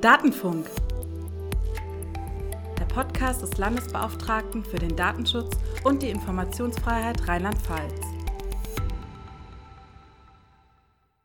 Datenfunk. 0.00 0.70
Der 2.78 2.84
Podcast 2.84 3.42
des 3.42 3.58
Landesbeauftragten 3.58 4.64
für 4.64 4.78
den 4.78 4.94
Datenschutz 4.94 5.58
und 5.82 6.04
die 6.04 6.10
Informationsfreiheit 6.10 7.26
Rheinland-Pfalz. 7.26 8.00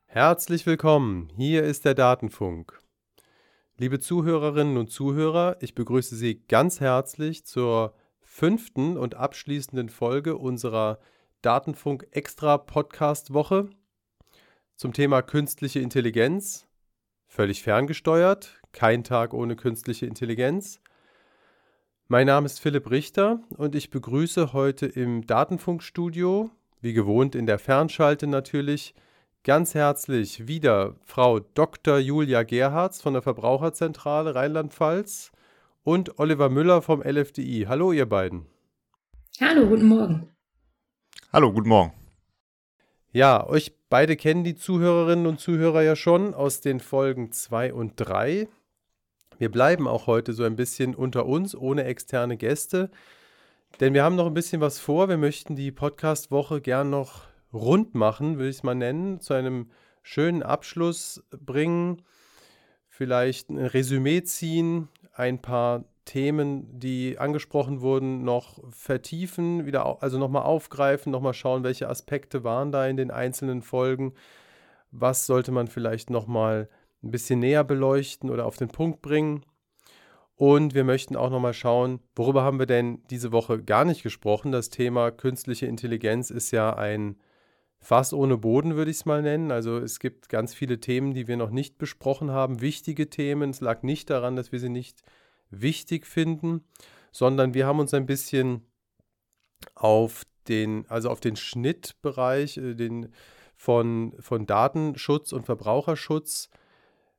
Herzlich 0.08 0.66
willkommen, 0.66 1.32
hier 1.36 1.64
ist 1.64 1.86
der 1.86 1.94
Datenfunk. 1.94 2.82
Liebe 3.78 4.00
Zuhörerinnen 4.00 4.78
und 4.78 4.90
Zuhörer, 4.90 5.58
ich 5.60 5.76
begrüße 5.76 6.16
Sie 6.16 6.42
ganz 6.48 6.80
herzlich 6.80 7.46
zur 7.46 7.94
fünften 8.22 8.98
und 8.98 9.14
abschließenden 9.14 9.90
Folge 9.90 10.36
unserer 10.36 10.98
Datenfunk 11.44 12.08
Extra 12.10 12.58
Podcast 12.58 13.36
Woche 13.36 13.70
zum 14.76 14.94
Thema 14.94 15.22
künstliche 15.22 15.80
Intelligenz. 15.80 16.68
Völlig 17.34 17.64
ferngesteuert, 17.64 18.62
kein 18.74 19.04
Tag 19.04 19.34
ohne 19.34 19.56
künstliche 19.56 20.06
Intelligenz. 20.06 20.80
Mein 22.08 22.28
Name 22.28 22.46
ist 22.46 22.60
Philipp 22.60 22.92
Richter 22.92 23.40
und 23.58 23.74
ich 23.74 23.90
begrüße 23.90 24.54
heute 24.54 24.86
im 24.86 25.26
Datenfunkstudio, 25.26 26.52
wie 26.82 26.94
gewohnt 26.94 27.34
in 27.34 27.48
der 27.48 27.58
Fernschalte 27.58 28.28
natürlich, 28.28 28.94
ganz 29.44 29.74
herzlich 29.74 30.48
wieder 30.48 30.96
Frau 31.02 31.40
Dr. 31.40 31.98
Julia 31.98 32.44
Gerhards 32.44 33.02
von 33.02 33.14
der 33.14 33.24
Verbraucherzentrale 33.24 34.36
Rheinland-Pfalz 34.36 35.32
und 35.82 36.20
Oliver 36.20 36.50
Müller 36.50 36.84
vom 36.84 37.02
LFDI. 37.02 37.66
Hallo 37.68 37.92
ihr 37.94 38.08
beiden. 38.08 38.46
Hallo, 39.42 39.66
guten 39.66 39.88
Morgen. 39.88 40.30
Hallo, 41.32 41.52
guten 41.52 41.70
Morgen. 41.70 42.03
Ja, 43.16 43.48
euch 43.48 43.76
beide 43.90 44.16
kennen 44.16 44.44
die 44.44 44.56
Zuhörerinnen 44.56 45.28
und 45.28 45.40
Zuhörer 45.40 45.84
ja 45.84 45.96
schon 45.96 46.34
aus 46.34 46.62
den 46.62 46.80
Folgen 46.80 47.32
2 47.32 47.72
und 47.72 47.94
3. 47.98 48.48
Wir 49.38 49.52
bleiben 49.52 49.88
auch 49.88 50.08
heute 50.08 50.34
so 50.34 50.44
ein 50.44 50.56
bisschen 50.56 50.96
unter 50.96 51.28
uns, 51.28 51.54
ohne 51.56 51.84
externe 51.84 52.38
Gäste, 52.38 52.90
denn 53.80 53.94
wir 53.94 54.04
haben 54.04 54.16
noch 54.16 54.26
ein 54.26 54.34
bisschen 54.34 54.62
was 54.62 54.80
vor. 54.80 55.10
Wir 55.10 55.18
möchten 55.18 55.56
die 55.56 55.72
Podcast-Woche 55.72 56.60
gern 56.60 56.90
noch 56.90 57.28
rund 57.54 57.94
machen, 57.94 58.40
will 58.40 58.50
ich 58.50 58.56
es 58.56 58.64
mal 58.64 58.74
nennen, 58.74 59.20
zu 59.20 59.36
einem 59.36 59.70
schönen 60.02 60.42
Abschluss 60.42 61.24
bringen, 61.30 62.02
vielleicht 62.88 63.52
ein 63.52 63.60
Resümee 63.60 64.24
ziehen, 64.24 64.90
ein 65.14 65.40
paar 65.40 65.86
Themen, 66.06 66.80
die 66.80 67.18
angesprochen 67.18 67.82
wurden, 67.82 68.24
noch 68.24 68.60
vertiefen, 68.70 69.66
wieder 69.66 70.02
also 70.04 70.18
nochmal 70.18 70.44
aufgreifen, 70.44 71.12
nochmal 71.12 71.34
schauen, 71.34 71.64
welche 71.64 71.90
Aspekte 71.90 72.44
waren 72.44 72.72
da 72.72 72.88
in 72.88 72.98
den 72.98 73.12
einzelnen 73.12 73.62
Folgen, 73.62 74.14
was 74.92 75.26
sollte 75.26 75.52
man 75.52 75.68
vielleicht 75.68 76.10
nochmal 76.10 76.70
ein 77.04 77.12
bisschen 77.12 77.40
näher 77.40 77.64
beleuchten 77.64 78.30
oder 78.30 78.46
auf 78.46 78.58
den 78.58 78.70
Punkt 78.70 79.02
bringen. 79.02 79.46
Und 80.36 80.74
wir 80.74 80.84
möchten 80.84 81.16
auch 81.16 81.30
nochmal 81.30 81.54
schauen, 81.54 82.00
worüber 82.16 82.44
haben 82.44 82.60
wir 82.60 82.66
denn 82.66 83.04
diese 83.10 83.32
Woche 83.32 83.62
gar 83.62 83.86
nicht 83.86 84.04
gesprochen. 84.04 84.52
Das 84.52 84.70
Thema 84.70 85.12
künstliche 85.12 85.68
Intelligenz 85.68 86.32
ist 86.32 86.52
ja 86.52 86.76
ein 86.76 87.18
Fass 87.80 88.14
ohne 88.14 88.38
Boden, 88.38 88.76
würde 88.76 88.92
ich 88.92 88.98
es 88.98 89.06
mal 89.06 89.22
nennen. 89.22 89.52
Also 89.52 89.78
es 89.78 90.00
gibt 90.00 90.30
ganz 90.30 90.54
viele 90.54 90.80
Themen, 90.80 91.14
die 91.14 91.28
wir 91.28 91.38
noch 91.38 91.52
nicht 91.52 91.78
besprochen 91.78 92.32
haben, 92.32 92.62
wichtige 92.62 93.10
Themen. 93.10 93.52
Es 93.52 93.62
lag 93.62 93.84
nicht 93.84 94.10
daran, 94.10 94.36
dass 94.36 94.52
wir 94.52 94.60
sie 94.60 94.70
nicht 94.70 95.04
wichtig 95.62 96.06
finden, 96.06 96.64
sondern 97.12 97.54
wir 97.54 97.68
haben 97.68 97.80
uns 97.80 97.94
ein 97.94 98.06
bisschen 98.06 98.66
auf 99.76 100.24
den, 100.48 100.86
also 100.90 101.10
auf 101.10 101.20
den 101.20 101.36
Schnittbereich 101.36 102.58
äh, 102.58 102.74
den, 102.76 103.12
von, 103.56 104.14
von 104.20 104.46
Datenschutz 104.46 105.32
und 105.32 105.46
Verbraucherschutz 105.46 106.50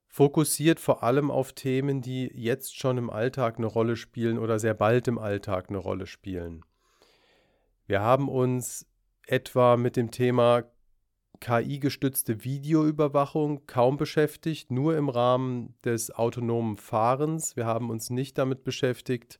fokussiert, 0.06 0.78
vor 0.78 1.02
allem 1.02 1.30
auf 1.30 1.52
Themen, 1.52 2.00
die 2.00 2.30
jetzt 2.32 2.78
schon 2.78 2.98
im 2.98 3.10
Alltag 3.10 3.56
eine 3.56 3.66
Rolle 3.66 3.96
spielen 3.96 4.38
oder 4.38 4.58
sehr 4.58 4.74
bald 4.74 5.08
im 5.08 5.18
Alltag 5.18 5.70
eine 5.70 5.78
Rolle 5.78 6.06
spielen. 6.06 6.64
Wir 7.86 8.00
haben 8.00 8.28
uns 8.28 8.86
etwa 9.27 9.77
mit 9.77 9.96
dem 9.96 10.11
Thema 10.11 10.64
KI-gestützte 11.44 12.42
Videoüberwachung 12.42 13.66
kaum 13.66 13.98
beschäftigt, 13.98 14.70
nur 14.70 14.96
im 14.96 15.10
Rahmen 15.10 15.74
des 15.84 16.10
autonomen 16.10 16.78
Fahrens. 16.78 17.55
Wir 17.55 17.66
haben 17.66 17.90
uns 17.90 18.08
nicht 18.08 18.38
damit 18.38 18.64
beschäftigt, 18.64 19.38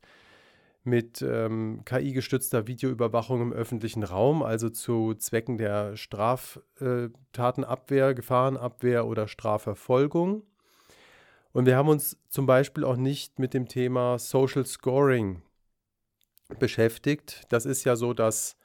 mit 0.83 1.23
ähm, 1.23 1.81
KI-gestützter 1.83 2.67
Videoüberwachung 2.67 3.41
im 3.41 3.51
öffentlichen 3.51 4.03
Raum, 4.03 4.43
also 4.43 4.69
zu 4.69 5.15
Zwecken 5.15 5.57
der 5.57 5.97
Straftatenabwehr, 5.97 8.13
Gefahrenabwehr 8.13 9.07
oder 9.07 9.27
Strafverfolgung. 9.27 10.43
Und 11.53 11.65
wir 11.65 11.75
haben 11.75 11.89
uns 11.89 12.19
zum 12.29 12.45
Beispiel 12.45 12.83
auch 12.83 12.97
nicht 12.97 13.39
mit 13.39 13.55
dem 13.55 13.67
Thema 13.67 14.19
Social 14.19 14.67
Scoring 14.67 15.41
beschäftigt. 16.59 17.45
Das 17.49 17.65
ist 17.65 17.83
ja 17.83 17.95
so, 17.95 18.13
dass 18.13 18.57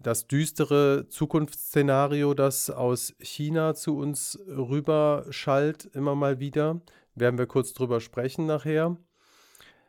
das 0.00 0.26
düstere 0.26 1.06
Zukunftsszenario, 1.08 2.34
das 2.34 2.70
aus 2.70 3.14
China 3.20 3.74
zu 3.74 3.96
uns 3.96 4.38
rüber 4.46 5.26
schallt, 5.30 5.84
immer 5.94 6.14
mal 6.14 6.38
wieder. 6.40 6.80
Werden 7.14 7.38
wir 7.38 7.46
kurz 7.46 7.72
drüber 7.72 8.00
sprechen 8.00 8.46
nachher. 8.46 8.96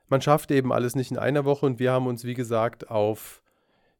Man 0.07 0.21
schafft 0.21 0.51
eben 0.51 0.73
alles 0.73 0.95
nicht 0.95 1.11
in 1.11 1.17
einer 1.17 1.45
Woche 1.45 1.65
und 1.65 1.79
wir 1.79 1.91
haben 1.91 2.07
uns, 2.07 2.23
wie 2.23 2.33
gesagt, 2.33 2.89
auf 2.89 3.43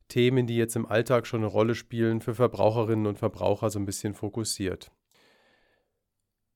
Themen, 0.08 0.48
die 0.48 0.58
jetzt 0.58 0.76
im 0.76 0.88
Alltag 0.88 1.28
schon 1.28 1.42
eine 1.42 1.52
Rolle 1.52 1.76
spielen, 1.76 2.20
für 2.20 2.34
Verbraucherinnen 2.34 3.06
und 3.06 3.20
Verbraucher 3.20 3.70
so 3.70 3.78
ein 3.78 3.86
bisschen 3.86 4.16
fokussiert. 4.16 4.92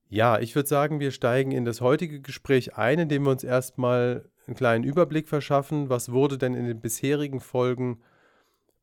Ja, 0.10 0.40
ich 0.40 0.56
würde 0.56 0.70
sagen, 0.70 1.00
wir 1.00 1.12
steigen 1.12 1.52
in 1.52 1.66
das 1.66 1.82
heutige 1.82 2.20
Gespräch 2.20 2.78
ein, 2.78 3.00
indem 3.00 3.26
wir 3.26 3.32
uns 3.32 3.44
erstmal 3.44 4.30
einen 4.48 4.56
kleinen 4.56 4.84
Überblick 4.84 5.30
verschaffen, 5.30 5.90
was 5.90 6.12
wurde 6.12 6.38
denn 6.38 6.56
in 6.56 6.66
den 6.66 6.82
bisherigen 6.82 7.40
Folgen 7.40 8.02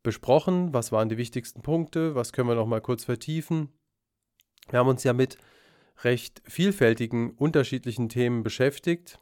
besprochen, 0.02 0.72
was 0.72 0.92
waren 0.92 1.08
die 1.08 1.18
wichtigsten 1.18 1.62
Punkte, 1.62 2.14
was 2.14 2.32
können 2.32 2.48
wir 2.48 2.54
noch 2.54 2.66
mal 2.66 2.80
kurz 2.80 3.04
vertiefen. 3.04 3.68
Wir 4.68 4.78
haben 4.78 4.88
uns 4.88 5.04
ja 5.04 5.12
mit 5.12 5.38
recht 6.02 6.42
vielfältigen, 6.44 7.32
unterschiedlichen 7.32 8.08
Themen 8.08 8.42
beschäftigt. 8.42 9.18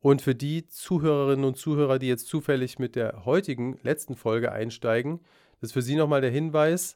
Und 0.00 0.22
für 0.22 0.34
die 0.34 0.66
Zuhörerinnen 0.66 1.44
und 1.44 1.58
Zuhörer, 1.58 1.98
die 1.98 2.08
jetzt 2.08 2.26
zufällig 2.26 2.78
mit 2.78 2.96
der 2.96 3.26
heutigen 3.26 3.78
letzten 3.82 4.16
Folge 4.16 4.50
einsteigen, 4.50 5.20
das 5.60 5.70
ist 5.70 5.72
für 5.74 5.82
Sie 5.82 5.96
nochmal 5.96 6.22
der 6.22 6.30
Hinweis, 6.30 6.94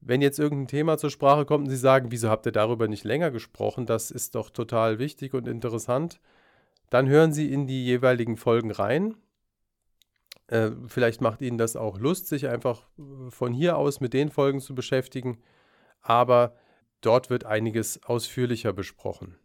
wenn 0.00 0.22
jetzt 0.22 0.38
irgendein 0.38 0.68
Thema 0.68 0.98
zur 0.98 1.10
Sprache 1.10 1.44
kommt 1.44 1.64
und 1.64 1.70
Sie 1.70 1.76
sagen, 1.76 2.12
wieso 2.12 2.28
habt 2.28 2.46
ihr 2.46 2.52
darüber 2.52 2.86
nicht 2.86 3.04
länger 3.04 3.30
gesprochen, 3.32 3.86
das 3.86 4.10
ist 4.12 4.36
doch 4.36 4.50
total 4.50 4.98
wichtig 5.00 5.34
und 5.34 5.48
interessant, 5.48 6.20
dann 6.90 7.08
hören 7.08 7.32
Sie 7.32 7.52
in 7.52 7.66
die 7.66 7.84
jeweiligen 7.84 8.36
Folgen 8.36 8.70
rein. 8.70 9.16
Äh, 10.52 10.72
vielleicht 10.86 11.22
macht 11.22 11.40
Ihnen 11.40 11.56
das 11.56 11.76
auch 11.76 11.98
Lust, 11.98 12.28
sich 12.28 12.46
einfach 12.46 12.86
äh, 12.98 13.30
von 13.30 13.54
hier 13.54 13.78
aus 13.78 14.00
mit 14.00 14.12
den 14.12 14.28
Folgen 14.28 14.60
zu 14.60 14.74
beschäftigen. 14.74 15.38
Aber 16.02 16.54
dort 17.00 17.30
wird 17.30 17.46
einiges 17.46 18.04
ausführlicher 18.04 18.74
besprochen. 18.74 19.38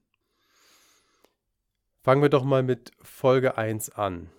Fangen 2.03 2.21
wir 2.21 2.29
doch 2.29 2.43
mal 2.43 2.61
mit 2.61 2.91
Folge 3.01 3.57
1 3.57 3.91
an. 3.91 4.29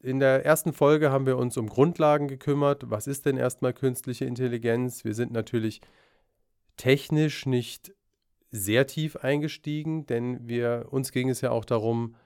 In 0.00 0.18
der 0.18 0.44
ersten 0.44 0.74
Folge 0.74 1.10
haben 1.10 1.24
wir 1.24 1.38
uns 1.38 1.56
um 1.56 1.66
Grundlagen 1.66 2.28
gekümmert. 2.28 2.90
Was 2.90 3.06
ist 3.06 3.24
denn 3.24 3.38
erstmal 3.38 3.72
künstliche 3.72 4.26
Intelligenz? 4.26 5.04
Wir 5.04 5.14
sind 5.14 5.32
natürlich 5.32 5.80
technisch 6.76 7.46
nicht 7.46 7.94
sehr 8.50 8.86
tief 8.86 9.16
eingestiegen, 9.16 10.04
denn 10.06 10.46
wir, 10.46 10.88
uns 10.90 11.10
ging 11.12 11.30
es 11.30 11.40
ja 11.40 11.50
auch 11.50 11.64
darum, 11.64 12.16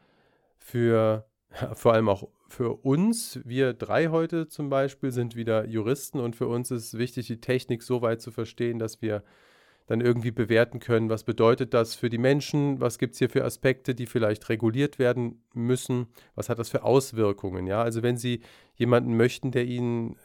für 0.57 1.29
vor 1.75 1.93
allem 1.93 2.09
auch 2.09 2.29
für 2.49 2.85
uns, 2.85 3.41
wir 3.45 3.73
drei 3.73 4.09
heute 4.09 4.49
zum 4.49 4.71
Beispiel, 4.71 5.11
sind 5.11 5.37
wieder 5.37 5.67
Juristen 5.67 6.21
und 6.21 6.37
für 6.37 6.47
uns 6.47 6.71
ist 6.71 6.99
wichtig, 6.99 7.27
die 7.27 7.41
Technik 7.41 7.83
so 7.83 8.03
weit 8.03 8.21
zu 8.21 8.31
verstehen, 8.31 8.79
dass 8.79 9.03
wir 9.03 9.23
dann 9.87 10.01
irgendwie 10.01 10.31
bewerten 10.31 10.81
können, 10.81 11.11
was 11.11 11.25
bedeutet 11.25 11.75
das 11.75 11.95
für 11.95 12.09
die 12.09 12.19
Menschen, 12.19 12.81
was 12.81 12.99
gibt 12.99 13.13
es 13.13 13.19
hier 13.19 13.29
für 13.29 13.45
Aspekte, 13.45 13.95
die 13.95 14.07
vielleicht 14.07 14.49
reguliert 14.49 14.99
werden 14.99 15.43
müssen, 15.53 16.07
was 16.35 16.49
hat 16.49 16.59
das 16.59 16.71
für 16.71 16.85
Auswirkungen. 16.85 17.67
Ja? 17.67 17.83
Also 17.83 18.03
wenn 18.03 18.17
Sie 18.17 18.41
jemanden 18.77 19.17
möchten, 19.17 19.51
der 19.51 19.67
Ihnen 19.67 20.17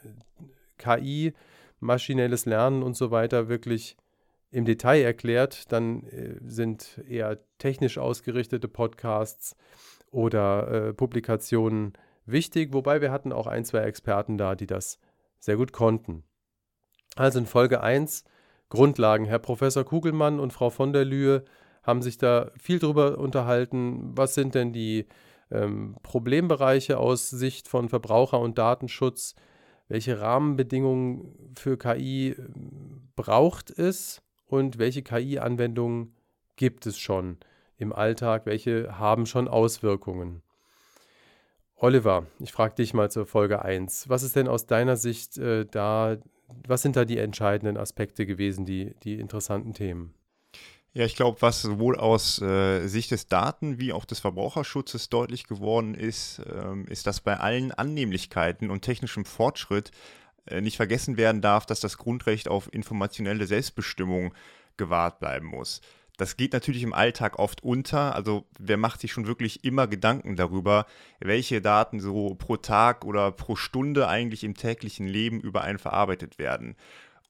KI, 0.78 1.34
maschinelles 1.78 2.46
Lernen 2.46 2.82
und 2.82 2.96
so 2.96 3.10
weiter 3.10 3.48
wirklich 3.48 3.96
im 4.50 4.64
Detail 4.64 5.02
erklärt, 5.02 5.70
dann 5.70 6.04
äh, 6.04 6.36
sind 6.46 7.00
eher 7.08 7.38
technisch 7.58 7.98
ausgerichtete 7.98 8.66
Podcasts 8.66 9.56
oder 10.10 10.68
äh, 10.70 10.92
Publikationen 10.92 11.92
wichtig, 12.26 12.72
wobei 12.72 13.00
wir 13.00 13.10
hatten 13.10 13.32
auch 13.32 13.46
ein, 13.46 13.64
zwei 13.64 13.80
Experten 13.80 14.38
da, 14.38 14.54
die 14.54 14.66
das 14.66 14.98
sehr 15.38 15.56
gut 15.56 15.72
konnten. 15.72 16.24
Also 17.16 17.38
in 17.38 17.46
Folge 17.46 17.82
1 17.82 18.24
Grundlagen. 18.68 19.24
Herr 19.24 19.40
Professor 19.40 19.84
Kugelmann 19.84 20.38
und 20.38 20.52
Frau 20.52 20.70
von 20.70 20.92
der 20.92 21.04
Lühe 21.04 21.44
haben 21.82 22.02
sich 22.02 22.18
da 22.18 22.52
viel 22.58 22.78
drüber 22.78 23.18
unterhalten. 23.18 24.16
Was 24.16 24.34
sind 24.34 24.54
denn 24.54 24.72
die 24.72 25.06
ähm, 25.50 25.96
Problembereiche 26.02 26.98
aus 26.98 27.30
Sicht 27.30 27.68
von 27.68 27.88
Verbraucher- 27.88 28.40
und 28.40 28.58
Datenschutz? 28.58 29.34
Welche 29.88 30.20
Rahmenbedingungen 30.20 31.52
für 31.56 31.76
KI 31.76 32.36
ähm, 32.38 33.08
braucht 33.16 33.70
es 33.70 34.22
und 34.46 34.78
welche 34.78 35.02
KI-Anwendungen 35.02 36.14
gibt 36.54 36.86
es 36.86 36.96
schon? 36.96 37.38
Im 37.80 37.92
Alltag, 37.92 38.46
welche 38.46 38.98
haben 38.98 39.26
schon 39.26 39.48
Auswirkungen. 39.48 40.42
Oliver, 41.76 42.26
ich 42.38 42.52
frage 42.52 42.74
dich 42.74 42.92
mal 42.92 43.10
zur 43.10 43.24
Folge 43.24 43.62
1. 43.62 44.08
Was 44.10 44.22
ist 44.22 44.36
denn 44.36 44.48
aus 44.48 44.66
deiner 44.66 44.96
Sicht 44.96 45.38
äh, 45.38 45.64
da, 45.64 46.18
was 46.66 46.82
sind 46.82 46.94
da 46.94 47.06
die 47.06 47.16
entscheidenden 47.16 47.78
Aspekte 47.78 48.26
gewesen, 48.26 48.66
die, 48.66 48.94
die 49.02 49.14
interessanten 49.14 49.72
Themen? 49.72 50.14
Ja, 50.92 51.04
ich 51.04 51.14
glaube, 51.14 51.40
was 51.40 51.62
sowohl 51.62 51.96
aus 51.96 52.42
äh, 52.42 52.86
Sicht 52.88 53.12
des 53.12 53.28
Daten- 53.28 53.78
wie 53.78 53.92
auch 53.92 54.04
des 54.04 54.18
Verbraucherschutzes 54.18 55.08
deutlich 55.08 55.46
geworden 55.46 55.94
ist, 55.94 56.42
ähm, 56.52 56.86
ist, 56.86 57.06
dass 57.06 57.20
bei 57.20 57.38
allen 57.38 57.72
Annehmlichkeiten 57.72 58.70
und 58.70 58.82
technischem 58.82 59.24
Fortschritt 59.24 59.92
äh, 60.46 60.60
nicht 60.60 60.76
vergessen 60.76 61.16
werden 61.16 61.40
darf, 61.40 61.64
dass 61.64 61.80
das 61.80 61.96
Grundrecht 61.96 62.48
auf 62.48 62.72
informationelle 62.74 63.46
Selbstbestimmung 63.46 64.34
gewahrt 64.76 65.20
bleiben 65.20 65.46
muss. 65.46 65.80
Das 66.20 66.36
geht 66.36 66.52
natürlich 66.52 66.82
im 66.82 66.92
Alltag 66.92 67.38
oft 67.38 67.64
unter. 67.64 68.14
Also 68.14 68.44
wer 68.58 68.76
macht 68.76 69.00
sich 69.00 69.10
schon 69.10 69.26
wirklich 69.26 69.64
immer 69.64 69.86
Gedanken 69.86 70.36
darüber, 70.36 70.84
welche 71.18 71.62
Daten 71.62 71.98
so 71.98 72.34
pro 72.34 72.58
Tag 72.58 73.06
oder 73.06 73.32
pro 73.32 73.56
Stunde 73.56 74.06
eigentlich 74.06 74.44
im 74.44 74.54
täglichen 74.54 75.06
Leben 75.06 75.40
über 75.40 75.62
einen 75.62 75.78
verarbeitet 75.78 76.38
werden? 76.38 76.76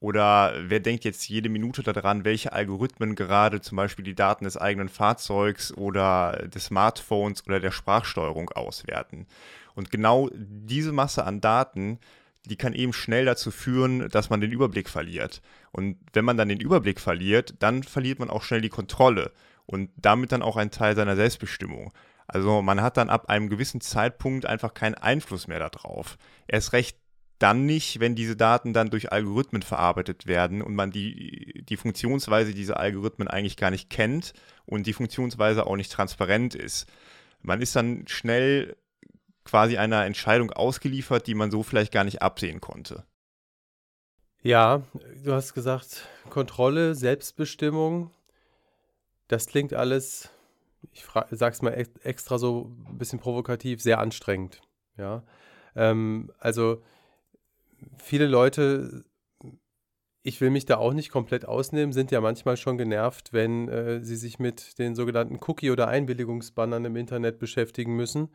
Oder 0.01 0.55
wer 0.59 0.81
denkt 0.81 1.05
jetzt 1.05 1.29
jede 1.29 1.49
Minute 1.49 1.85
daran, 1.85 2.25
welche 2.25 2.53
Algorithmen 2.53 3.15
gerade 3.15 3.61
zum 3.61 3.77
Beispiel 3.77 4.05
die 4.05 4.17
Daten 4.17 4.43
des 4.43 4.57
eigenen 4.57 4.89
Fahrzeugs 4.89 5.73
oder 5.73 6.49
des 6.53 6.65
Smartphones 6.65 7.47
oder 7.47 7.61
der 7.61 7.71
Sprachsteuerung 7.71 8.51
auswerten? 8.51 9.29
Und 9.77 9.93
genau 9.93 10.31
diese 10.35 10.91
Masse 10.91 11.25
an 11.25 11.41
Daten, 11.41 12.01
die 12.47 12.57
kann 12.57 12.73
eben 12.73 12.93
schnell 12.93 13.25
dazu 13.25 13.51
führen, 13.51 14.09
dass 14.09 14.31
man 14.31 14.41
den 14.41 14.53
Überblick 14.53 14.89
verliert. 14.89 15.43
Und 15.73 15.99
wenn 16.13 16.25
man 16.25 16.37
dann 16.37 16.49
den 16.49 16.61
Überblick 16.61 17.01
verliert, 17.01 17.55
dann 17.59 17.83
verliert 17.83 18.19
man 18.19 18.31
auch 18.31 18.43
schnell 18.43 18.61
die 18.61 18.69
Kontrolle 18.71 19.33
und 19.67 19.91
damit 19.97 20.33
dann 20.33 20.43
auch 20.43 20.57
einen 20.57 20.71
Teil 20.71 20.97
seiner 20.97 21.17
Selbstbestimmung. 21.17 21.93
Also 22.27 22.63
man 22.63 22.81
hat 22.81 22.97
dann 22.97 23.11
ab 23.11 23.29
einem 23.29 23.49
gewissen 23.49 23.81
Zeitpunkt 23.81 24.47
einfach 24.47 24.73
keinen 24.73 24.95
Einfluss 24.95 25.49
mehr 25.49 25.59
darauf. 25.59 26.17
Erst 26.47 26.73
recht 26.73 26.97
dann 27.41 27.67
nicht, 27.67 28.01
wenn 28.01 28.15
diese 28.15 28.37
Daten 28.37 28.73
dann 28.73 28.91
durch 28.91 29.13
Algorithmen 29.13 29.63
verarbeitet 29.63 30.27
werden 30.27 30.63
und 30.63 30.75
man 30.75 30.91
die, 30.91 31.65
die 31.69 31.77
Funktionsweise 31.77 32.55
dieser 32.55 32.79
Algorithmen 32.79 33.29
eigentlich 33.29 33.57
gar 33.57 33.71
nicht 33.71 33.91
kennt 33.91 34.35
und 34.67 34.87
die 34.87 34.93
Funktionsweise 34.93 35.67
auch 35.67 35.77
nicht 35.77 35.91
transparent 35.91 36.55
ist. 36.55 36.87
Man 37.43 37.63
ist 37.63 37.75
dann 37.75 38.05
schnell 38.07 38.77
quasi 39.51 39.79
einer 39.79 40.05
Entscheidung 40.05 40.53
ausgeliefert, 40.53 41.27
die 41.27 41.35
man 41.35 41.51
so 41.51 41.65
vielleicht 41.65 41.93
gar 41.93 42.05
nicht 42.05 42.23
absehen 42.23 42.61
konnte. 42.61 43.05
Ja, 44.43 44.83
du 45.25 45.33
hast 45.33 45.55
gesagt, 45.55 46.07
Kontrolle, 46.31 46.95
Selbstbestimmung, 46.95 48.13
das 49.27 49.47
klingt 49.47 49.75
alles, 49.75 50.31
ich 50.93 51.05
sage 51.33 51.53
es 51.53 51.63
mal 51.63 51.73
extra 52.05 52.39
so 52.39 52.71
ein 52.89 52.97
bisschen 52.97 53.19
provokativ, 53.19 53.83
sehr 53.83 53.99
anstrengend. 53.99 54.61
Ja, 54.97 55.25
ähm, 55.75 56.31
also 56.39 56.83
viele 57.99 58.29
Leute, 58.29 59.05
ich 60.23 60.41
will 60.41 60.51
mich 60.51 60.65
da 60.65 60.77
auch 60.77 60.93
nicht 60.93 61.11
komplett 61.11 61.45
ausnehmen, 61.45 61.93
sind 61.93 62.13
ja 62.13 62.21
manchmal 62.21 62.57
schon 62.57 62.79
genervt, 62.79 63.33
wenn 63.33 63.69
äh, 63.69 64.05
sie 64.05 64.17
sich 64.17 64.39
mit 64.39 64.79
den 64.79 64.95
sogenannten 64.95 65.41
Cookie- 65.45 65.73
oder 65.73 65.89
Einwilligungsbannern 65.89 66.85
im 66.85 66.95
Internet 66.95 67.41
beschäftigen 67.41 67.97
müssen. 67.97 68.29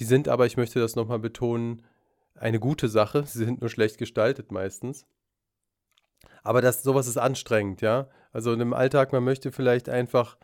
Die 0.00 0.04
sind 0.04 0.28
aber, 0.28 0.46
ich 0.46 0.56
möchte 0.56 0.80
das 0.80 0.96
nochmal 0.96 1.20
betonen, 1.20 1.82
eine 2.34 2.58
gute 2.58 2.88
Sache. 2.88 3.24
Sie 3.26 3.44
sind 3.44 3.60
nur 3.60 3.70
schlecht 3.70 3.98
gestaltet 3.98 4.50
meistens. 4.50 5.06
Aber 6.42 6.60
das, 6.60 6.82
sowas 6.82 7.06
ist 7.06 7.18
anstrengend, 7.18 7.80
ja. 7.82 8.08
Also 8.32 8.52
im 8.52 8.72
Alltag, 8.72 9.12
man 9.12 9.22
möchte 9.22 9.52
vielleicht 9.52 9.88
einfach 9.88 10.36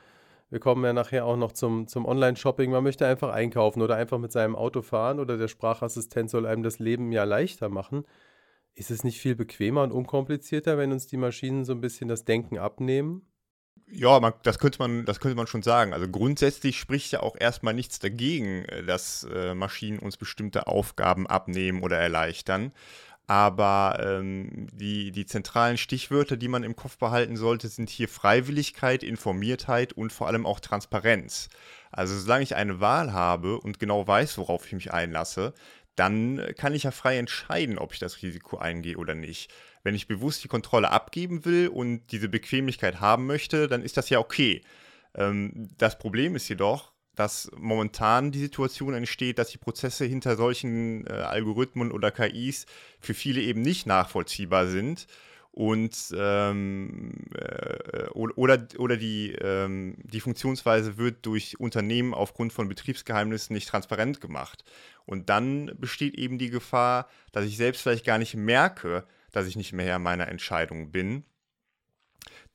wir 0.49 0.61
kommen 0.61 0.85
ja 0.85 0.93
nachher 0.93 1.25
auch 1.27 1.37
noch 1.37 1.53
zum, 1.53 1.89
zum 1.89 2.07
Online-Shopping. 2.07 2.71
Man 2.71 2.85
möchte 2.85 3.07
einfach 3.07 3.31
einkaufen 3.31 3.83
oder 3.83 3.97
einfach 3.97 4.19
mit 4.19 4.31
seinem 4.31 4.55
Auto 4.55 4.83
fahren 4.83 5.19
oder 5.19 5.37
der 5.37 5.49
Sprachassistent 5.49 6.31
soll 6.31 6.47
einem 6.47 6.63
das 6.63 6.79
Leben 6.79 7.11
ja 7.11 7.25
leichter 7.25 7.69
machen. 7.69 8.05
Ist 8.75 8.91
es 8.91 9.03
nicht 9.03 9.21
viel 9.21 9.35
bequemer 9.35 9.83
und 9.83 9.91
unkomplizierter, 9.93 10.79
wenn 10.79 10.93
uns 10.93 11.07
die 11.09 11.17
Maschinen 11.17 11.65
so 11.65 11.73
ein 11.73 11.81
bisschen 11.81 12.09
das 12.09 12.25
Denken 12.25 12.59
abnehmen? 12.59 13.27
Ja, 13.89 14.19
man, 14.19 14.33
das, 14.43 14.59
könnte 14.59 14.81
man, 14.81 15.05
das 15.05 15.21
könnte 15.21 15.37
man 15.37 15.47
schon 15.47 15.63
sagen. 15.63 15.93
Also 15.93 16.09
grundsätzlich 16.09 16.79
spricht 16.79 17.13
ja 17.13 17.21
auch 17.21 17.37
erstmal 17.39 17.73
nichts 17.73 17.99
dagegen, 18.01 18.65
äh, 18.65 18.85
dass 18.85 19.25
äh, 19.33 19.55
Maschinen 19.55 19.99
uns 20.01 20.17
bestimmte 20.17 20.67
Aufgaben 20.67 21.27
abnehmen 21.27 21.83
oder 21.83 21.97
erleichtern. 21.97 22.73
Aber 23.29 23.99
ähm, 24.01 24.69
die, 24.73 25.11
die 25.11 25.27
zentralen 25.27 25.79
Stichwörter, 25.79 26.37
die 26.37 26.49
man 26.49 26.63
im 26.63 26.77
Kopf 26.77 26.97
behalten 26.99 27.37
sollte, 27.37 27.69
sind 27.69 27.91
hier 27.91 28.09
Freiwilligkeit, 28.09 29.03
Informiertheit 29.03 29.93
und 29.93 30.13
vor 30.13 30.29
allem 30.29 30.47
auch 30.47 30.61
Transparenz. 30.61 31.49
Also 31.91 32.17
solange 32.19 32.45
ich 32.45 32.55
eine 32.55 32.81
Wahl 32.81 33.13
habe 33.13 33.59
und 33.61 33.81
genau 33.81 34.07
weiß, 34.07 34.39
worauf 34.39 34.67
ich 34.67 34.73
mich 34.75 34.93
einlasse, 34.93 35.55
dann 35.97 36.41
kann 36.57 36.75
ich 36.75 36.85
ja 36.85 36.91
frei 36.91 37.19
entscheiden, 37.19 37.79
ob 37.79 37.95
ich 37.95 37.99
das 37.99 38.23
Risiko 38.23 38.59
eingehe 38.59 38.97
oder 38.97 39.15
nicht. 39.15 39.51
Wenn 39.87 39.95
ich 39.95 40.09
bewusst 40.09 40.43
die 40.43 40.49
Kontrolle 40.49 40.91
abgeben 40.91 41.45
will 41.45 41.69
und 41.69 42.11
diese 42.11 42.29
Bequemlichkeit 42.29 43.01
haben 43.01 43.25
möchte, 43.25 43.69
dann 43.69 43.83
ist 43.83 43.97
das 43.97 44.11
ja 44.11 44.19
okay. 44.19 44.63
Ähm, 45.15 45.69
das 45.79 45.97
Problem 45.97 46.35
ist 46.35 46.49
jedoch, 46.49 46.91
dass 47.15 47.53
momentan 47.57 48.33
die 48.33 48.41
Situation 48.41 48.95
entsteht, 48.95 49.39
dass 49.39 49.51
die 49.51 49.59
Prozesse 49.59 50.05
hinter 50.05 50.35
solchen 50.35 51.07
äh, 51.07 51.13
Algorithmen 51.13 51.93
oder 51.93 52.11
KIs 52.11 52.67
für 52.99 53.15
viele 53.15 53.41
eben 53.41 53.63
nicht 53.63 53.87
nachvollziehbar 53.87 54.67
sind 54.67 55.07
und 55.53 56.13
ähm, 56.19 57.13
äh, 57.37 58.09
oder, 58.09 58.67
oder 58.79 58.97
die, 58.97 59.37
ähm, 59.41 59.99
die 60.03 60.21
Funktionsweise 60.21 60.97
wird 60.99 61.25
durch 61.25 61.61
Unternehmen 61.61 62.13
aufgrund 62.13 62.53
von 62.53 62.69
Betriebsgeheimnissen 62.69 63.55
nicht 63.55 63.69
transparent 63.69 64.21
gemacht. 64.21 64.65
Und 65.05 65.29
dann 65.31 65.71
besteht 65.79 66.19
eben 66.19 66.39
die 66.39 66.51
Gefahr, 66.51 67.09
dass 67.31 67.45
ich 67.45 67.57
selbst 67.57 67.83
vielleicht 67.83 68.05
gar 68.05 68.19
nicht 68.19 68.35
merke, 68.35 69.05
dass 69.37 69.47
ich 69.47 69.57
nicht 69.57 69.73
mehr 69.73 69.87
Herr 69.87 69.99
meiner 69.99 70.29
Entscheidung 70.29 70.91
bin. 70.91 71.25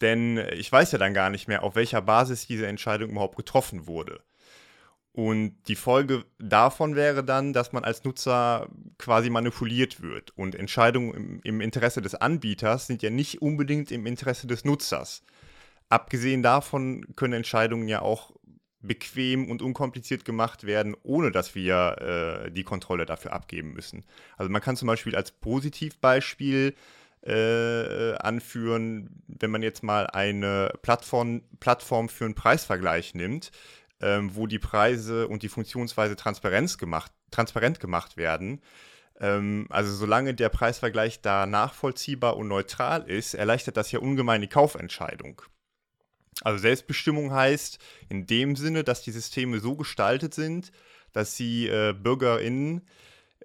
Denn 0.01 0.37
ich 0.53 0.71
weiß 0.71 0.91
ja 0.91 0.97
dann 0.97 1.13
gar 1.13 1.29
nicht 1.29 1.47
mehr, 1.47 1.63
auf 1.63 1.75
welcher 1.75 2.01
Basis 2.01 2.47
diese 2.47 2.65
Entscheidung 2.67 3.11
überhaupt 3.11 3.37
getroffen 3.37 3.85
wurde. 3.87 4.23
Und 5.13 5.57
die 5.67 5.75
Folge 5.75 6.25
davon 6.39 6.95
wäre 6.95 7.23
dann, 7.23 7.53
dass 7.53 7.73
man 7.73 7.83
als 7.83 8.03
Nutzer 8.03 8.69
quasi 8.97 9.29
manipuliert 9.29 10.01
wird. 10.01 10.35
Und 10.37 10.55
Entscheidungen 10.55 11.13
im, 11.13 11.39
im, 11.43 11.61
Interesse 11.61 12.01
des 12.01 12.15
Anbieters 12.15 12.87
sind 12.87 13.03
ja 13.03 13.09
nicht 13.09 13.41
unbedingt 13.41 13.91
im 13.91 14.05
Interesse 14.05 14.47
des 14.47 14.63
Nutzers. 14.63 15.23
Abgesehen 15.89 16.41
davon 16.41 17.05
können 17.17 17.33
Entscheidungen 17.33 17.89
ja 17.89 18.01
auch 18.01 18.31
bequem 18.81 19.49
und 19.49 19.61
unkompliziert 19.61 20.25
gemacht 20.25 20.65
werden, 20.65 20.95
ohne 21.03 21.31
dass 21.31 21.55
wir 21.55 22.45
äh, 22.47 22.51
die 22.51 22.63
Kontrolle 22.63 23.05
dafür 23.05 23.33
abgeben 23.33 23.73
müssen. 23.73 24.03
Also 24.37 24.51
man 24.51 24.61
kann 24.61 24.75
zum 24.75 24.87
Beispiel 24.87 25.15
als 25.15 25.31
Positivbeispiel 25.31 26.75
äh, 27.23 28.13
anführen, 28.15 29.23
wenn 29.27 29.51
man 29.51 29.61
jetzt 29.61 29.83
mal 29.83 30.07
eine 30.07 30.73
Plattform, 30.81 31.43
Plattform 31.59 32.09
für 32.09 32.25
einen 32.25 32.35
Preisvergleich 32.35 33.13
nimmt, 33.13 33.51
ähm, 34.01 34.35
wo 34.35 34.47
die 34.47 34.59
Preise 34.59 35.27
und 35.27 35.43
die 35.43 35.49
Funktionsweise 35.49 36.15
Transparenz 36.15 36.77
gemacht, 36.77 37.11
transparent 37.29 37.79
gemacht 37.79 38.17
werden. 38.17 38.61
Ähm, 39.19 39.67
also 39.69 39.93
solange 39.93 40.33
der 40.33 40.49
Preisvergleich 40.49 41.21
da 41.21 41.45
nachvollziehbar 41.45 42.37
und 42.37 42.47
neutral 42.47 43.07
ist, 43.07 43.35
erleichtert 43.35 43.77
das 43.77 43.91
ja 43.91 43.99
ungemein 43.99 44.41
die 44.41 44.47
Kaufentscheidung. 44.47 45.43
Also 46.43 46.59
Selbstbestimmung 46.59 47.31
heißt 47.31 47.77
in 48.09 48.25
dem 48.25 48.55
Sinne, 48.55 48.83
dass 48.83 49.03
die 49.03 49.11
Systeme 49.11 49.59
so 49.59 49.75
gestaltet 49.75 50.33
sind, 50.33 50.71
dass 51.13 51.35
sie 51.35 51.67
äh, 51.67 51.93
BürgerInnen 51.93 52.87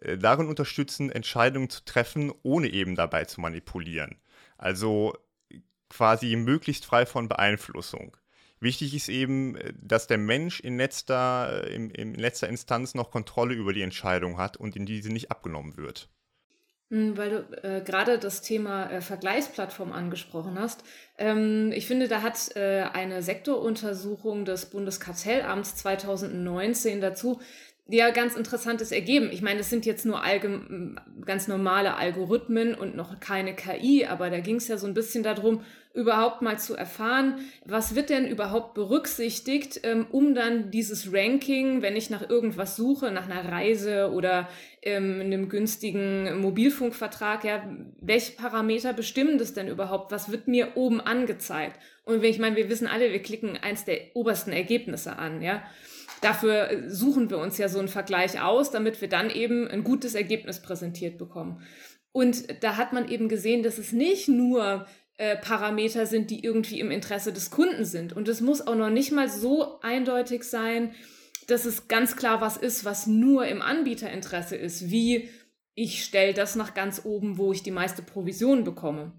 äh, 0.01 0.17
darin 0.17 0.47
unterstützen, 0.47 1.11
Entscheidungen 1.11 1.69
zu 1.69 1.85
treffen, 1.85 2.33
ohne 2.43 2.69
eben 2.69 2.95
dabei 2.95 3.25
zu 3.25 3.41
manipulieren. 3.41 4.17
Also 4.57 5.15
quasi 5.89 6.37
möglichst 6.37 6.87
frei 6.87 7.07
von 7.07 7.29
Beeinflussung. 7.29 8.17
Wichtig 8.61 8.95
ist 8.95 9.09
eben, 9.09 9.57
äh, 9.57 9.73
dass 9.77 10.07
der 10.07 10.19
Mensch 10.19 10.61
in 10.61 10.77
letzter, 10.79 11.65
äh, 11.65 11.75
in, 11.75 11.91
in 11.91 12.15
letzter 12.15 12.49
Instanz 12.49 12.95
noch 12.95 13.11
Kontrolle 13.11 13.55
über 13.55 13.73
die 13.73 13.83
Entscheidung 13.83 14.39
hat 14.39 14.57
und 14.57 14.77
in 14.77 14.87
diese 14.87 15.13
nicht 15.13 15.31
abgenommen 15.31 15.77
wird. 15.77 16.09
Hm, 16.91 17.17
weil 17.17 17.31
du 17.31 17.37
äh, 17.65 17.81
gerade 17.81 18.19
das 18.19 18.43
Thema 18.43 18.89
äh, 18.91 19.01
Vergleichsplattform 19.01 19.91
angesprochen 19.91 20.57
hast. 20.59 20.85
Ähm, 21.19 21.73
ich 21.75 21.87
finde, 21.87 22.07
da 22.07 22.23
hat 22.23 22.55
äh, 22.55 22.83
eine 22.93 23.23
Sektoruntersuchung 23.23 24.45
des 24.45 24.67
Bundeskartellamts 24.67 25.75
2019 25.77 27.01
dazu 27.01 27.41
ja 27.89 28.11
ganz 28.11 28.37
interessantes 28.37 28.93
ergeben. 28.93 29.31
Ich 29.33 29.43
meine, 29.43 29.61
es 29.61 29.71
sind 29.71 29.87
jetzt 29.87 30.05
nur 30.05 30.21
ganz 31.25 31.47
normale 31.47 31.95
Algorithmen 31.95 32.75
und 32.75 32.97
noch 32.97 33.21
keine 33.21 33.55
KI, 33.55 34.07
aber 34.07 34.29
da 34.29 34.41
ging 34.41 34.57
es 34.57 34.67
ja 34.67 34.77
so 34.77 34.89
ein 34.89 34.95
bisschen 34.95 35.23
darum, 35.23 35.63
überhaupt 35.97 36.43
mal 36.43 36.59
zu 36.59 36.77
erfahren, 36.77 37.39
was 37.65 37.95
wird 37.95 38.11
denn 38.11 38.29
überhaupt 38.29 38.75
berücksichtigt, 38.75 39.81
ähm, 39.83 40.07
um 40.11 40.35
dann 40.35 40.71
dieses 40.71 41.13
Ranking, 41.13 41.81
wenn 41.81 41.97
ich 41.97 42.11
nach 42.11 42.29
irgendwas 42.29 42.77
suche, 42.77 43.11
nach 43.11 43.29
einer 43.29 43.51
Reise 43.51 44.13
oder 44.13 44.47
ähm, 44.83 45.21
einem 45.21 45.49
günstigen 45.49 46.39
Mobilfunkvertrag, 46.41 47.45
ja, 47.45 47.67
welche 47.99 48.33
Parameter 48.33 48.93
bestimmen 48.93 49.39
das 49.39 49.55
denn 49.55 49.69
überhaupt? 49.69 50.13
Was 50.13 50.31
wird 50.31 50.49
mir 50.49 50.77
oben 50.77 51.01
angezeigt? 51.01 51.81
Und 52.05 52.23
ich 52.23 52.39
meine, 52.39 52.57
wir 52.57 52.69
wissen 52.69 52.87
alle, 52.87 53.11
wir 53.11 53.23
klicken 53.23 53.57
eins 53.57 53.87
der 53.87 53.99
obersten 54.15 54.53
Ergebnisse 54.53 55.19
an, 55.19 55.41
ja. 55.41 55.63
Dafür 56.21 56.85
suchen 56.89 57.31
wir 57.31 57.39
uns 57.39 57.59
ja 57.59 57.69
so 57.69 57.79
einen 57.79 57.89
Vergleich 57.89 58.41
aus, 58.41 58.71
damit 58.71 59.01
wir 59.01 59.09
dann 59.09 59.31
eben 59.31 59.69
ein 59.69 59.85
gutes 59.85 60.15
Ergebnis 60.15 60.61
präsentiert 60.61 61.19
bekommen. 61.19 61.63
Und 62.13 62.63
da 62.63 62.77
hat 62.79 62.95
man 62.95 63.09
eben 63.09 63.29
gesehen, 63.29 63.63
dass 63.63 63.77
es 63.77 63.93
nicht 63.93 64.29
nur 64.29 64.87
äh, 65.19 65.37
Parameter 65.37 66.07
sind, 66.07 66.31
die 66.31 66.45
irgendwie 66.45 66.81
im 66.81 66.91
Interesse 66.91 67.33
des 67.33 67.51
Kunden 67.51 67.85
sind. 67.85 68.13
Und 68.13 68.29
es 68.29 68.41
muss 68.41 68.67
auch 68.67 68.75
noch 68.75 68.91
nicht 68.91 69.13
mal 69.13 69.29
so 69.29 69.81
eindeutig 69.81 70.45
sein, 70.45 70.95
dass 71.47 71.65
es 71.65 71.89
ganz 71.89 72.17
klar 72.17 72.41
was 72.41 72.57
ist, 72.57 72.85
was 72.85 73.07
nur 73.07 73.47
im 73.47 73.63
Anbieterinteresse 73.63 74.57
ist, 74.57 74.91
wie 74.91 75.29
ich 75.75 76.05
stelle 76.05 76.35
das 76.35 76.57
nach 76.57 76.75
ganz 76.75 77.03
oben, 77.05 77.39
wo 77.39 77.53
ich 77.53 77.63
die 77.63 77.71
meiste 77.71 78.03
Provision 78.03 78.65
bekomme. 78.65 79.13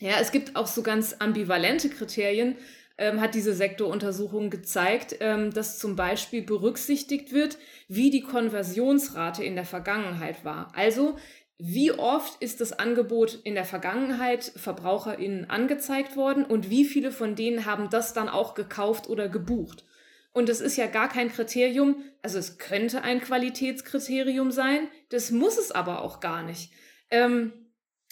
Ja, 0.00 0.16
es 0.20 0.32
gibt 0.32 0.54
auch 0.54 0.66
so 0.66 0.82
ganz 0.82 1.16
ambivalente 1.18 1.88
Kriterien, 1.88 2.56
ähm, 2.98 3.20
hat 3.20 3.34
diese 3.34 3.54
Sektoruntersuchung 3.54 4.50
gezeigt, 4.50 5.16
ähm, 5.20 5.52
dass 5.52 5.78
zum 5.78 5.96
Beispiel 5.96 6.42
berücksichtigt 6.42 7.32
wird, 7.32 7.58
wie 7.88 8.10
die 8.10 8.22
Konversionsrate 8.22 9.42
in 9.42 9.56
der 9.56 9.64
Vergangenheit 9.64 10.44
war. 10.44 10.72
Also 10.76 11.16
wie 11.58 11.92
oft 11.92 12.42
ist 12.42 12.60
das 12.60 12.72
Angebot 12.72 13.38
in 13.44 13.54
der 13.54 13.64
Vergangenheit 13.64 14.44
VerbraucherInnen 14.56 15.48
angezeigt 15.48 16.16
worden 16.16 16.44
und 16.44 16.68
wie 16.68 16.84
viele 16.84 17.12
von 17.12 17.36
denen 17.36 17.64
haben 17.64 17.90
das 17.90 18.12
dann 18.12 18.28
auch 18.28 18.54
gekauft 18.54 19.08
oder 19.08 19.28
gebucht? 19.28 19.84
Und 20.32 20.48
das 20.48 20.60
ist 20.60 20.76
ja 20.76 20.88
gar 20.88 21.08
kein 21.08 21.30
Kriterium, 21.30 22.02
also 22.22 22.38
es 22.38 22.58
könnte 22.58 23.02
ein 23.02 23.20
Qualitätskriterium 23.20 24.50
sein, 24.50 24.88
das 25.10 25.30
muss 25.30 25.56
es 25.58 25.70
aber 25.70 26.02
auch 26.02 26.18
gar 26.18 26.42
nicht. 26.42 26.72
Ähm, 27.08 27.52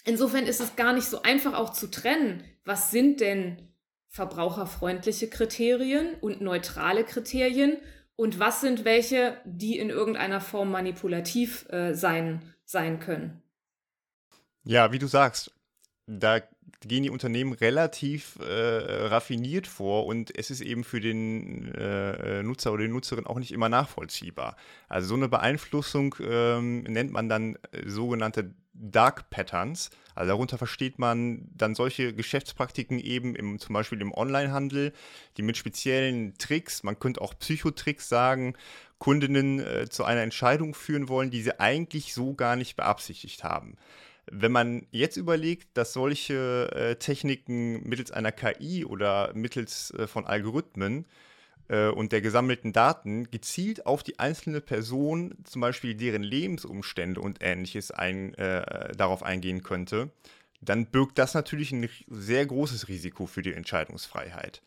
insofern 0.05 0.45
ist 0.45 0.61
es 0.61 0.77
gar 0.77 0.93
nicht 0.93 1.07
so 1.07 1.21
einfach 1.21 1.53
auch 1.53 1.73
zu 1.73 1.91
trennen, 1.91 2.45
was 2.63 2.91
sind 2.91 3.19
denn 3.19 3.73
verbraucherfreundliche 4.07 5.29
Kriterien 5.29 6.15
und 6.21 6.39
neutrale 6.39 7.03
Kriterien 7.03 7.75
und 8.15 8.39
was 8.39 8.61
sind 8.61 8.85
welche, 8.85 9.37
die 9.43 9.77
in 9.77 9.89
irgendeiner 9.89 10.39
Form 10.39 10.71
manipulativ 10.71 11.67
äh, 11.71 11.93
sein, 11.93 12.52
sein 12.65 12.99
können. 12.99 13.41
Ja, 14.63 14.91
wie 14.91 14.99
du 14.99 15.07
sagst, 15.07 15.53
da 16.05 16.41
gehen 16.81 17.03
die 17.03 17.09
Unternehmen 17.09 17.53
relativ 17.53 18.37
äh, 18.39 19.05
raffiniert 19.07 19.67
vor 19.67 20.05
und 20.05 20.37
es 20.37 20.51
ist 20.51 20.61
eben 20.61 20.83
für 20.83 20.99
den 20.99 21.73
äh, 21.73 22.39
äh, 22.39 22.43
Nutzer 22.43 22.73
oder 22.73 22.83
die 22.83 22.89
Nutzerin 22.89 23.25
auch 23.25 23.39
nicht 23.39 23.51
immer 23.51 23.69
nachvollziehbar. 23.69 24.57
Also 24.89 25.09
so 25.09 25.15
eine 25.15 25.29
Beeinflussung 25.29 26.15
ähm, 26.19 26.83
nennt 26.83 27.11
man 27.11 27.29
dann 27.29 27.55
äh, 27.71 27.87
sogenannte 27.87 28.53
Dark 28.73 29.29
Patterns. 29.29 29.91
Also 30.15 30.29
darunter 30.29 30.57
versteht 30.57 30.99
man 30.99 31.47
dann 31.55 31.75
solche 31.75 32.13
Geschäftspraktiken 32.13 32.99
eben 32.99 33.35
im, 33.35 33.59
zum 33.59 33.73
Beispiel 33.73 34.01
im 34.01 34.13
Onlinehandel, 34.13 34.93
die 35.37 35.41
mit 35.41 35.57
speziellen 35.57 36.37
Tricks, 36.37 36.83
man 36.83 36.99
könnte 36.99 37.21
auch 37.21 37.37
Psychotricks 37.37 38.09
sagen, 38.09 38.55
Kundinnen 39.03 39.59
äh, 39.59 39.89
zu 39.89 40.05
einer 40.05 40.21
Entscheidung 40.21 40.73
führen 40.73 41.09
wollen, 41.09 41.29
die 41.29 41.41
sie 41.41 41.59
eigentlich 41.59 42.13
so 42.13 42.35
gar 42.35 42.55
nicht 42.55 42.77
beabsichtigt 42.77 43.43
haben. 43.43 43.75
Wenn 44.31 44.53
man 44.53 44.87
jetzt 44.91 45.17
überlegt, 45.17 45.67
dass 45.73 45.91
solche 45.91 46.71
äh, 46.71 46.95
Techniken 46.95 47.85
mittels 47.85 48.11
einer 48.11 48.31
KI 48.31 48.85
oder 48.85 49.33
mittels 49.33 49.91
äh, 49.91 50.07
von 50.07 50.25
Algorithmen 50.25 51.03
äh, 51.67 51.89
und 51.89 52.13
der 52.13 52.21
gesammelten 52.21 52.71
Daten 52.71 53.29
gezielt 53.29 53.85
auf 53.85 54.03
die 54.03 54.19
einzelne 54.19 54.61
Person, 54.61 55.35
zum 55.43 55.59
Beispiel 55.59 55.95
deren 55.95 56.23
Lebensumstände 56.23 57.19
und 57.19 57.39
ähnliches, 57.43 57.91
ein, 57.91 58.33
äh, 58.35 58.95
darauf 58.95 59.21
eingehen 59.21 59.63
könnte, 59.63 60.11
dann 60.61 60.85
birgt 60.85 61.17
das 61.17 61.33
natürlich 61.33 61.73
ein 61.73 61.89
sehr 62.07 62.45
großes 62.45 62.87
Risiko 62.87 63.25
für 63.25 63.41
die 63.41 63.51
Entscheidungsfreiheit. 63.51 64.61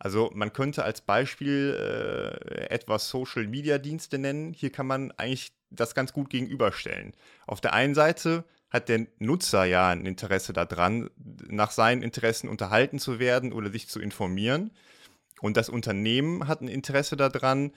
Also 0.00 0.30
man 0.34 0.52
könnte 0.54 0.82
als 0.82 1.02
Beispiel 1.02 1.76
äh, 1.78 2.70
etwas 2.70 3.10
Social-Media-Dienste 3.10 4.18
nennen. 4.18 4.54
Hier 4.54 4.72
kann 4.72 4.86
man 4.86 5.12
eigentlich 5.12 5.52
das 5.68 5.94
ganz 5.94 6.14
gut 6.14 6.30
gegenüberstellen. 6.30 7.12
Auf 7.46 7.60
der 7.60 7.74
einen 7.74 7.94
Seite 7.94 8.44
hat 8.70 8.88
der 8.88 9.06
Nutzer 9.18 9.64
ja 9.64 9.90
ein 9.90 10.06
Interesse 10.06 10.54
daran, 10.54 11.10
nach 11.48 11.70
seinen 11.70 12.02
Interessen 12.02 12.48
unterhalten 12.48 12.98
zu 12.98 13.18
werden 13.18 13.52
oder 13.52 13.70
sich 13.70 13.88
zu 13.88 14.00
informieren. 14.00 14.70
Und 15.42 15.58
das 15.58 15.68
Unternehmen 15.68 16.48
hat 16.48 16.62
ein 16.62 16.68
Interesse 16.68 17.16
daran, 17.16 17.72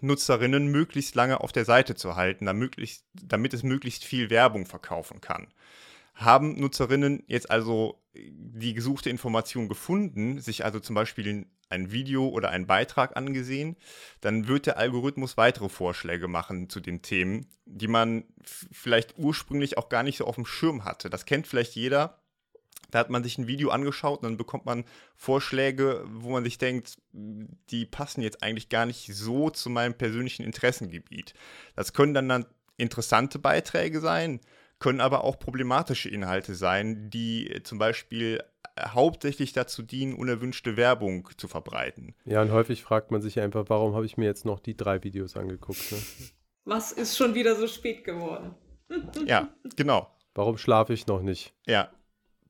Nutzerinnen 0.00 0.68
möglichst 0.68 1.14
lange 1.14 1.40
auf 1.40 1.52
der 1.52 1.64
Seite 1.64 1.96
zu 1.96 2.14
halten, 2.14 2.46
damit, 2.46 2.78
es 2.78 3.62
möglichst 3.62 4.04
viel 4.04 4.30
Werbung 4.30 4.66
verkaufen 4.66 5.20
kann. 5.20 5.48
Haben 6.16 6.58
Nutzerinnen 6.58 7.22
jetzt 7.26 7.50
also 7.50 8.02
die 8.14 8.72
gesuchte 8.72 9.10
Information 9.10 9.68
gefunden, 9.68 10.40
sich 10.40 10.64
also 10.64 10.80
zum 10.80 10.94
Beispiel 10.94 11.46
ein 11.68 11.92
Video 11.92 12.28
oder 12.28 12.50
einen 12.50 12.66
Beitrag 12.66 13.16
angesehen, 13.16 13.76
dann 14.22 14.48
wird 14.48 14.66
der 14.66 14.78
Algorithmus 14.78 15.36
weitere 15.36 15.68
Vorschläge 15.68 16.26
machen 16.26 16.70
zu 16.70 16.80
den 16.80 17.02
Themen, 17.02 17.46
die 17.66 17.88
man 17.88 18.24
vielleicht 18.42 19.18
ursprünglich 19.18 19.76
auch 19.76 19.88
gar 19.88 20.02
nicht 20.02 20.16
so 20.18 20.24
auf 20.24 20.36
dem 20.36 20.46
Schirm 20.46 20.84
hatte. 20.84 21.10
Das 21.10 21.26
kennt 21.26 21.46
vielleicht 21.46 21.74
jeder. 21.74 22.22
Da 22.90 23.00
hat 23.00 23.10
man 23.10 23.24
sich 23.24 23.36
ein 23.36 23.48
Video 23.48 23.70
angeschaut 23.70 24.20
und 24.20 24.24
dann 24.24 24.36
bekommt 24.36 24.64
man 24.64 24.84
Vorschläge, 25.16 26.04
wo 26.08 26.30
man 26.30 26.44
sich 26.44 26.56
denkt, 26.56 26.96
die 27.12 27.84
passen 27.84 28.22
jetzt 28.22 28.42
eigentlich 28.42 28.68
gar 28.68 28.86
nicht 28.86 29.12
so 29.12 29.50
zu 29.50 29.68
meinem 29.68 29.94
persönlichen 29.94 30.44
Interessengebiet. 30.44 31.34
Das 31.74 31.92
können 31.92 32.14
dann, 32.14 32.28
dann 32.28 32.46
interessante 32.76 33.38
Beiträge 33.38 34.00
sein, 34.00 34.40
können 34.78 35.00
aber 35.00 35.24
auch 35.24 35.38
problematische 35.38 36.08
Inhalte 36.08 36.54
sein, 36.54 37.10
die 37.10 37.60
zum 37.64 37.78
Beispiel 37.78 38.42
hauptsächlich 38.78 39.52
dazu 39.52 39.82
dienen, 39.82 40.14
unerwünschte 40.14 40.76
Werbung 40.76 41.28
zu 41.36 41.48
verbreiten. 41.48 42.14
Ja, 42.24 42.42
und 42.42 42.52
häufig 42.52 42.82
fragt 42.82 43.10
man 43.10 43.22
sich 43.22 43.40
einfach, 43.40 43.64
warum 43.68 43.94
habe 43.94 44.04
ich 44.04 44.16
mir 44.16 44.26
jetzt 44.26 44.44
noch 44.44 44.60
die 44.60 44.76
drei 44.76 45.02
Videos 45.02 45.36
angeguckt? 45.36 45.92
Ne? 45.92 45.98
Was 46.64 46.92
ist 46.92 47.16
schon 47.16 47.34
wieder 47.34 47.54
so 47.56 47.68
spät 47.68 48.04
geworden? 48.04 48.54
ja, 49.26 49.48
genau. 49.76 50.10
Warum 50.34 50.58
schlafe 50.58 50.92
ich 50.92 51.06
noch 51.06 51.22
nicht? 51.22 51.54
Ja, 51.66 51.90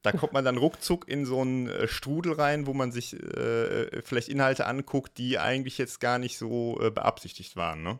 da 0.02 0.12
kommt 0.12 0.33
man 0.33 0.45
dann 0.45 0.56
ruckzuck 0.56 1.09
in 1.09 1.26
so 1.26 1.40
einen 1.40 1.68
äh, 1.68 1.88
Strudel 1.88 2.33
rein, 2.33 2.66
wo 2.66 2.75
man 2.75 2.92
sich 2.92 3.14
äh, 3.14 4.02
vielleicht 4.02 4.28
Inhalte 4.28 4.66
anguckt, 4.66 5.18
die 5.18 5.38
eigentlich 5.38 5.78
jetzt 5.78 6.00
gar 6.00 6.18
nicht 6.18 6.38
so 6.38 6.80
äh, 6.80 6.90
beabsichtigt 6.90 7.56
waren. 7.56 7.83
Ne? 7.83 7.99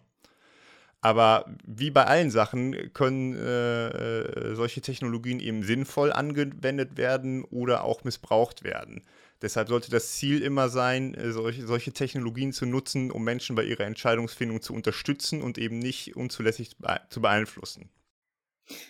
Aber 1.01 1.55
wie 1.65 1.91
bei 1.91 2.05
allen 2.05 2.31
Sachen 2.31 2.93
können 2.93 3.37
äh, 3.37 3.89
äh, 3.89 4.55
solche 4.55 4.81
Technologien 4.81 5.41
eben 5.41 5.63
sinnvoll 5.63 6.13
angewendet 6.13 6.97
werden 6.97 7.45
oder 7.45 7.85
auch 7.85 8.03
missbraucht 8.03 8.65
werden. 8.65 9.03
Deshalb 9.43 9.69
sollte 9.69 9.91
das 9.91 10.13
Ziel 10.17 10.43
immer 10.43 10.69
sein, 10.69 11.15
äh, 11.15 11.31
solche, 11.31 11.67
solche 11.67 11.93
Technologien 11.93 12.53
zu 12.53 12.67
nutzen, 12.67 13.11
um 13.11 13.23
Menschen 13.23 13.55
bei 13.55 13.65
ihrer 13.65 13.85
Entscheidungsfindung 13.85 14.63
zu 14.63 14.73
unterstützen 14.73 15.43
und 15.43 15.59
eben 15.59 15.79
nicht 15.79 16.17
unzulässig 16.17 16.71
zu 17.11 17.21
beeinflussen. 17.21 17.91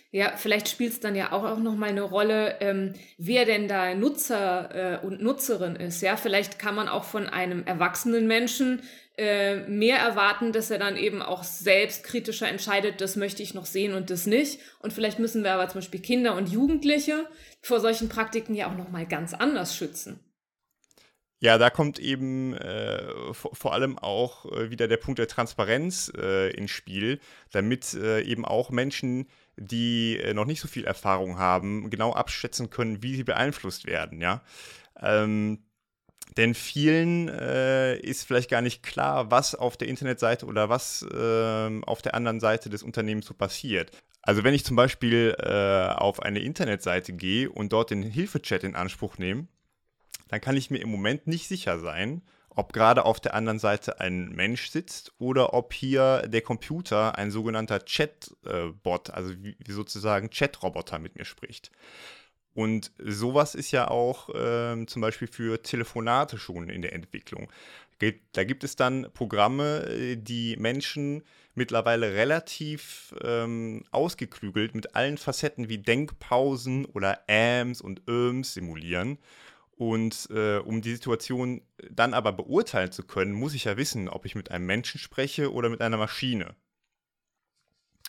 Ja, 0.09 0.35
vielleicht 0.37 0.69
spielt 0.69 0.93
es 0.93 0.99
dann 0.99 1.15
ja 1.15 1.31
auch, 1.33 1.43
auch 1.43 1.59
nochmal 1.59 1.89
eine 1.89 2.01
Rolle, 2.01 2.59
ähm, 2.61 2.93
wer 3.17 3.45
denn 3.45 3.67
da 3.67 3.93
Nutzer 3.93 5.03
äh, 5.03 5.05
und 5.05 5.21
Nutzerin 5.21 5.75
ist. 5.75 6.01
Ja, 6.01 6.17
vielleicht 6.17 6.57
kann 6.57 6.73
man 6.73 6.87
auch 6.87 7.03
von 7.03 7.27
einem 7.27 7.63
erwachsenen 7.63 8.25
Menschen 8.25 8.81
äh, 9.17 9.67
mehr 9.67 9.97
erwarten, 9.97 10.51
dass 10.51 10.69
er 10.69 10.77
dann 10.77 10.95
eben 10.95 11.23
auch 11.23 11.43
selbst 11.43 12.03
kritischer 12.03 12.47
entscheidet, 12.47 13.01
das 13.01 13.15
möchte 13.15 13.41
ich 13.41 13.55
noch 13.55 13.65
sehen 13.65 13.93
und 13.93 14.11
das 14.11 14.27
nicht. 14.27 14.59
Und 14.79 14.93
vielleicht 14.93 15.17
müssen 15.17 15.43
wir 15.43 15.53
aber 15.53 15.67
zum 15.69 15.79
Beispiel 15.81 16.01
Kinder 16.01 16.35
und 16.35 16.49
Jugendliche 16.49 17.27
vor 17.61 17.79
solchen 17.79 18.09
Praktiken 18.09 18.53
ja 18.53 18.69
auch 18.69 18.77
nochmal 18.77 19.07
ganz 19.07 19.33
anders 19.33 19.75
schützen. 19.75 20.19
Ja, 21.39 21.57
da 21.57 21.69
kommt 21.69 21.99
eben 21.99 22.53
äh, 22.53 23.33
vor, 23.33 23.55
vor, 23.55 23.73
allem 23.73 23.97
auch 23.97 24.45
äh, 24.51 24.71
wieder 24.71 24.87
der 24.87 24.97
Punkt 24.97 25.19
der 25.19 25.27
Transparenz 25.27 26.11
äh, 26.17 26.51
ins 26.51 26.71
Spiel, 26.71 27.19
damit 27.51 27.93
äh, 27.93 28.21
eben 28.21 28.43
auch 28.43 28.71
Menschen, 28.71 29.27
die 29.55 30.21
noch 30.35 30.45
nicht 30.45 30.61
so 30.61 30.67
viel 30.67 30.85
Erfahrung 30.85 31.39
haben, 31.39 31.89
genau 31.89 32.13
abschätzen 32.13 32.69
können, 32.69 33.01
wie 33.01 33.15
sie 33.15 33.23
beeinflusst 33.23 33.87
werden. 33.87 34.21
Ja. 34.21 34.43
Ähm, 34.99 35.66
denn 36.35 36.53
vielen 36.53 37.29
äh, 37.29 37.97
ist 37.97 38.25
vielleicht 38.25 38.49
gar 38.49 38.61
nicht 38.61 38.83
klar, 38.83 39.31
was 39.31 39.55
auf 39.55 39.77
der 39.77 39.87
Internetseite 39.87 40.45
oder 40.45 40.69
was 40.69 41.03
äh, 41.03 41.81
auf 41.83 42.01
der 42.01 42.15
anderen 42.15 42.39
Seite 42.39 42.69
des 42.69 42.83
Unternehmens 42.83 43.25
so 43.25 43.33
passiert. 43.33 43.91
Also 44.21 44.43
wenn 44.43 44.53
ich 44.53 44.65
zum 44.65 44.75
Beispiel 44.75 45.35
äh, 45.39 45.93
auf 45.95 46.21
eine 46.21 46.39
Internetseite 46.39 47.13
gehe 47.13 47.49
und 47.49 47.71
dort 47.71 47.91
den 47.91 48.03
Hilfechat 48.03 48.63
in 48.63 48.75
Anspruch 48.75 49.17
nehme, 49.17 49.47
dann 50.27 50.41
kann 50.41 50.57
ich 50.57 50.69
mir 50.69 50.79
im 50.79 50.89
Moment 50.89 51.27
nicht 51.27 51.47
sicher 51.47 51.79
sein, 51.79 52.21
ob 52.49 52.73
gerade 52.73 53.05
auf 53.05 53.19
der 53.19 53.35
anderen 53.35 53.59
Seite 53.59 54.01
ein 54.01 54.29
Mensch 54.29 54.69
sitzt 54.69 55.13
oder 55.19 55.53
ob 55.53 55.73
hier 55.73 56.23
der 56.27 56.41
Computer, 56.41 57.17
ein 57.17 57.31
sogenannter 57.31 57.79
Chatbot, 57.79 59.11
also 59.11 59.33
sozusagen 59.67 60.29
Chatroboter 60.29 60.99
mit 60.99 61.15
mir 61.15 61.25
spricht. 61.25 61.71
Und 62.57 62.91
sowas 62.97 63.53
ist 63.53 63.69
ja 63.69 63.87
auch 63.87 64.29
ähm, 64.33 64.87
zum 64.87 65.03
Beispiel 65.03 65.27
für 65.27 65.61
Telefonate 65.61 66.39
schon 66.39 66.69
in 66.69 66.81
der 66.81 66.93
Entwicklung. 66.93 67.51
Da 68.31 68.43
gibt 68.45 68.63
es 68.63 68.75
dann 68.75 69.11
Programme, 69.13 69.85
äh, 69.85 70.15
die 70.15 70.57
Menschen 70.57 71.21
mittlerweile 71.53 72.15
relativ 72.15 73.13
ähm, 73.23 73.83
ausgeklügelt 73.91 74.73
mit 74.73 74.95
allen 74.95 75.19
Facetten 75.19 75.69
wie 75.69 75.77
Denkpausen 75.77 76.85
oder 76.85 77.19
Ams 77.29 77.79
und 77.79 78.01
Öms 78.07 78.55
simulieren 78.55 79.19
Und 79.77 80.29
äh, 80.31 80.57
um 80.57 80.81
die 80.81 80.93
Situation 80.93 81.61
dann 81.91 82.15
aber 82.15 82.33
beurteilen 82.33 82.91
zu 82.91 83.03
können, 83.03 83.33
muss 83.33 83.53
ich 83.53 83.65
ja 83.65 83.77
wissen, 83.77 84.09
ob 84.09 84.25
ich 84.25 84.35
mit 84.35 84.51
einem 84.51 84.65
Menschen 84.65 84.99
spreche 84.99 85.53
oder 85.53 85.69
mit 85.69 85.81
einer 85.81 85.97
Maschine. 85.97 86.55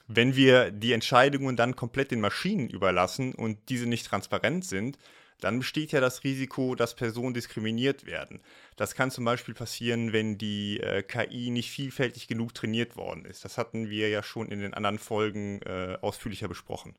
Wenn 0.09 0.35
wir 0.35 0.71
die 0.71 0.95
Entscheidungen 0.95 1.55
dann 1.57 1.77
komplett 1.77 2.11
den 2.11 2.21
Maschinen 2.21 2.71
überlassen 2.71 3.35
und 3.35 3.59
diese 3.69 3.87
nicht 3.87 4.07
transparent 4.07 4.65
sind, 4.65 4.99
dann 5.41 5.59
besteht 5.59 5.93
ja 5.93 6.01
das 6.01 6.25
Risiko, 6.25 6.75
dass 6.75 6.97
Personen 6.97 7.35
diskriminiert 7.35 8.07
werden. 8.07 8.41
Das 8.77 8.95
kann 8.95 9.11
zum 9.11 9.25
Beispiel 9.25 9.55
passieren, 9.55 10.13
wenn 10.13 10.39
die 10.39 10.81
äh, 10.81 11.03
KI 11.03 11.51
nicht 11.51 11.71
vielfältig 11.71 12.27
genug 12.27 12.55
trainiert 12.55 12.97
worden 12.97 13.25
ist. 13.25 13.45
Das 13.45 13.59
hatten 13.59 13.91
wir 13.91 14.09
ja 14.09 14.23
schon 14.23 14.49
in 14.49 14.61
den 14.61 14.75
anderen 14.75 14.99
Folgen 14.99 15.61
äh, 15.63 15.99
ausführlicher 16.01 16.49
besprochen. 16.49 16.97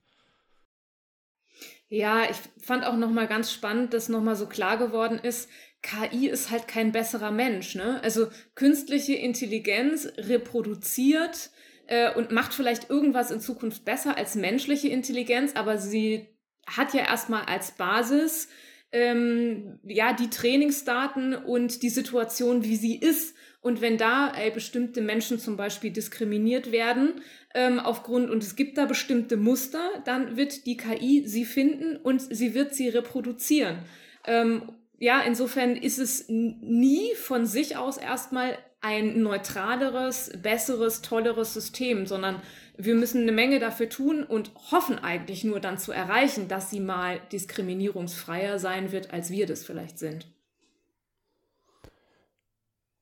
Ja, 1.89 2.29
ich 2.29 2.37
fand 2.63 2.85
auch 2.85 2.95
nochmal 2.95 3.27
ganz 3.27 3.51
spannend, 3.51 3.93
dass 3.93 4.07
nochmal 4.07 4.35
so 4.35 4.45
klar 4.45 4.77
geworden 4.77 5.17
ist, 5.17 5.49
KI 5.81 6.27
ist 6.27 6.51
halt 6.51 6.67
kein 6.67 6.91
besserer 6.91 7.31
Mensch. 7.31 7.75
Ne? 7.75 7.99
Also 8.03 8.27
künstliche 8.53 9.15
Intelligenz 9.15 10.07
reproduziert 10.17 11.49
äh, 11.89 12.13
und 12.13 12.31
macht 12.31 12.53
vielleicht 12.53 12.89
irgendwas 12.89 13.31
in 13.31 13.41
Zukunft 13.41 13.83
besser 13.83 14.15
als 14.17 14.35
menschliche 14.35 14.89
Intelligenz, 14.89 15.53
aber 15.55 15.77
sie 15.77 16.27
hat 16.67 16.93
ja 16.93 17.01
erstmal 17.01 17.45
als 17.45 17.71
Basis 17.71 18.47
ähm, 18.91 19.79
ja 19.83 20.13
die 20.13 20.29
Trainingsdaten 20.29 21.33
und 21.33 21.81
die 21.81 21.89
Situation, 21.89 22.63
wie 22.63 22.75
sie 22.75 22.95
ist. 22.95 23.35
Und 23.61 23.81
wenn 23.81 23.97
da 23.97 24.31
ey, 24.35 24.51
bestimmte 24.51 25.01
Menschen 25.01 25.39
zum 25.39 25.57
Beispiel 25.57 25.91
diskriminiert 25.91 26.71
werden 26.71 27.21
ähm, 27.53 27.79
aufgrund 27.79 28.29
und 28.29 28.43
es 28.43 28.55
gibt 28.55 28.77
da 28.77 28.85
bestimmte 28.85 29.35
Muster, 29.35 30.01
dann 30.05 30.37
wird 30.37 30.65
die 30.67 30.77
KI 30.77 31.23
sie 31.25 31.43
finden 31.43 31.97
und 31.97 32.21
sie 32.21 32.53
wird 32.53 32.73
sie 32.73 32.89
reproduzieren. 32.89 33.79
Ähm, 34.25 34.71
ja, 34.99 35.21
insofern 35.21 35.75
ist 35.75 35.97
es 35.97 36.25
nie 36.27 37.15
von 37.15 37.45
sich 37.45 37.77
aus 37.77 37.97
erstmal 37.97 38.57
ein 38.81 39.21
neutraleres, 39.21 40.31
besseres, 40.41 41.01
tolleres 41.01 41.53
System, 41.53 42.05
sondern 42.05 42.41
wir 42.77 42.95
müssen 42.95 43.23
eine 43.23 43.33
Menge 43.33 43.59
dafür 43.59 43.89
tun 43.89 44.23
und 44.23 44.51
hoffen 44.71 44.99
eigentlich 44.99 45.43
nur 45.43 45.59
dann 45.59 45.77
zu 45.77 45.91
erreichen, 45.91 46.47
dass 46.47 46.69
sie 46.69 46.79
mal 46.79 47.19
diskriminierungsfreier 47.31 48.57
sein 48.57 48.91
wird, 48.91 49.11
als 49.11 49.31
wir 49.31 49.45
das 49.45 49.65
vielleicht 49.65 49.99
sind. 49.99 50.27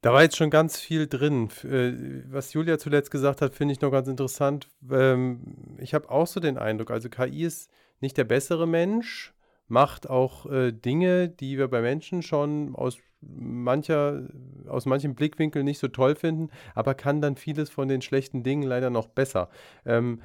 Da 0.01 0.13
war 0.13 0.23
jetzt 0.23 0.37
schon 0.37 0.49
ganz 0.49 0.79
viel 0.79 1.07
drin. 1.07 1.49
Äh, 1.63 2.23
was 2.31 2.53
Julia 2.53 2.77
zuletzt 2.77 3.11
gesagt 3.11 3.41
hat, 3.41 3.53
finde 3.53 3.73
ich 3.73 3.81
noch 3.81 3.91
ganz 3.91 4.07
interessant. 4.07 4.67
Ähm, 4.89 5.77
ich 5.79 5.93
habe 5.93 6.09
auch 6.09 6.27
so 6.27 6.39
den 6.39 6.57
Eindruck, 6.57 6.91
also 6.91 7.09
KI 7.09 7.43
ist 7.43 7.69
nicht 7.99 8.17
der 8.17 8.23
bessere 8.23 8.67
Mensch, 8.67 9.33
macht 9.67 10.09
auch 10.09 10.45
äh, 10.45 10.71
Dinge, 10.71 11.29
die 11.29 11.57
wir 11.57 11.67
bei 11.67 11.81
Menschen 11.81 12.21
schon 12.21 12.75
aus 12.75 12.97
mancher, 13.21 14.27
aus 14.67 14.85
manchem 14.85 15.15
Blickwinkel 15.15 15.63
nicht 15.63 15.79
so 15.79 15.87
toll 15.87 16.15
finden, 16.15 16.49
aber 16.75 16.93
kann 16.93 17.21
dann 17.21 17.35
vieles 17.35 17.69
von 17.69 17.87
den 17.87 18.01
schlechten 18.01 18.43
Dingen 18.43 18.63
leider 18.63 18.89
noch 18.89 19.07
besser. 19.07 19.49
Ähm, 19.85 20.21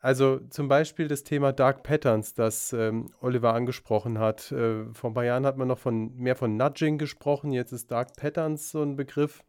also 0.00 0.40
zum 0.50 0.66
Beispiel 0.66 1.06
das 1.06 1.22
Thema 1.22 1.52
Dark 1.52 1.84
Patterns, 1.84 2.34
das 2.34 2.72
ähm, 2.72 3.10
Oliver 3.20 3.54
angesprochen 3.54 4.18
hat. 4.18 4.50
Äh, 4.50 4.86
vor 4.92 5.10
ein 5.10 5.14
paar 5.14 5.24
Jahren 5.24 5.46
hat 5.46 5.56
man 5.56 5.68
noch 5.68 5.78
von, 5.78 6.16
mehr 6.16 6.34
von 6.34 6.56
Nudging 6.56 6.98
gesprochen, 6.98 7.52
jetzt 7.52 7.72
ist 7.72 7.90
Dark 7.90 8.16
Patterns 8.16 8.72
so 8.72 8.82
ein 8.82 8.96
Begriff. 8.96 9.44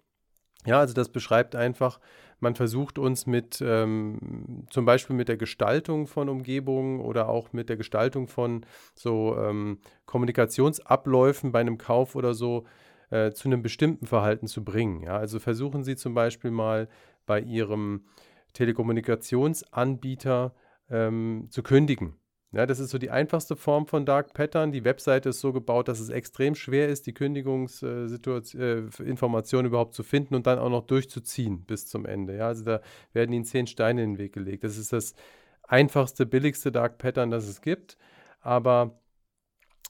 Ja, 0.65 0.79
also 0.79 0.93
das 0.93 1.09
beschreibt 1.09 1.55
einfach, 1.55 1.99
man 2.39 2.55
versucht 2.55 2.99
uns 2.99 3.25
mit 3.25 3.63
ähm, 3.65 4.65
zum 4.69 4.85
Beispiel 4.85 5.15
mit 5.15 5.29
der 5.29 5.37
Gestaltung 5.37 6.07
von 6.07 6.29
Umgebungen 6.29 6.99
oder 6.99 7.29
auch 7.29 7.53
mit 7.53 7.69
der 7.69 7.77
Gestaltung 7.77 8.27
von 8.27 8.65
so 8.93 9.37
ähm, 9.37 9.79
Kommunikationsabläufen 10.05 11.51
bei 11.51 11.61
einem 11.61 11.77
Kauf 11.77 12.15
oder 12.15 12.33
so 12.33 12.65
äh, 13.09 13.31
zu 13.31 13.47
einem 13.47 13.61
bestimmten 13.61 14.05
Verhalten 14.05 14.47
zu 14.47 14.63
bringen. 14.63 15.03
Ja? 15.03 15.17
Also 15.17 15.39
versuchen 15.39 15.83
Sie 15.83 15.95
zum 15.95 16.13
Beispiel 16.13 16.51
mal 16.51 16.89
bei 17.25 17.39
Ihrem 17.39 18.05
Telekommunikationsanbieter 18.53 20.53
ähm, 20.89 21.47
zu 21.49 21.63
kündigen. 21.63 22.15
Ja, 22.53 22.65
das 22.67 22.79
ist 22.79 22.91
so 22.91 22.99
die 22.99 23.09
einfachste 23.09 23.55
Form 23.55 23.87
von 23.87 24.05
Dark 24.05 24.35
Pattern. 24.35 24.71
Die 24.71 24.85
Webseite 24.85 25.29
ist 25.29 25.39
so 25.39 25.51
gebaut, 25.51 25.87
dass 25.87 25.99
es 25.99 26.09
extrem 26.09 26.53
schwer 26.53 26.87
ist, 26.87 27.07
die 27.07 27.13
Kündigungsinformationen 27.15 29.65
äh, 29.65 29.69
überhaupt 29.69 29.95
zu 29.95 30.03
finden 30.03 30.35
und 30.35 30.45
dann 30.45 30.59
auch 30.59 30.69
noch 30.69 30.85
durchzuziehen 30.85 31.65
bis 31.65 31.87
zum 31.87 32.05
Ende. 32.05 32.37
Ja, 32.37 32.49
also 32.49 32.63
da 32.63 32.81
werden 33.11 33.33
ihnen 33.33 33.45
zehn 33.45 33.65
Steine 33.65 34.03
in 34.03 34.13
den 34.13 34.19
Weg 34.19 34.33
gelegt. 34.33 34.63
Das 34.63 34.77
ist 34.77 34.93
das 34.93 35.15
einfachste, 35.63 36.27
billigste 36.27 36.71
Dark 36.71 36.99
Pattern, 36.99 37.31
das 37.31 37.47
es 37.47 37.61
gibt, 37.61 37.97
aber 38.39 39.01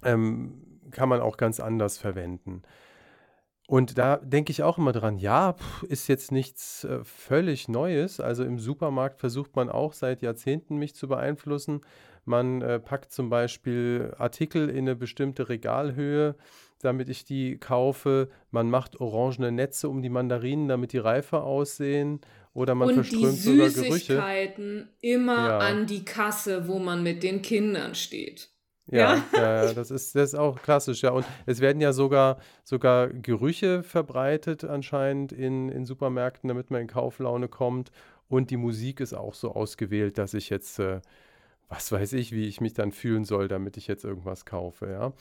ähm, 0.01 0.79
kann 0.91 1.09
man 1.09 1.19
auch 1.19 1.35
ganz 1.35 1.59
anders 1.59 1.97
verwenden. 1.97 2.61
Und 3.67 3.97
da 3.97 4.17
denke 4.17 4.51
ich 4.51 4.63
auch 4.63 4.77
immer 4.77 4.91
dran, 4.93 5.17
ja, 5.17 5.55
ist 5.87 6.07
jetzt 6.07 6.31
nichts 6.31 6.85
äh, 6.85 7.03
völlig 7.03 7.67
Neues. 7.67 8.21
Also 8.21 8.45
im 8.45 8.59
Supermarkt 8.59 9.19
versucht 9.19 9.55
man 9.55 9.69
auch 9.69 9.93
seit 9.93 10.21
Jahrzehnten 10.21 10.77
mich 10.77 10.95
zu 10.95 11.09
beeinflussen. 11.09 11.81
Man 12.25 12.61
äh, 12.61 12.79
packt 12.79 13.11
zum 13.11 13.29
Beispiel 13.29 14.13
Artikel 14.17 14.69
in 14.69 14.79
eine 14.79 14.95
bestimmte 14.95 15.49
Regalhöhe, 15.49 16.35
damit 16.81 17.09
ich 17.09 17.25
die 17.25 17.57
kaufe. 17.57 18.29
Man 18.51 18.69
macht 18.69 18.99
orangene 18.99 19.51
Netze 19.51 19.89
um 19.89 20.01
die 20.01 20.09
Mandarinen, 20.09 20.67
damit 20.67 20.93
die 20.93 20.97
reifer 20.99 21.43
aussehen. 21.43 22.21
Oder 22.53 22.75
man 22.75 22.89
Und 22.89 22.93
verströmt 22.95 23.23
die 23.33 23.35
sogar 23.37 23.69
Gerüche. 23.69 23.91
Süßigkeiten 24.13 24.89
immer 25.01 25.47
Ja. 25.47 25.57
an 25.59 25.85
die 25.87 26.05
Kasse, 26.05 26.67
wo 26.67 26.79
man 26.79 27.01
mit 27.03 27.23
den 27.23 27.41
Kindern 27.41 27.95
steht. 27.95 28.49
Ja, 28.91 29.15
Ja. 29.15 29.23
ja, 29.33 29.65
ja, 29.65 29.73
das 29.73 29.91
ist, 29.91 30.13
das 30.15 30.33
ist 30.33 30.35
auch 30.35 30.61
klassisch, 30.61 31.01
ja. 31.03 31.11
Und 31.11 31.25
es 31.45 31.61
werden 31.61 31.81
ja 31.81 31.93
sogar, 31.93 32.37
sogar 32.63 33.07
Gerüche 33.07 33.81
verbreitet 33.81 34.63
anscheinend 34.65 35.31
in, 35.31 35.69
in 35.69 35.85
Supermärkten, 35.85 36.47
damit 36.47 36.69
man 36.69 36.81
in 36.81 36.87
Kauflaune 36.87 37.47
kommt. 37.47 37.91
Und 38.29 38.49
die 38.51 38.57
Musik 38.57 38.99
ist 38.99 39.13
auch 39.13 39.33
so 39.33 39.53
ausgewählt, 39.53 40.17
dass 40.17 40.33
ich 40.33 40.49
jetzt, 40.49 40.79
äh, 40.79 40.99
was 41.73 41.91
weiß 41.91 42.13
ich, 42.13 42.31
wie 42.31 42.47
ich 42.47 42.61
mich 42.61 42.73
dann 42.73 42.91
fühlen 42.91 43.25
soll, 43.25 43.47
damit 43.47 43.77
ich 43.77 43.87
jetzt 43.87 44.05
irgendwas 44.05 44.45
kaufe, 44.45 44.89
ja. 44.89 45.13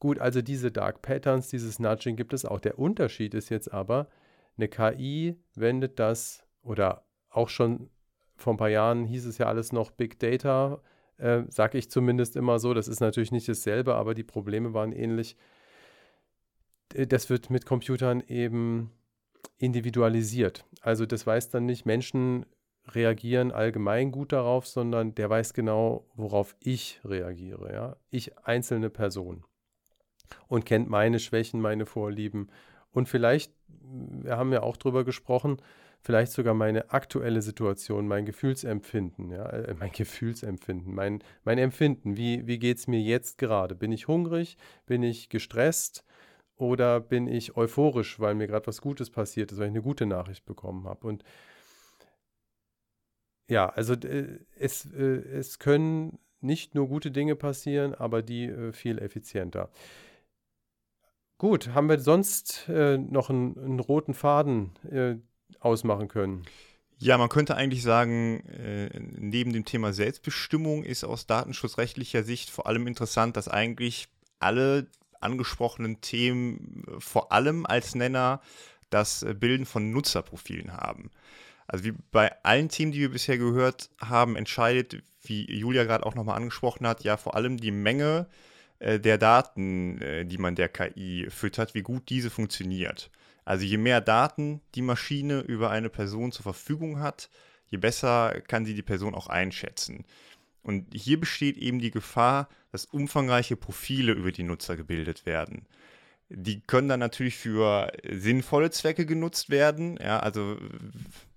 Gut, 0.00 0.18
also 0.18 0.42
diese 0.42 0.70
Dark 0.70 1.02
Patterns, 1.02 1.48
dieses 1.48 1.78
Nudging 1.78 2.14
gibt 2.14 2.32
es 2.32 2.44
auch. 2.44 2.60
Der 2.60 2.78
Unterschied 2.78 3.34
ist 3.34 3.48
jetzt 3.48 3.72
aber, 3.72 4.08
eine 4.56 4.68
KI 4.68 5.36
wendet 5.54 5.98
das, 5.98 6.44
oder 6.62 7.04
auch 7.30 7.48
schon 7.48 7.90
vor 8.36 8.54
ein 8.54 8.58
paar 8.58 8.68
Jahren 8.68 9.04
hieß 9.06 9.26
es 9.26 9.38
ja 9.38 9.46
alles 9.46 9.72
noch 9.72 9.90
Big 9.90 10.18
Data, 10.18 10.80
äh, 11.16 11.42
sage 11.48 11.78
ich 11.78 11.90
zumindest 11.90 12.36
immer 12.36 12.58
so. 12.58 12.74
Das 12.74 12.86
ist 12.86 13.00
natürlich 13.00 13.32
nicht 13.32 13.48
dasselbe, 13.48 13.94
aber 13.94 14.14
die 14.14 14.24
Probleme 14.24 14.74
waren 14.74 14.92
ähnlich. 14.92 15.36
Äh, 16.94 17.06
Das 17.06 17.30
wird 17.30 17.50
mit 17.50 17.66
Computern 17.66 18.20
eben 18.20 18.90
individualisiert. 19.58 20.64
Also 20.80 21.06
das 21.06 21.26
weiß 21.26 21.50
dann 21.50 21.66
nicht, 21.66 21.86
Menschen 21.86 22.46
reagieren 22.94 23.52
allgemein 23.52 24.12
gut 24.12 24.32
darauf, 24.32 24.66
sondern 24.66 25.14
der 25.14 25.30
weiß 25.30 25.54
genau, 25.54 26.06
worauf 26.14 26.56
ich 26.60 27.00
reagiere. 27.04 27.72
Ja? 27.72 27.96
Ich 28.10 28.38
einzelne 28.38 28.90
Person 28.90 29.44
und 30.46 30.66
kennt 30.66 30.88
meine 30.88 31.18
Schwächen, 31.18 31.60
meine 31.60 31.86
Vorlieben 31.86 32.48
und 32.92 33.08
vielleicht, 33.08 33.52
wir 33.68 34.36
haben 34.36 34.52
ja 34.52 34.62
auch 34.62 34.76
drüber 34.76 35.04
gesprochen, 35.04 35.58
vielleicht 36.00 36.32
sogar 36.32 36.54
meine 36.54 36.90
aktuelle 36.90 37.42
Situation, 37.42 38.08
mein 38.08 38.24
Gefühlsempfinden, 38.24 39.30
ja, 39.30 39.48
äh, 39.48 39.74
mein 39.78 39.92
Gefühlsempfinden, 39.92 40.94
mein, 40.94 41.22
mein 41.44 41.58
Empfinden, 41.58 42.16
wie, 42.16 42.46
wie 42.46 42.58
geht 42.58 42.78
es 42.78 42.86
mir 42.86 43.00
jetzt 43.00 43.38
gerade? 43.38 43.74
Bin 43.74 43.92
ich 43.92 44.08
hungrig? 44.08 44.56
Bin 44.86 45.02
ich 45.02 45.28
gestresst? 45.28 46.04
Oder 46.56 46.98
bin 46.98 47.28
ich 47.28 47.56
euphorisch, 47.56 48.18
weil 48.18 48.34
mir 48.34 48.48
gerade 48.48 48.66
was 48.66 48.80
Gutes 48.80 49.10
passiert 49.10 49.52
ist, 49.52 49.58
weil 49.58 49.66
ich 49.66 49.72
eine 49.72 49.82
gute 49.82 50.06
Nachricht 50.06 50.44
bekommen 50.44 50.88
habe? 50.88 51.06
Und 51.06 51.22
ja, 53.48 53.68
also 53.68 53.94
äh, 53.94 54.38
es, 54.58 54.86
äh, 54.92 55.02
es 55.02 55.58
können 55.58 56.18
nicht 56.40 56.74
nur 56.74 56.88
gute 56.88 57.10
Dinge 57.10 57.34
passieren, 57.34 57.94
aber 57.94 58.22
die 58.22 58.44
äh, 58.44 58.72
viel 58.72 58.98
effizienter. 58.98 59.70
Gut, 61.38 61.68
haben 61.68 61.88
wir 61.88 62.00
sonst 62.00 62.64
noch 62.66 63.30
einen, 63.30 63.56
einen 63.56 63.78
roten 63.78 64.12
Faden 64.12 64.72
ausmachen 65.60 66.08
können? 66.08 66.42
Ja, 66.98 67.16
man 67.16 67.28
könnte 67.28 67.54
eigentlich 67.54 67.84
sagen, 67.84 68.44
äh, 68.48 68.90
neben 68.98 69.52
dem 69.52 69.64
Thema 69.64 69.92
Selbstbestimmung 69.92 70.82
ist 70.82 71.04
aus 71.04 71.28
datenschutzrechtlicher 71.28 72.24
Sicht 72.24 72.50
vor 72.50 72.66
allem 72.66 72.88
interessant, 72.88 73.36
dass 73.36 73.46
eigentlich 73.46 74.08
alle 74.40 74.88
angesprochenen 75.20 76.00
Themen 76.00 76.82
vor 76.98 77.30
allem 77.30 77.66
als 77.66 77.94
Nenner 77.94 78.40
das 78.90 79.24
Bilden 79.38 79.64
von 79.64 79.92
Nutzerprofilen 79.92 80.72
haben. 80.72 81.12
Also 81.68 81.84
wie 81.84 81.92
bei 82.10 82.32
allen 82.42 82.70
Themen, 82.70 82.92
die 82.92 83.00
wir 83.00 83.10
bisher 83.10 83.38
gehört 83.38 83.90
haben, 84.00 84.36
entscheidet, 84.36 85.02
wie 85.22 85.44
Julia 85.52 85.84
gerade 85.84 86.06
auch 86.06 86.14
nochmal 86.14 86.36
angesprochen 86.36 86.86
hat, 86.86 87.04
ja 87.04 87.16
vor 87.16 87.36
allem 87.36 87.58
die 87.58 87.70
Menge 87.70 88.26
äh, 88.78 88.98
der 88.98 89.18
Daten, 89.18 90.00
äh, 90.00 90.24
die 90.24 90.38
man 90.38 90.54
der 90.54 90.70
KI 90.70 91.28
füttert, 91.30 91.74
wie 91.74 91.82
gut 91.82 92.08
diese 92.08 92.30
funktioniert. 92.30 93.10
Also 93.44 93.64
je 93.64 93.76
mehr 93.76 94.00
Daten 94.00 94.62
die 94.74 94.82
Maschine 94.82 95.40
über 95.40 95.70
eine 95.70 95.90
Person 95.90 96.32
zur 96.32 96.42
Verfügung 96.42 97.00
hat, 97.00 97.28
je 97.66 97.78
besser 97.78 98.40
kann 98.48 98.64
sie 98.64 98.74
die 98.74 98.82
Person 98.82 99.14
auch 99.14 99.28
einschätzen. 99.28 100.04
Und 100.62 100.86
hier 100.94 101.20
besteht 101.20 101.56
eben 101.56 101.78
die 101.78 101.90
Gefahr, 101.90 102.48
dass 102.72 102.84
umfangreiche 102.86 103.56
Profile 103.56 104.12
über 104.12 104.32
die 104.32 104.42
Nutzer 104.42 104.76
gebildet 104.76 105.26
werden. 105.26 105.66
Die 106.30 106.60
können 106.60 106.88
dann 106.88 107.00
natürlich 107.00 107.36
für 107.36 107.90
sinnvolle 108.06 108.70
Zwecke 108.70 109.06
genutzt 109.06 109.48
werden. 109.48 109.98
Ja, 110.02 110.20
also 110.20 110.58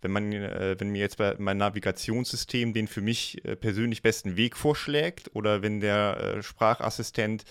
wenn 0.01 0.11
man, 0.11 0.33
äh, 0.33 0.75
wenn 0.77 0.89
mir 0.89 0.99
jetzt 0.99 1.17
bei 1.17 1.35
mein 1.37 1.57
Navigationssystem 1.57 2.73
den 2.73 2.87
für 2.87 3.01
mich 3.01 3.43
äh, 3.45 3.55
persönlich 3.55 4.01
besten 4.01 4.35
Weg 4.35 4.57
vorschlägt 4.57 5.31
oder 5.33 5.61
wenn 5.61 5.79
der 5.79 6.17
äh, 6.17 6.43
Sprachassistent 6.43 7.45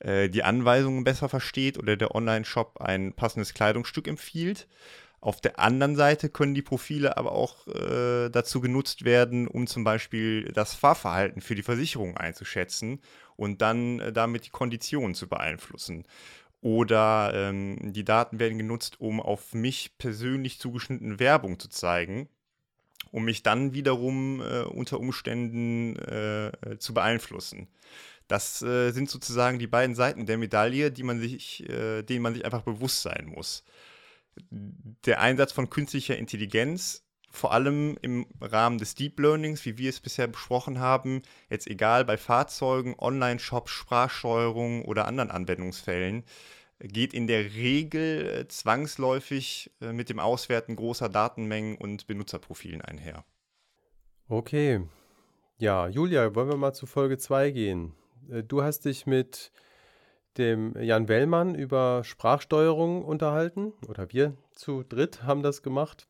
äh, 0.00 0.28
die 0.30 0.44
Anweisungen 0.44 1.04
besser 1.04 1.28
versteht 1.28 1.78
oder 1.78 1.96
der 1.96 2.14
Online-Shop 2.14 2.80
ein 2.80 3.12
passendes 3.12 3.52
Kleidungsstück 3.52 4.08
empfiehlt. 4.08 4.66
Auf 5.20 5.40
der 5.40 5.58
anderen 5.58 5.96
Seite 5.96 6.28
können 6.28 6.54
die 6.54 6.62
Profile 6.62 7.16
aber 7.16 7.32
auch 7.32 7.66
äh, 7.66 8.28
dazu 8.30 8.60
genutzt 8.60 9.04
werden, 9.04 9.48
um 9.48 9.66
zum 9.66 9.82
Beispiel 9.82 10.44
das 10.52 10.74
Fahrverhalten 10.74 11.42
für 11.42 11.56
die 11.56 11.64
Versicherung 11.64 12.16
einzuschätzen 12.16 13.00
und 13.34 13.60
dann 13.60 13.98
äh, 13.98 14.12
damit 14.12 14.46
die 14.46 14.50
Konditionen 14.50 15.16
zu 15.16 15.28
beeinflussen. 15.28 16.04
Oder 16.60 17.32
ähm, 17.34 17.92
die 17.92 18.04
Daten 18.04 18.40
werden 18.40 18.58
genutzt, 18.58 19.00
um 19.00 19.20
auf 19.20 19.54
mich 19.54 19.96
persönlich 19.98 20.58
zugeschnittene 20.58 21.20
Werbung 21.20 21.58
zu 21.58 21.68
zeigen, 21.68 22.28
um 23.12 23.24
mich 23.24 23.42
dann 23.42 23.74
wiederum 23.74 24.40
äh, 24.40 24.62
unter 24.62 24.98
Umständen 24.98 25.96
äh, 25.96 26.78
zu 26.78 26.94
beeinflussen. 26.94 27.68
Das 28.26 28.60
äh, 28.60 28.90
sind 28.90 29.08
sozusagen 29.08 29.58
die 29.58 29.66
beiden 29.66 29.94
Seiten 29.94 30.26
der 30.26 30.36
Medaille, 30.36 30.90
die 30.90 31.02
man 31.02 31.18
sich, 31.18 31.66
äh, 31.68 32.02
denen 32.02 32.22
man 32.22 32.34
sich 32.34 32.44
einfach 32.44 32.62
bewusst 32.62 33.02
sein 33.02 33.32
muss. 33.34 33.64
Der 34.50 35.20
Einsatz 35.20 35.52
von 35.52 35.70
künstlicher 35.70 36.16
Intelligenz 36.16 37.07
vor 37.30 37.52
allem 37.52 37.96
im 38.02 38.26
Rahmen 38.40 38.78
des 38.78 38.94
Deep 38.94 39.18
Learnings, 39.20 39.64
wie 39.64 39.78
wir 39.78 39.90
es 39.90 40.00
bisher 40.00 40.26
besprochen 40.26 40.80
haben, 40.80 41.22
jetzt 41.50 41.66
egal 41.66 42.04
bei 42.04 42.16
Fahrzeugen, 42.16 42.94
Online-Shops, 42.98 43.70
Sprachsteuerung 43.70 44.84
oder 44.84 45.06
anderen 45.06 45.30
Anwendungsfällen, 45.30 46.24
geht 46.80 47.12
in 47.12 47.26
der 47.26 47.54
Regel 47.54 48.26
äh, 48.26 48.48
zwangsläufig 48.48 49.70
äh, 49.80 49.92
mit 49.92 50.08
dem 50.08 50.18
Auswerten 50.20 50.76
großer 50.76 51.08
Datenmengen 51.08 51.76
und 51.76 52.06
Benutzerprofilen 52.06 52.82
einher. 52.82 53.24
Okay. 54.28 54.82
Ja, 55.58 55.88
Julia, 55.88 56.34
wollen 56.34 56.48
wir 56.48 56.56
mal 56.56 56.72
zu 56.72 56.86
Folge 56.86 57.18
2 57.18 57.50
gehen? 57.50 57.94
Äh, 58.30 58.44
du 58.44 58.62
hast 58.62 58.84
dich 58.84 59.06
mit 59.06 59.50
dem 60.36 60.80
Jan 60.80 61.08
Wellmann 61.08 61.56
über 61.56 62.04
Sprachsteuerung 62.04 63.04
unterhalten 63.04 63.72
oder 63.88 64.12
wir 64.12 64.34
zu 64.52 64.84
dritt 64.84 65.24
haben 65.24 65.42
das 65.42 65.62
gemacht. 65.62 66.06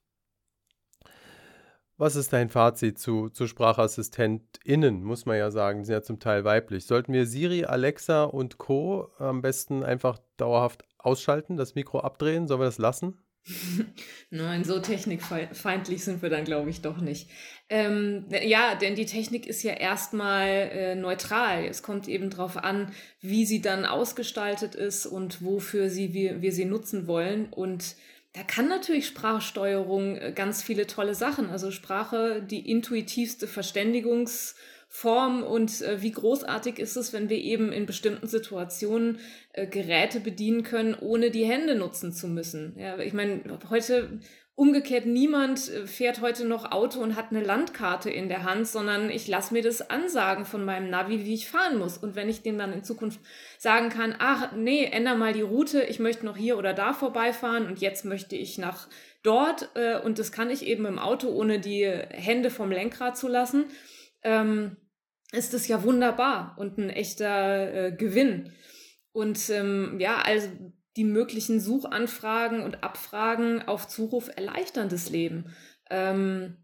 Was 2.01 2.15
ist 2.15 2.33
dein 2.33 2.49
Fazit 2.49 3.01
zu, 3.01 3.29
zu 3.29 3.49
SprachassistentInnen, 3.49 5.03
muss 5.03 5.27
man 5.27 5.37
ja 5.37 5.51
sagen, 5.51 5.81
die 5.81 5.87
sind 5.87 5.95
ja 5.95 6.03
zum 6.03 6.21
Teil 6.21 6.45
weiblich. 6.45 6.87
Sollten 6.87 7.13
wir 7.13 7.27
Siri, 7.27 7.65
Alexa 7.65 8.23
und 8.23 8.57
Co. 8.57 9.11
am 9.19 9.43
besten 9.43 9.83
einfach 9.83 10.21
dauerhaft 10.37 10.85
ausschalten, 10.97 11.57
das 11.57 11.75
Mikro 11.75 11.99
abdrehen? 11.99 12.47
Sollen 12.47 12.61
wir 12.61 12.67
das 12.67 12.79
lassen? 12.79 13.19
Nein, 14.31 14.63
so 14.63 14.79
technikfeindlich 14.79 16.05
sind 16.05 16.23
wir 16.23 16.31
dann, 16.31 16.45
glaube 16.45 16.71
ich, 16.71 16.83
doch 16.83 16.99
nicht. 16.99 17.31
Ähm, 17.69 18.27
ja, 18.45 18.77
denn 18.77 18.95
die 18.95 19.07
Technik 19.07 19.49
ist 19.49 19.65
ja 19.65 19.73
erstmal 19.73 20.47
äh, 20.49 20.95
neutral. 20.95 21.65
Es 21.65 21.83
kommt 21.83 22.07
eben 22.07 22.31
darauf 22.31 22.59
an, 22.59 22.93
wie 23.21 23.45
sie 23.45 23.61
dann 23.61 23.85
ausgestaltet 23.85 24.77
ist 24.77 25.05
und 25.05 25.43
wofür 25.43 25.91
sie, 25.91 26.15
wir, 26.15 26.43
wir 26.43 26.53
sie 26.53 26.65
nutzen 26.65 27.09
wollen. 27.09 27.47
Und 27.51 27.97
da 28.35 28.43
kann 28.43 28.69
natürlich 28.69 29.07
Sprachsteuerung 29.07 30.17
äh, 30.17 30.33
ganz 30.33 30.63
viele 30.63 30.87
tolle 30.87 31.15
Sachen. 31.15 31.51
Also 31.51 31.71
Sprache, 31.71 32.43
die 32.43 32.71
intuitivste 32.71 33.47
Verständigungsform 33.47 35.43
und 35.43 35.81
äh, 35.83 36.03
wie 36.03 36.13
großartig 36.13 36.79
ist 36.79 36.97
es, 36.97 37.13
wenn 37.13 37.29
wir 37.31 37.39
eben 37.39 37.73
in 37.73 37.87
bestimmten 37.87 38.27
Situationen 38.27 39.19
äh, 39.53 39.67
Geräte 39.67 40.21
bedienen 40.21 40.63
können, 40.63 40.95
ohne 40.95 41.31
die 41.31 41.47
Hände 41.47 41.75
nutzen 41.75 42.13
zu 42.13 42.29
müssen. 42.29 42.79
Ja, 42.79 42.99
ich 42.99 43.15
meine, 43.15 43.43
heute 43.71 44.21
Umgekehrt, 44.59 45.07
niemand 45.07 45.69
äh, 45.69 45.87
fährt 45.87 46.21
heute 46.21 46.45
noch 46.45 46.73
Auto 46.73 46.99
und 46.99 47.15
hat 47.15 47.31
eine 47.31 47.45
Landkarte 47.45 48.11
in 48.11 48.29
der 48.29 48.43
Hand, 48.43 48.67
sondern 48.67 49.09
ich 49.09 49.29
lasse 49.29 49.55
mir 49.55 49.63
das 49.63 49.89
ansagen 49.89 50.45
von 50.45 50.65
meinem 50.65 50.91
Navi, 50.91 51.25
wie 51.25 51.35
ich 51.35 51.49
fahren 51.49 51.79
muss. 51.79 51.97
Und 51.97 52.17
wenn 52.17 52.29
ich 52.29 52.43
dem 52.43 52.59
dann 52.59 52.73
in 52.73 52.83
Zukunft 52.83 53.21
sagen 53.57 53.89
kann, 53.89 54.17
ach 54.19 54.51
nee, 54.57 54.83
änder 54.83 55.15
mal 55.15 55.33
die 55.33 55.43
Route, 55.43 55.83
ich 55.83 56.01
möchte 56.01 56.27
noch 56.27 56.37
hier 56.37 56.59
oder 56.59 56.75
da 56.75 56.93
vorbeifahren 56.93 57.69
und 57.69 57.79
jetzt 57.79 58.05
möchte 58.05 58.35
ich 58.35 58.59
nach 58.59 58.89
dort 59.23 59.71
äh, 59.77 60.01
und 60.01 60.19
das 60.19 60.33
kann 60.33 60.51
ich 60.51 60.67
eben 60.67 60.87
im 60.87 60.99
Auto, 60.99 61.29
ohne 61.29 61.61
die 61.61 61.85
Hände 61.85 62.51
vom 62.51 62.73
Lenkrad 62.73 63.17
zu 63.17 63.29
lassen, 63.29 63.67
ähm, 64.25 64.77
ist 65.31 65.55
das 65.55 65.69
ja 65.69 65.85
wunderbar 65.85 66.57
und 66.59 66.79
ein 66.79 66.91
echter 66.91 67.73
äh, 67.73 67.93
Gewinn. 67.93 68.51
Und 69.13 69.51
ähm, 69.51 70.01
ja, 70.01 70.17
also 70.21 70.49
die 70.99 71.05
möglichen 71.05 71.61
Suchanfragen 71.61 72.61
und 72.61 72.83
Abfragen 72.83 73.67
auf 73.67 73.87
Zuruf 73.87 74.29
erleichtern 74.37 74.89
das 74.89 75.09
Leben. 75.09 75.55
Ähm, 75.89 76.57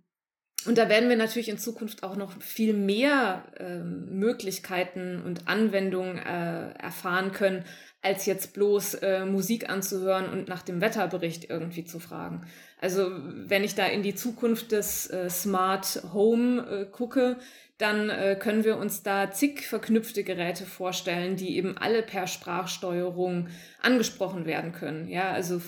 und 0.66 0.78
da 0.78 0.88
werden 0.88 1.08
wir 1.08 1.16
natürlich 1.16 1.48
in 1.48 1.58
Zukunft 1.58 2.02
auch 2.02 2.16
noch 2.16 2.40
viel 2.42 2.72
mehr 2.72 3.44
ähm, 3.58 4.18
Möglichkeiten 4.18 5.22
und 5.22 5.46
Anwendungen 5.46 6.18
äh, 6.18 6.72
erfahren 6.72 7.32
können, 7.32 7.64
als 8.02 8.26
jetzt 8.26 8.54
bloß 8.54 8.94
äh, 8.94 9.24
Musik 9.24 9.68
anzuhören 9.70 10.28
und 10.28 10.48
nach 10.48 10.62
dem 10.62 10.80
Wetterbericht 10.80 11.48
irgendwie 11.48 11.84
zu 11.84 12.00
fragen. 12.00 12.46
Also 12.80 13.10
wenn 13.12 13.62
ich 13.62 13.74
da 13.74 13.86
in 13.86 14.02
die 14.02 14.14
Zukunft 14.14 14.72
des 14.72 15.08
äh, 15.10 15.30
Smart 15.30 16.02
Home 16.12 16.66
äh, 16.66 16.86
gucke, 16.86 17.38
dann 17.78 18.08
äh, 18.08 18.36
können 18.38 18.64
wir 18.64 18.76
uns 18.76 19.02
da 19.02 19.30
zig 19.30 19.66
verknüpfte 19.66 20.22
Geräte 20.22 20.64
vorstellen, 20.64 21.36
die 21.36 21.56
eben 21.56 21.76
alle 21.76 22.02
per 22.02 22.26
Sprachsteuerung 22.26 23.48
angesprochen 23.80 24.46
werden 24.46 24.72
können. 24.72 25.08
Ja, 25.08 25.30
also 25.32 25.60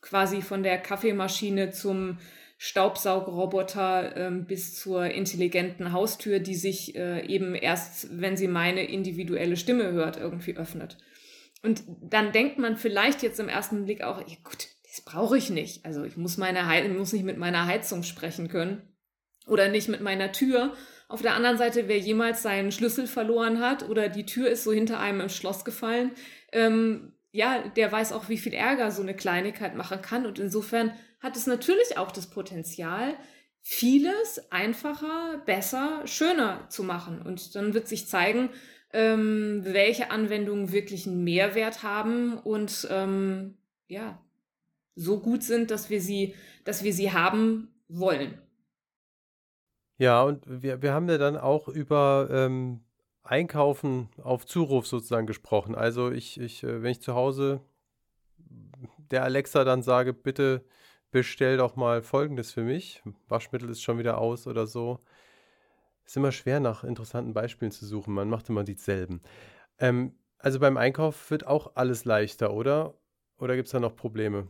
quasi 0.00 0.42
von 0.42 0.62
der 0.62 0.78
Kaffeemaschine 0.78 1.70
zum 1.70 2.18
Staubsaugroboter 2.56 4.16
ähm, 4.16 4.46
bis 4.46 4.74
zur 4.74 5.06
intelligenten 5.06 5.92
Haustür, 5.92 6.38
die 6.38 6.54
sich 6.54 6.94
äh, 6.94 7.26
eben 7.26 7.54
erst, 7.54 8.18
wenn 8.18 8.36
sie 8.36 8.48
meine 8.48 8.84
individuelle 8.84 9.56
Stimme 9.56 9.92
hört, 9.92 10.16
irgendwie 10.16 10.56
öffnet. 10.56 10.96
Und 11.62 11.82
dann 11.86 12.32
denkt 12.32 12.58
man 12.58 12.76
vielleicht 12.76 13.22
jetzt 13.22 13.40
im 13.40 13.48
ersten 13.48 13.84
Blick 13.84 14.02
auch, 14.02 14.18
ja 14.20 14.36
gut, 14.44 14.68
das 14.84 15.00
brauche 15.02 15.36
ich 15.36 15.50
nicht. 15.50 15.84
Also 15.84 16.04
ich 16.04 16.16
muss, 16.16 16.36
meine 16.36 16.88
muss 16.90 17.12
nicht 17.12 17.24
mit 17.24 17.36
meiner 17.36 17.66
Heizung 17.66 18.02
sprechen 18.02 18.48
können 18.48 18.82
oder 19.46 19.68
nicht 19.68 19.88
mit 19.88 20.00
meiner 20.00 20.32
Tür 20.32 20.74
auf 21.08 21.22
der 21.22 21.34
anderen 21.34 21.58
Seite, 21.58 21.88
wer 21.88 21.98
jemals 21.98 22.42
seinen 22.42 22.72
Schlüssel 22.72 23.06
verloren 23.06 23.60
hat 23.60 23.88
oder 23.88 24.08
die 24.08 24.26
Tür 24.26 24.48
ist 24.48 24.64
so 24.64 24.72
hinter 24.72 24.98
einem 25.00 25.20
im 25.20 25.28
Schloss 25.28 25.64
gefallen, 25.64 26.12
ähm, 26.52 27.12
ja, 27.30 27.66
der 27.68 27.90
weiß 27.90 28.12
auch, 28.12 28.28
wie 28.28 28.38
viel 28.38 28.54
Ärger 28.54 28.90
so 28.90 29.02
eine 29.02 29.14
Kleinigkeit 29.14 29.74
machen 29.74 30.00
kann. 30.00 30.24
Und 30.24 30.38
insofern 30.38 30.92
hat 31.20 31.36
es 31.36 31.46
natürlich 31.46 31.98
auch 31.98 32.12
das 32.12 32.30
Potenzial, 32.30 33.14
vieles 33.60 34.52
einfacher, 34.52 35.42
besser, 35.44 36.02
schöner 36.06 36.66
zu 36.68 36.84
machen. 36.84 37.20
Und 37.22 37.56
dann 37.56 37.74
wird 37.74 37.88
sich 37.88 38.06
zeigen, 38.06 38.50
ähm, 38.92 39.62
welche 39.64 40.12
Anwendungen 40.12 40.70
wirklich 40.70 41.08
einen 41.08 41.24
Mehrwert 41.24 41.82
haben 41.82 42.38
und 42.38 42.86
ähm, 42.90 43.56
ja, 43.88 44.22
so 44.94 45.18
gut 45.18 45.42
sind, 45.42 45.72
dass 45.72 45.90
wir 45.90 46.00
sie, 46.00 46.34
dass 46.64 46.84
wir 46.84 46.92
sie 46.92 47.10
haben 47.10 47.74
wollen. 47.88 48.38
Ja, 49.98 50.22
und 50.22 50.44
wir, 50.46 50.82
wir 50.82 50.92
haben 50.92 51.08
ja 51.08 51.18
dann 51.18 51.36
auch 51.36 51.68
über 51.68 52.28
ähm, 52.30 52.80
Einkaufen 53.22 54.08
auf 54.22 54.44
Zuruf 54.44 54.86
sozusagen 54.86 55.26
gesprochen. 55.26 55.74
Also 55.74 56.10
ich, 56.10 56.40
ich, 56.40 56.62
äh, 56.64 56.82
wenn 56.82 56.90
ich 56.90 57.00
zu 57.00 57.14
Hause 57.14 57.60
der 59.10 59.22
Alexa 59.24 59.64
dann 59.64 59.82
sage, 59.82 60.12
bitte 60.12 60.64
bestell 61.10 61.56
doch 61.58 61.76
mal 61.76 62.02
Folgendes 62.02 62.52
für 62.52 62.62
mich. 62.62 63.02
Waschmittel 63.28 63.70
ist 63.70 63.82
schon 63.82 63.98
wieder 63.98 64.18
aus 64.18 64.46
oder 64.46 64.66
so. 64.66 64.98
Ist 66.04 66.16
immer 66.16 66.32
schwer, 66.32 66.60
nach 66.60 66.84
interessanten 66.84 67.32
Beispielen 67.32 67.70
zu 67.70 67.86
suchen. 67.86 68.14
Man 68.14 68.28
macht 68.28 68.48
immer 68.48 68.64
dieselben. 68.64 69.20
Ähm, 69.78 70.14
also 70.38 70.58
beim 70.58 70.76
Einkauf 70.76 71.30
wird 71.30 71.46
auch 71.46 71.76
alles 71.76 72.04
leichter, 72.04 72.52
oder? 72.52 72.94
Oder 73.38 73.56
gibt 73.56 73.66
es 73.66 73.72
da 73.72 73.80
noch 73.80 73.96
Probleme? 73.96 74.48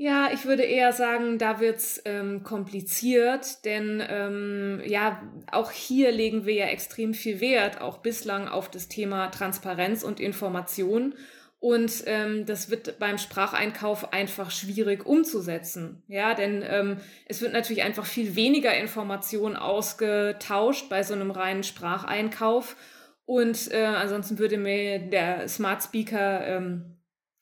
Ja, 0.00 0.30
ich 0.32 0.44
würde 0.44 0.62
eher 0.62 0.92
sagen, 0.92 1.38
da 1.38 1.58
wird's 1.58 2.00
ähm, 2.04 2.44
kompliziert, 2.44 3.64
denn 3.64 4.00
ähm, 4.08 4.80
ja, 4.86 5.20
auch 5.50 5.72
hier 5.72 6.12
legen 6.12 6.46
wir 6.46 6.54
ja 6.54 6.66
extrem 6.66 7.14
viel 7.14 7.40
Wert, 7.40 7.80
auch 7.80 7.98
bislang 7.98 8.46
auf 8.46 8.70
das 8.70 8.86
Thema 8.86 9.26
Transparenz 9.32 10.04
und 10.04 10.20
Information. 10.20 11.14
Und 11.58 12.04
ähm, 12.06 12.46
das 12.46 12.70
wird 12.70 13.00
beim 13.00 13.18
Spracheinkauf 13.18 14.12
einfach 14.12 14.52
schwierig 14.52 15.04
umzusetzen. 15.04 16.04
Ja, 16.06 16.34
denn 16.34 16.62
ähm, 16.64 16.98
es 17.26 17.42
wird 17.42 17.52
natürlich 17.52 17.82
einfach 17.82 18.06
viel 18.06 18.36
weniger 18.36 18.76
Information 18.76 19.56
ausgetauscht 19.56 20.88
bei 20.88 21.02
so 21.02 21.14
einem 21.14 21.32
reinen 21.32 21.64
Spracheinkauf. 21.64 22.76
Und 23.24 23.72
äh, 23.72 23.82
ansonsten 23.82 24.38
würde 24.38 24.58
mir 24.58 25.00
der 25.00 25.48
Smart 25.48 25.82
Speaker 25.82 26.46
ähm, 26.46 26.97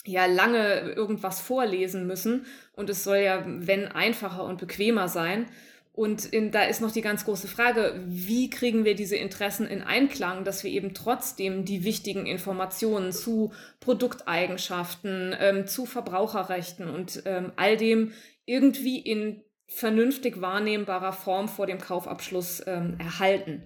ja 0.07 0.27
lange 0.27 0.91
irgendwas 0.91 1.41
vorlesen 1.41 2.07
müssen 2.07 2.47
und 2.75 2.91
es 2.91 3.05
soll 3.05 3.19
ja, 3.19 3.43
wenn, 3.47 3.87
einfacher 3.87 4.45
und 4.45 4.59
bequemer 4.59 5.09
sein. 5.09 5.47
Und 5.93 6.27
in, 6.27 6.51
da 6.51 6.65
ist 6.65 6.83
noch 6.83 6.93
die 6.93 7.01
ganz 7.01 7.25
große 7.25 7.49
Frage, 7.49 7.99
wie 8.07 8.51
kriegen 8.51 8.85
wir 8.85 8.95
diese 8.95 9.17
Interessen 9.17 9.67
in 9.67 9.81
Einklang, 9.81 10.45
dass 10.45 10.63
wir 10.63 10.71
eben 10.71 10.93
trotzdem 10.93 11.65
die 11.65 11.85
wichtigen 11.85 12.27
Informationen 12.27 13.13
zu 13.13 13.53
Produkteigenschaften, 13.81 15.35
ähm, 15.41 15.67
zu 15.67 15.87
Verbraucherrechten 15.87 16.91
und 16.91 17.23
ähm, 17.25 17.53
all 17.57 17.79
dem 17.79 18.13
irgendwie 18.45 18.99
in 18.99 19.43
vernünftig 19.69 20.43
wahrnehmbarer 20.43 21.15
Form 21.15 21.49
vor 21.49 21.67
dem 21.67 21.79
Kaufabschluss 21.79 22.63
ähm, 22.67 22.97
erhalten. 22.99 23.63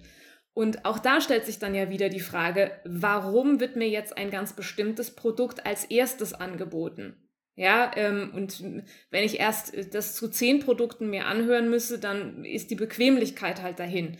Und 0.53 0.85
auch 0.85 0.99
da 0.99 1.21
stellt 1.21 1.45
sich 1.45 1.59
dann 1.59 1.75
ja 1.75 1.89
wieder 1.89 2.09
die 2.09 2.19
Frage, 2.19 2.71
warum 2.83 3.59
wird 3.59 3.77
mir 3.77 3.87
jetzt 3.87 4.17
ein 4.17 4.29
ganz 4.29 4.53
bestimmtes 4.53 5.15
Produkt 5.15 5.65
als 5.65 5.85
erstes 5.85 6.33
angeboten? 6.33 7.15
Ja, 7.55 7.91
ähm, 7.95 8.31
und 8.33 8.63
wenn 9.11 9.23
ich 9.23 9.39
erst 9.39 9.73
das 9.93 10.15
zu 10.15 10.29
zehn 10.29 10.59
Produkten 10.59 11.09
mir 11.09 11.25
anhören 11.25 11.69
müsse, 11.69 11.99
dann 11.99 12.43
ist 12.43 12.71
die 12.71 12.75
Bequemlichkeit 12.75 13.61
halt 13.61 13.79
dahin. 13.79 14.17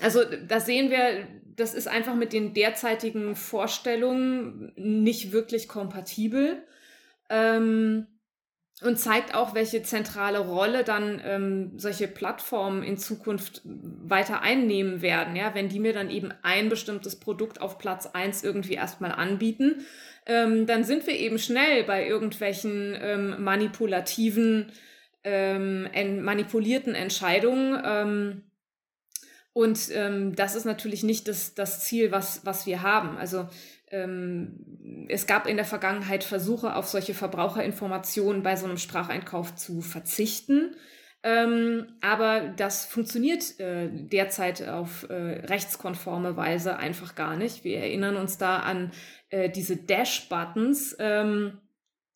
Also 0.00 0.20
da 0.46 0.60
sehen 0.60 0.90
wir, 0.90 1.26
das 1.44 1.74
ist 1.74 1.88
einfach 1.88 2.14
mit 2.14 2.32
den 2.32 2.54
derzeitigen 2.54 3.36
Vorstellungen 3.36 4.72
nicht 4.76 5.32
wirklich 5.32 5.68
kompatibel. 5.68 6.62
Ähm, 7.28 8.06
und 8.84 8.98
zeigt 8.98 9.34
auch, 9.34 9.54
welche 9.54 9.82
zentrale 9.82 10.38
Rolle 10.38 10.84
dann 10.84 11.20
ähm, 11.24 11.72
solche 11.76 12.08
Plattformen 12.08 12.82
in 12.82 12.98
Zukunft 12.98 13.62
weiter 13.64 14.42
einnehmen 14.42 15.02
werden. 15.02 15.36
Ja, 15.36 15.54
wenn 15.54 15.68
die 15.68 15.80
mir 15.80 15.92
dann 15.92 16.10
eben 16.10 16.32
ein 16.42 16.68
bestimmtes 16.68 17.16
Produkt 17.16 17.60
auf 17.60 17.78
Platz 17.78 18.06
eins 18.06 18.42
irgendwie 18.42 18.74
erstmal 18.74 19.12
anbieten, 19.12 19.84
ähm, 20.26 20.66
dann 20.66 20.84
sind 20.84 21.06
wir 21.06 21.14
eben 21.14 21.38
schnell 21.38 21.84
bei 21.84 22.06
irgendwelchen 22.06 22.96
ähm, 23.00 23.42
manipulativen, 23.42 24.72
ähm, 25.24 25.88
en 25.92 26.22
manipulierten 26.22 26.94
Entscheidungen. 26.94 27.80
Ähm, 27.84 28.42
und 29.52 29.90
ähm, 29.92 30.34
das 30.34 30.54
ist 30.54 30.64
natürlich 30.64 31.02
nicht 31.02 31.28
das, 31.28 31.54
das 31.54 31.84
Ziel, 31.84 32.10
was, 32.10 32.46
was 32.46 32.66
wir 32.66 32.82
haben. 32.82 33.18
Also 33.18 33.48
es 35.08 35.26
gab 35.26 35.46
in 35.46 35.56
der 35.56 35.66
Vergangenheit 35.66 36.24
Versuche, 36.24 36.76
auf 36.76 36.86
solche 36.86 37.14
Verbraucherinformationen 37.14 38.42
bei 38.42 38.56
so 38.56 38.66
einem 38.66 38.78
Spracheinkauf 38.78 39.54
zu 39.54 39.82
verzichten. 39.82 40.74
Ähm, 41.24 41.86
aber 42.00 42.52
das 42.56 42.84
funktioniert 42.84 43.60
äh, 43.60 43.88
derzeit 43.92 44.66
auf 44.66 45.08
äh, 45.08 45.14
rechtskonforme 45.14 46.36
Weise 46.36 46.78
einfach 46.78 47.14
gar 47.14 47.36
nicht. 47.36 47.62
Wir 47.62 47.78
erinnern 47.78 48.16
uns 48.16 48.38
da 48.38 48.58
an 48.58 48.90
äh, 49.30 49.48
diese 49.48 49.76
Dash-Buttons, 49.76 50.96
ähm, 50.98 51.58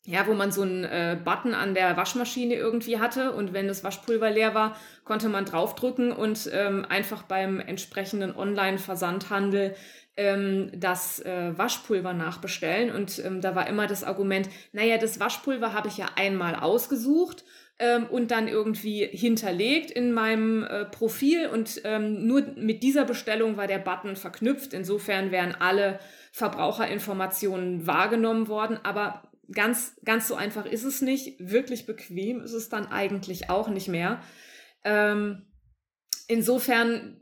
ja, 0.07 0.27
wo 0.27 0.35
man 0.35 0.53
so 0.53 0.62
einen 0.62 0.85
äh, 0.85 1.19
Button 1.23 1.53
an 1.53 1.75
der 1.75 1.97
Waschmaschine 1.97 2.55
irgendwie 2.55 2.99
hatte 2.99 3.33
und 3.33 3.53
wenn 3.53 3.66
das 3.66 3.83
Waschpulver 3.83 4.31
leer 4.31 4.55
war, 4.55 4.77
konnte 5.05 5.29
man 5.29 5.45
draufdrücken 5.45 6.12
und 6.12 6.49
ähm, 6.53 6.87
einfach 6.88 7.25
beim 7.25 7.59
entsprechenden 7.61 8.35
Online-Versandhandel 8.35 9.75
ähm, 10.16 10.71
das 10.75 11.21
äh, 11.21 11.57
Waschpulver 11.57 12.14
nachbestellen. 12.14 12.95
Und 12.95 13.23
ähm, 13.25 13.40
da 13.40 13.55
war 13.55 13.66
immer 13.66 13.87
das 13.87 14.05
Argument, 14.05 14.49
naja, 14.73 14.97
das 14.97 15.21
Waschpulver 15.21 15.73
habe 15.73 15.88
ich 15.88 15.99
ja 15.99 16.07
einmal 16.16 16.55
ausgesucht 16.55 17.45
ähm, 17.79 18.07
und 18.07 18.31
dann 18.31 18.49
irgendwie 18.49 19.05
hinterlegt 19.05 19.90
in 19.90 20.12
meinem 20.12 20.64
äh, 20.64 20.85
Profil. 20.85 21.49
Und 21.49 21.81
ähm, 21.85 22.27
nur 22.27 22.42
mit 22.57 22.83
dieser 22.83 23.05
Bestellung 23.05 23.57
war 23.57 23.66
der 23.66 23.79
Button 23.79 24.16
verknüpft. 24.16 24.73
Insofern 24.73 25.33
wären 25.33 25.55
alle 25.59 25.99
Verbraucherinformationen 26.33 27.87
wahrgenommen 27.87 28.49
worden. 28.49 28.79
Aber 28.85 29.23
ganz, 29.53 29.97
ganz 30.05 30.29
so 30.29 30.35
einfach 30.35 30.67
ist 30.67 30.85
es 30.85 31.03
nicht. 31.03 31.37
Wirklich 31.39 31.87
bequem 31.87 32.41
ist 32.41 32.53
es 32.53 32.69
dann 32.69 32.87
eigentlich 32.87 33.51
auch 33.51 33.69
nicht 33.69 33.89
mehr. 33.89 34.23
Ähm, 34.85 35.47
insofern 36.29 37.21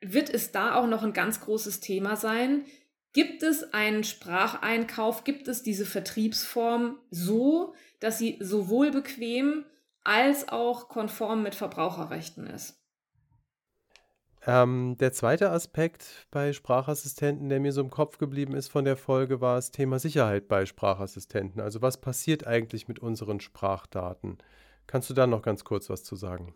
wird 0.00 0.30
es 0.30 0.52
da 0.52 0.74
auch 0.74 0.86
noch 0.86 1.02
ein 1.02 1.12
ganz 1.12 1.40
großes 1.40 1.80
Thema 1.80 2.16
sein. 2.16 2.64
Gibt 3.12 3.42
es 3.42 3.74
einen 3.74 4.04
Spracheinkauf, 4.04 5.24
gibt 5.24 5.46
es 5.46 5.62
diese 5.62 5.84
Vertriebsform 5.84 6.98
so, 7.10 7.74
dass 8.00 8.18
sie 8.18 8.38
sowohl 8.40 8.90
bequem 8.90 9.66
als 10.02 10.48
auch 10.48 10.88
konform 10.88 11.42
mit 11.42 11.54
Verbraucherrechten 11.54 12.46
ist? 12.46 12.81
Ähm, 14.44 14.96
der 14.98 15.12
zweite 15.12 15.50
Aspekt 15.50 16.26
bei 16.30 16.52
Sprachassistenten, 16.52 17.48
der 17.48 17.60
mir 17.60 17.72
so 17.72 17.80
im 17.80 17.90
Kopf 17.90 18.18
geblieben 18.18 18.54
ist 18.54 18.68
von 18.68 18.84
der 18.84 18.96
Folge, 18.96 19.40
war 19.40 19.56
das 19.56 19.70
Thema 19.70 19.98
Sicherheit 20.00 20.48
bei 20.48 20.66
Sprachassistenten. 20.66 21.60
Also 21.60 21.80
was 21.80 22.00
passiert 22.00 22.46
eigentlich 22.46 22.88
mit 22.88 22.98
unseren 22.98 23.40
Sprachdaten? 23.40 24.38
Kannst 24.88 25.08
du 25.10 25.14
da 25.14 25.28
noch 25.28 25.42
ganz 25.42 25.64
kurz 25.64 25.88
was 25.88 26.02
zu 26.02 26.16
sagen? 26.16 26.54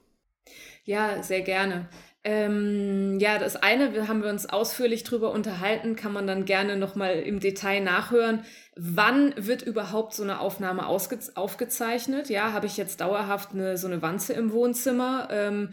Ja, 0.85 1.23
sehr 1.23 1.43
gerne. 1.43 1.89
Ähm, 2.23 3.19
ja, 3.21 3.39
das 3.39 3.55
eine 3.55 3.95
wir 3.95 4.09
haben 4.09 4.23
wir 4.23 4.31
uns 4.31 4.47
ausführlich 4.47 5.05
drüber 5.05 5.31
unterhalten, 5.31 5.95
kann 5.95 6.13
man 6.13 6.27
dann 6.27 6.45
gerne 6.45 6.77
nochmal 6.77 7.21
im 7.21 7.39
Detail 7.39 7.81
nachhören. 7.81 8.45
Wann 8.75 9.33
wird 9.37 9.63
überhaupt 9.63 10.15
so 10.15 10.25
eine 10.25 10.41
Aufnahme 10.41 10.87
aufgezeichnet? 10.87 12.31
Ja, 12.31 12.53
habe 12.53 12.67
ich 12.67 12.77
jetzt 12.77 13.01
dauerhaft 13.01 13.53
eine, 13.53 13.77
so 13.77 13.87
eine 13.87 14.03
Wanze 14.03 14.33
im 14.33 14.53
Wohnzimmer 14.53 15.29
ähm, 15.31 15.71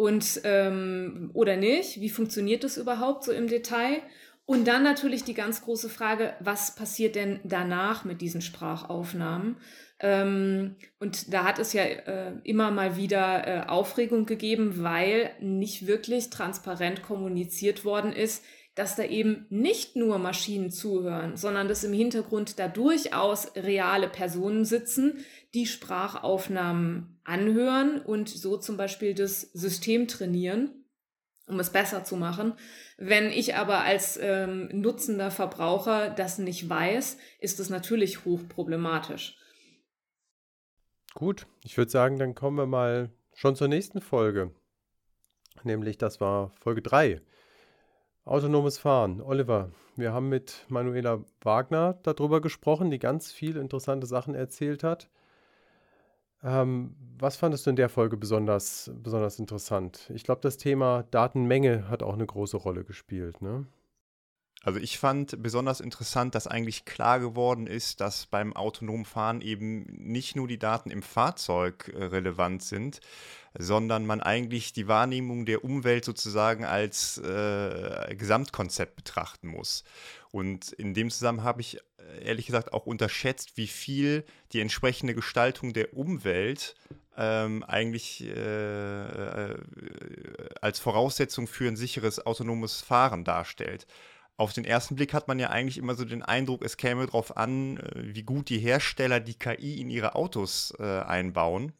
und 0.00 0.40
ähm, 0.44 1.30
oder 1.34 1.56
nicht? 1.56 2.00
Wie 2.00 2.08
funktioniert 2.08 2.64
das 2.64 2.78
überhaupt 2.78 3.22
so 3.22 3.32
im 3.32 3.48
Detail? 3.48 4.00
Und 4.46 4.66
dann 4.66 4.82
natürlich 4.82 5.24
die 5.24 5.34
ganz 5.34 5.62
große 5.62 5.90
Frage, 5.90 6.32
was 6.40 6.74
passiert 6.74 7.16
denn 7.16 7.40
danach 7.44 8.04
mit 8.06 8.22
diesen 8.22 8.40
Sprachaufnahmen? 8.40 9.58
Ähm, 10.00 10.76
und 10.98 11.34
da 11.34 11.44
hat 11.44 11.58
es 11.58 11.74
ja 11.74 11.82
äh, 11.82 12.32
immer 12.44 12.70
mal 12.70 12.96
wieder 12.96 13.46
äh, 13.46 13.66
Aufregung 13.68 14.24
gegeben, 14.24 14.82
weil 14.82 15.32
nicht 15.38 15.86
wirklich 15.86 16.30
transparent 16.30 17.02
kommuniziert 17.02 17.84
worden 17.84 18.14
ist, 18.14 18.42
dass 18.74 18.96
da 18.96 19.04
eben 19.04 19.44
nicht 19.50 19.96
nur 19.96 20.18
Maschinen 20.18 20.70
zuhören, 20.70 21.36
sondern 21.36 21.68
dass 21.68 21.84
im 21.84 21.92
Hintergrund 21.92 22.58
da 22.58 22.68
durchaus 22.68 23.54
reale 23.54 24.08
Personen 24.08 24.64
sitzen, 24.64 25.18
die 25.52 25.66
Sprachaufnahmen 25.66 27.19
anhören 27.30 28.00
und 28.00 28.28
so 28.28 28.56
zum 28.56 28.76
Beispiel 28.76 29.14
das 29.14 29.40
System 29.52 30.08
trainieren 30.08 30.80
um 31.50 31.60
es 31.60 31.70
besser 31.70 32.04
zu 32.04 32.16
machen. 32.16 32.54
Wenn 32.96 33.30
ich 33.30 33.56
aber 33.56 33.82
als 33.82 34.18
ähm, 34.22 34.68
nutzender 34.72 35.30
Verbraucher 35.30 36.10
das 36.10 36.38
nicht 36.38 36.68
weiß, 36.68 37.18
ist 37.40 37.60
es 37.60 37.68
natürlich 37.68 38.24
hochproblematisch. 38.24 39.36
Gut, 41.14 41.46
ich 41.64 41.76
würde 41.76 41.90
sagen, 41.90 42.18
dann 42.18 42.34
kommen 42.34 42.56
wir 42.56 42.66
mal 42.66 43.10
schon 43.34 43.56
zur 43.56 43.68
nächsten 43.68 44.00
Folge. 44.00 44.52
Nämlich, 45.64 45.98
das 45.98 46.20
war 46.20 46.52
Folge 46.60 46.82
3. 46.82 47.20
Autonomes 48.24 48.78
Fahren. 48.78 49.20
Oliver, 49.20 49.72
wir 49.96 50.12
haben 50.12 50.28
mit 50.28 50.64
Manuela 50.68 51.24
Wagner 51.40 51.98
darüber 52.04 52.40
gesprochen, 52.40 52.90
die 52.90 53.00
ganz 53.00 53.32
viele 53.32 53.60
interessante 53.60 54.06
Sachen 54.06 54.34
erzählt 54.34 54.84
hat. 54.84 55.10
Ähm, 56.42 56.94
was 57.18 57.36
fandest 57.36 57.66
du 57.66 57.70
in 57.70 57.76
der 57.76 57.88
Folge 57.88 58.16
besonders, 58.16 58.90
besonders 58.94 59.38
interessant? 59.38 60.10
Ich 60.14 60.24
glaube, 60.24 60.40
das 60.40 60.56
Thema 60.56 61.04
Datenmenge 61.10 61.88
hat 61.88 62.02
auch 62.02 62.14
eine 62.14 62.26
große 62.26 62.56
Rolle 62.56 62.84
gespielt, 62.84 63.42
ne? 63.42 63.66
Also 64.62 64.78
ich 64.78 64.98
fand 64.98 65.42
besonders 65.42 65.80
interessant, 65.80 66.34
dass 66.34 66.46
eigentlich 66.46 66.84
klar 66.84 67.18
geworden 67.18 67.66
ist, 67.66 68.02
dass 68.02 68.26
beim 68.26 68.54
autonomen 68.54 69.06
Fahren 69.06 69.40
eben 69.40 69.84
nicht 69.84 70.36
nur 70.36 70.48
die 70.48 70.58
Daten 70.58 70.90
im 70.90 71.00
Fahrzeug 71.00 71.90
äh, 71.94 72.04
relevant 72.04 72.62
sind, 72.62 73.00
sondern 73.58 74.04
man 74.04 74.20
eigentlich 74.20 74.74
die 74.74 74.86
Wahrnehmung 74.86 75.46
der 75.46 75.64
Umwelt 75.64 76.04
sozusagen 76.04 76.64
als 76.64 77.16
äh, 77.18 78.14
Gesamtkonzept 78.14 78.96
betrachten 78.96 79.48
muss. 79.48 79.82
Und 80.30 80.72
in 80.72 80.92
dem 80.92 81.10
Zusammenhang 81.10 81.46
habe 81.46 81.62
ich 81.62 81.78
ehrlich 82.22 82.46
gesagt 82.46 82.72
auch 82.72 82.86
unterschätzt, 82.86 83.56
wie 83.56 83.66
viel 83.66 84.24
die 84.52 84.60
entsprechende 84.60 85.14
Gestaltung 85.14 85.72
der 85.72 85.96
Umwelt 85.96 86.74
ähm, 87.16 87.62
eigentlich 87.64 88.24
äh, 88.24 89.52
äh, 89.52 89.58
als 90.60 90.78
Voraussetzung 90.78 91.46
für 91.46 91.68
ein 91.68 91.76
sicheres 91.76 92.24
autonomes 92.24 92.80
Fahren 92.80 93.24
darstellt. 93.24 93.86
Auf 94.36 94.54
den 94.54 94.64
ersten 94.64 94.96
Blick 94.96 95.12
hat 95.12 95.28
man 95.28 95.38
ja 95.38 95.50
eigentlich 95.50 95.76
immer 95.76 95.94
so 95.94 96.06
den 96.06 96.22
Eindruck, 96.22 96.64
es 96.64 96.78
käme 96.78 97.04
darauf 97.04 97.36
an, 97.36 97.76
äh, 97.76 98.14
wie 98.14 98.22
gut 98.22 98.48
die 98.48 98.58
Hersteller 98.58 99.20
die 99.20 99.34
KI 99.34 99.80
in 99.80 99.90
ihre 99.90 100.14
Autos 100.14 100.72
äh, 100.78 101.00
einbauen. 101.00 101.72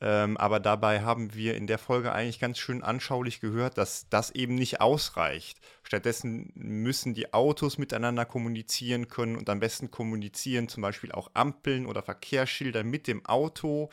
Ähm, 0.00 0.36
aber 0.36 0.60
dabei 0.60 1.02
haben 1.02 1.34
wir 1.34 1.54
in 1.54 1.66
der 1.66 1.78
Folge 1.78 2.12
eigentlich 2.12 2.40
ganz 2.40 2.58
schön 2.58 2.82
anschaulich 2.82 3.40
gehört, 3.40 3.78
dass 3.78 4.08
das 4.08 4.30
eben 4.32 4.56
nicht 4.56 4.80
ausreicht. 4.80 5.60
Stattdessen 5.84 6.50
müssen 6.54 7.14
die 7.14 7.32
Autos 7.32 7.78
miteinander 7.78 8.24
kommunizieren 8.24 9.08
können 9.08 9.36
und 9.36 9.48
am 9.50 9.60
besten 9.60 9.90
kommunizieren 9.90 10.68
zum 10.68 10.82
Beispiel 10.82 11.12
auch 11.12 11.30
Ampeln 11.34 11.86
oder 11.86 12.02
Verkehrsschilder 12.02 12.82
mit 12.82 13.06
dem 13.06 13.24
Auto. 13.26 13.90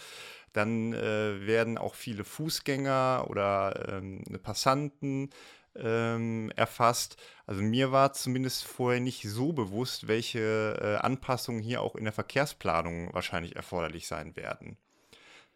Dann 0.54 0.93
äh, 0.93 1.45
werden 1.45 1.77
auch 1.77 1.95
viele 1.95 2.23
Fußgänger 2.23 3.27
oder 3.30 3.89
ähm, 3.89 4.23
Passanten 4.41 5.30
ähm, 5.75 6.51
erfasst. 6.56 7.17
Also 7.45 7.62
mir 7.62 7.91
war 7.91 8.13
zumindest 8.13 8.63
vorher 8.63 8.99
nicht 8.99 9.23
so 9.23 9.54
bewusst, 9.54 10.08
welche 10.08 10.77
äh, 10.82 10.95
Anpassungen 11.06 11.62
hier 11.62 11.82
auch 11.82 11.95
in 11.95 12.06
der 12.06 12.13
Verkehrsplanung 12.13 13.13
wahrscheinlich 13.13 13.56
erforderlich 13.56 14.08
sein 14.08 14.36
werden. 14.36 14.77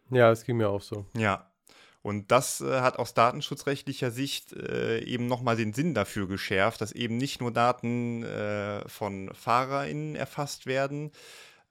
Ja, 0.09 0.31
es 0.31 0.43
ging 0.43 0.57
mir 0.57 0.69
auch 0.69 0.81
so. 0.81 1.05
Ja. 1.15 1.49
Und 2.05 2.29
das 2.29 2.61
äh, 2.61 2.81
hat 2.81 2.99
aus 2.99 3.15
datenschutzrechtlicher 3.15 4.11
Sicht 4.11 4.53
äh, 4.53 4.99
eben 4.99 5.25
nochmal 5.25 5.55
den 5.55 5.73
Sinn 5.73 5.95
dafür 5.95 6.27
geschärft, 6.27 6.81
dass 6.81 6.91
eben 6.91 7.17
nicht 7.17 7.41
nur 7.41 7.51
Daten 7.51 8.21
äh, 8.21 8.87
von 8.87 9.33
FahrerInnen 9.33 10.15
erfasst 10.15 10.67
werden, 10.67 11.11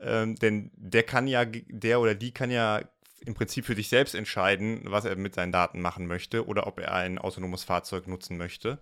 ähm, 0.01 0.35
denn 0.35 0.73
der 0.75 1.05
kann 1.05 1.29
ja, 1.29 1.45
der 1.45 2.01
oder 2.01 2.17
die 2.17 2.33
kann 2.33 2.51
ja 2.51 2.81
im 3.25 3.35
Prinzip 3.35 3.65
für 3.65 3.77
sich 3.77 3.89
selbst 3.89 4.17
entscheiden, 4.17 4.81
was 4.87 5.05
er 5.05 5.15
mit 5.15 5.37
seinen 5.37 5.53
Daten 5.53 5.81
machen 5.81 6.09
möchte 6.09 6.49
oder 6.49 6.67
ob 6.67 6.81
er 6.81 6.93
ein 6.93 7.19
autonomes 7.19 7.63
Fahrzeug 7.63 8.09
nutzen 8.09 8.37
möchte. 8.37 8.81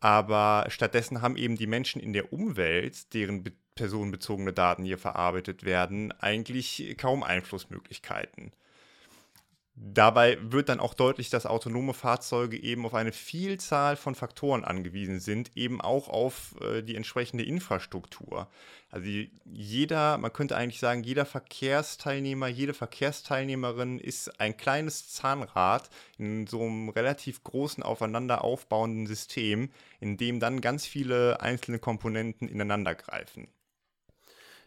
Aber 0.00 0.66
stattdessen 0.68 1.22
haben 1.22 1.38
eben 1.38 1.56
die 1.56 1.66
Menschen 1.66 1.98
in 1.98 2.12
der 2.12 2.30
Umwelt, 2.30 3.14
deren 3.14 3.42
personenbezogene 3.74 4.52
Daten 4.52 4.84
hier 4.84 4.98
verarbeitet 4.98 5.64
werden, 5.64 6.12
eigentlich 6.12 6.94
kaum 6.98 7.22
Einflussmöglichkeiten. 7.22 8.52
Dabei 9.76 10.38
wird 10.40 10.68
dann 10.68 10.78
auch 10.78 10.94
deutlich, 10.94 11.30
dass 11.30 11.46
autonome 11.46 11.94
Fahrzeuge 11.94 12.56
eben 12.56 12.86
auf 12.86 12.94
eine 12.94 13.10
Vielzahl 13.10 13.96
von 13.96 14.14
Faktoren 14.14 14.64
angewiesen 14.64 15.18
sind, 15.18 15.50
eben 15.56 15.80
auch 15.80 16.08
auf 16.08 16.54
äh, 16.60 16.82
die 16.82 16.94
entsprechende 16.94 17.42
Infrastruktur. 17.42 18.48
Also 18.90 19.08
jeder, 19.44 20.16
man 20.18 20.32
könnte 20.32 20.56
eigentlich 20.56 20.78
sagen, 20.78 21.02
jeder 21.02 21.26
Verkehrsteilnehmer, 21.26 22.46
jede 22.46 22.72
Verkehrsteilnehmerin 22.72 23.98
ist 23.98 24.40
ein 24.40 24.56
kleines 24.56 25.10
Zahnrad 25.10 25.90
in 26.18 26.46
so 26.46 26.62
einem 26.62 26.90
relativ 26.90 27.42
großen 27.42 27.82
aufeinander 27.82 28.44
aufbauenden 28.44 29.08
System, 29.08 29.70
in 29.98 30.16
dem 30.16 30.38
dann 30.38 30.60
ganz 30.60 30.86
viele 30.86 31.40
einzelne 31.40 31.80
Komponenten 31.80 32.46
ineinander 32.48 32.94
greifen. 32.94 33.48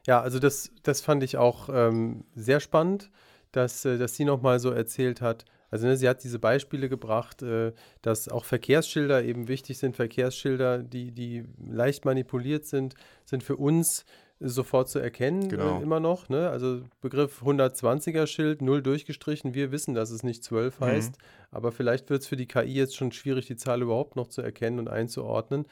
Ja, 0.06 0.20
also 0.20 0.40
das, 0.40 0.72
das 0.84 1.00
fand 1.00 1.24
ich 1.24 1.38
auch 1.38 1.70
ähm, 1.72 2.26
sehr 2.36 2.60
spannend 2.60 3.10
dass, 3.58 3.84
äh, 3.86 3.98
dass 3.98 4.16
sie 4.16 4.26
nochmal 4.26 4.60
so 4.60 4.72
erzählt 4.72 5.22
hat. 5.22 5.46
Also 5.70 5.88
ne, 5.88 5.98
sie 5.98 6.08
hat 6.08 6.24
diese 6.24 6.40
Beispiele 6.40 6.88
gebracht, 6.88 7.42
äh, 7.42 7.74
dass 8.02 8.30
auch 8.30 8.46
Verkehrsschilder 8.46 9.24
eben 9.24 9.48
wichtig 9.48 9.78
sind. 9.78 9.96
Verkehrsschilder, 9.96 10.80
die, 10.80 11.12
die 11.12 11.44
leicht 11.60 12.06
manipuliert 12.06 12.66
sind, 12.66 12.96
sind 13.26 13.44
für 13.44 13.58
uns 13.58 14.06
sofort 14.40 14.88
zu 14.88 15.00
erkennen, 15.00 15.46
äh, 15.46 15.48
genau. 15.50 15.80
äh, 15.80 15.84
immer 15.84 16.00
noch. 16.00 16.30
Ne? 16.30 16.50
Also 16.50 16.84
Begriff 17.02 17.42
120er 17.42 18.28
Schild, 18.28 18.62
0 18.62 18.82
durchgestrichen. 18.82 19.54
Wir 19.54 19.72
wissen, 19.72 19.94
dass 19.94 20.12
es 20.12 20.24
nicht 20.24 20.44
12 20.44 20.80
mhm. 20.80 20.86
heißt, 20.86 21.18
aber 21.52 21.72
vielleicht 21.72 22.10
wird 22.10 22.22
es 22.22 22.28
für 22.28 22.38
die 22.38 22.48
KI 22.48 22.74
jetzt 22.74 22.96
schon 22.96 23.12
schwierig, 23.12 23.48
die 23.48 23.56
Zahl 23.56 23.82
überhaupt 23.82 24.16
noch 24.16 24.28
zu 24.28 24.42
erkennen 24.42 24.80
und 24.80 24.88
einzuordnen. 24.88 25.66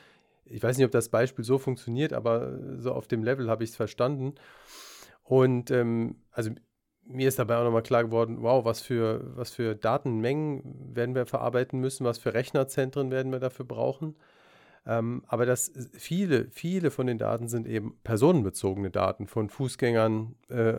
Ich 0.45 0.61
weiß 0.61 0.77
nicht, 0.77 0.85
ob 0.85 0.91
das 0.91 1.09
Beispiel 1.09 1.45
so 1.45 1.57
funktioniert, 1.57 2.13
aber 2.13 2.59
so 2.77 2.91
auf 2.91 3.07
dem 3.07 3.23
Level 3.23 3.49
habe 3.49 3.63
ich 3.63 3.71
es 3.71 3.75
verstanden. 3.75 4.35
Und 5.23 5.71
ähm, 5.71 6.17
also 6.31 6.51
mir 7.05 7.27
ist 7.27 7.39
dabei 7.39 7.57
auch 7.57 7.63
nochmal 7.63 7.83
klar 7.83 8.03
geworden, 8.03 8.37
wow, 8.41 8.65
was 8.65 8.81
für, 8.81 9.35
was 9.35 9.51
für 9.51 9.75
Datenmengen 9.75 10.95
werden 10.95 11.15
wir 11.15 11.25
verarbeiten 11.25 11.79
müssen, 11.79 12.05
was 12.05 12.17
für 12.17 12.33
Rechnerzentren 12.33 13.11
werden 13.11 13.31
wir 13.31 13.39
dafür 13.39 13.65
brauchen. 13.65 14.15
Ähm, 14.87 15.23
aber 15.27 15.45
das 15.45 15.71
viele, 15.93 16.49
viele 16.51 16.91
von 16.91 17.07
den 17.07 17.17
Daten 17.17 17.47
sind 17.47 17.67
eben 17.67 17.97
personenbezogene 18.03 18.91
Daten 18.91 19.27
von 19.27 19.49
Fußgängern, 19.49 20.35
äh, 20.49 20.75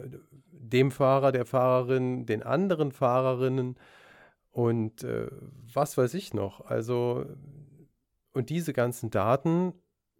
dem 0.51 0.91
Fahrer, 0.91 1.33
der 1.33 1.45
Fahrerin, 1.45 2.27
den 2.27 2.43
anderen 2.43 2.93
Fahrerinnen 2.93 3.77
und 4.51 5.03
äh, 5.03 5.29
was 5.73 5.99
weiß 5.99 6.15
ich 6.15 6.35
noch. 6.35 6.67
Also, 6.67 7.27
und 8.33 8.51
diese 8.51 8.73
ganzen 8.73 9.11
Daten 9.11 9.75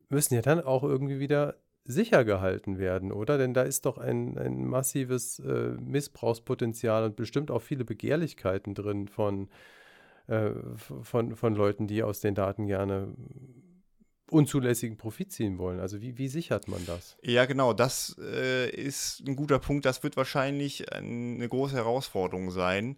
müssen 0.09 0.35
ja 0.35 0.43
dann 0.43 0.61
auch 0.61 0.83
irgendwie 0.83 1.21
wieder 1.21 1.57
sicher 1.87 2.25
gehalten 2.25 2.79
werden, 2.79 3.13
oder? 3.13 3.39
Denn 3.39 3.55
da 3.55 3.63
ist 3.63 3.87
doch 3.87 3.99
ein, 3.99 4.37
ein 4.39 4.67
massives 4.67 5.39
äh, 5.41 5.77
Missbrauchspotenzial 5.81 7.05
und 7.05 7.17
bestimmt 7.17 7.51
auch 7.51 7.63
viele 7.63 7.85
Begehrlichkeiten 7.85 8.75
drin 8.75 9.09
von, 9.09 9.49
äh, 10.27 10.51
von, 11.03 11.37
von 11.37 11.55
Leuten, 11.55 11.87
die 11.87 12.03
aus 12.03 12.21
den 12.21 12.35
Daten 12.35 12.67
gerne 12.67 13.15
unzulässigen 14.31 14.97
Profit 14.97 15.33
ziehen 15.33 15.59
wollen. 15.59 15.81
Also 15.81 16.01
wie, 16.01 16.19
wie 16.19 16.29
sichert 16.29 16.69
man 16.69 16.85
das? 16.87 17.17
Ja, 17.23 17.45
genau, 17.47 17.73
das 17.73 18.17
äh, 18.21 18.69
ist 18.71 19.23
ein 19.27 19.37
guter 19.37 19.59
Punkt. 19.59 19.85
Das 19.85 20.03
wird 20.03 20.17
wahrscheinlich 20.17 20.93
eine 20.93 21.49
große 21.49 21.77
Herausforderung 21.77 22.51
sein, 22.51 22.97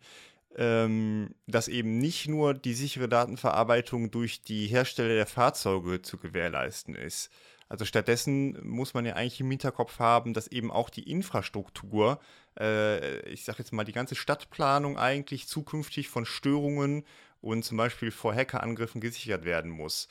ähm, 0.57 1.35
dass 1.47 1.69
eben 1.69 1.99
nicht 1.99 2.29
nur 2.29 2.55
die 2.55 2.73
sichere 2.73 3.09
Datenverarbeitung 3.09 4.11
durch 4.11 4.41
die 4.41 4.67
Hersteller 4.67 5.15
der 5.15 5.27
Fahrzeuge 5.27 6.01
zu 6.01 6.17
gewährleisten 6.17 6.95
ist. 6.95 7.31
Also 7.69 7.85
stattdessen 7.85 8.59
muss 8.67 8.95
man 8.95 9.05
ja 9.05 9.15
eigentlich 9.15 9.41
im 9.41 9.51
Hinterkopf 9.51 9.99
haben, 9.99 10.33
dass 10.33 10.49
eben 10.49 10.71
auch 10.71 10.89
die 10.89 11.11
Infrastruktur, 11.11 12.19
äh, 12.59 13.21
ich 13.29 13.45
sage 13.45 13.59
jetzt 13.59 13.73
mal 13.73 13.85
die 13.85 13.93
ganze 13.93 14.15
Stadtplanung 14.15 14.97
eigentlich 14.99 15.49
zukünftig 15.49 16.09
von 16.09 16.25
Störungen 16.25 17.05
und 17.41 17.65
zum 17.65 17.77
Beispiel 17.77 18.11
vor 18.11 18.35
Hackerangriffen 18.35 19.01
gesichert 19.01 19.45
werden 19.45 19.71
muss. 19.71 20.09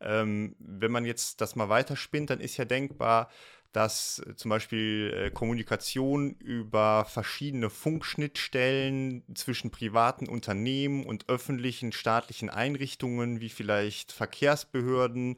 Ähm, 0.00 0.54
wenn 0.58 0.92
man 0.92 1.04
jetzt 1.04 1.40
das 1.40 1.56
mal 1.56 1.68
weiterspinnt, 1.68 2.30
dann 2.30 2.40
ist 2.40 2.56
ja 2.56 2.64
denkbar, 2.64 3.30
dass 3.72 4.20
äh, 4.20 4.34
zum 4.36 4.50
Beispiel 4.50 5.14
äh, 5.14 5.30
Kommunikation 5.30 6.32
über 6.32 7.04
verschiedene 7.04 7.70
Funkschnittstellen 7.70 9.22
zwischen 9.34 9.70
privaten 9.70 10.28
Unternehmen 10.28 11.04
und 11.04 11.28
öffentlichen 11.28 11.92
staatlichen 11.92 12.50
Einrichtungen 12.50 13.40
wie 13.40 13.48
vielleicht 13.48 14.12
Verkehrsbehörden 14.12 15.36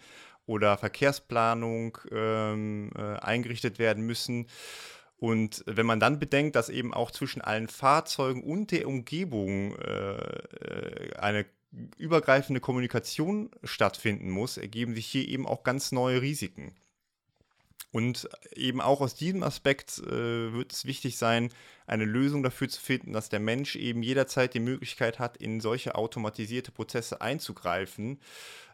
oder 0.50 0.76
Verkehrsplanung 0.76 1.96
ähm, 2.10 2.90
äh, 2.96 3.16
eingerichtet 3.20 3.78
werden 3.78 4.04
müssen. 4.04 4.48
Und 5.16 5.62
wenn 5.66 5.86
man 5.86 6.00
dann 6.00 6.18
bedenkt, 6.18 6.56
dass 6.56 6.68
eben 6.68 6.92
auch 6.92 7.12
zwischen 7.12 7.40
allen 7.40 7.68
Fahrzeugen 7.68 8.42
und 8.42 8.72
der 8.72 8.88
Umgebung 8.88 9.76
äh, 9.76 10.16
äh, 10.16 11.16
eine 11.16 11.46
übergreifende 11.98 12.60
Kommunikation 12.60 13.50
stattfinden 13.62 14.28
muss, 14.28 14.56
ergeben 14.56 14.96
sich 14.96 15.06
hier 15.06 15.28
eben 15.28 15.46
auch 15.46 15.62
ganz 15.62 15.92
neue 15.92 16.20
Risiken. 16.20 16.74
Und 17.92 18.28
eben 18.54 18.80
auch 18.80 19.00
aus 19.00 19.14
diesem 19.14 19.44
Aspekt 19.44 19.98
äh, 19.98 20.52
wird 20.52 20.72
es 20.72 20.84
wichtig 20.84 21.16
sein, 21.16 21.50
eine 21.86 22.04
Lösung 22.04 22.42
dafür 22.42 22.68
zu 22.68 22.80
finden, 22.80 23.12
dass 23.12 23.28
der 23.28 23.40
Mensch 23.40 23.76
eben 23.76 24.02
jederzeit 24.02 24.54
die 24.54 24.60
Möglichkeit 24.60 25.18
hat, 25.18 25.36
in 25.36 25.60
solche 25.60 25.94
automatisierte 25.94 26.72
Prozesse 26.72 27.20
einzugreifen 27.20 28.18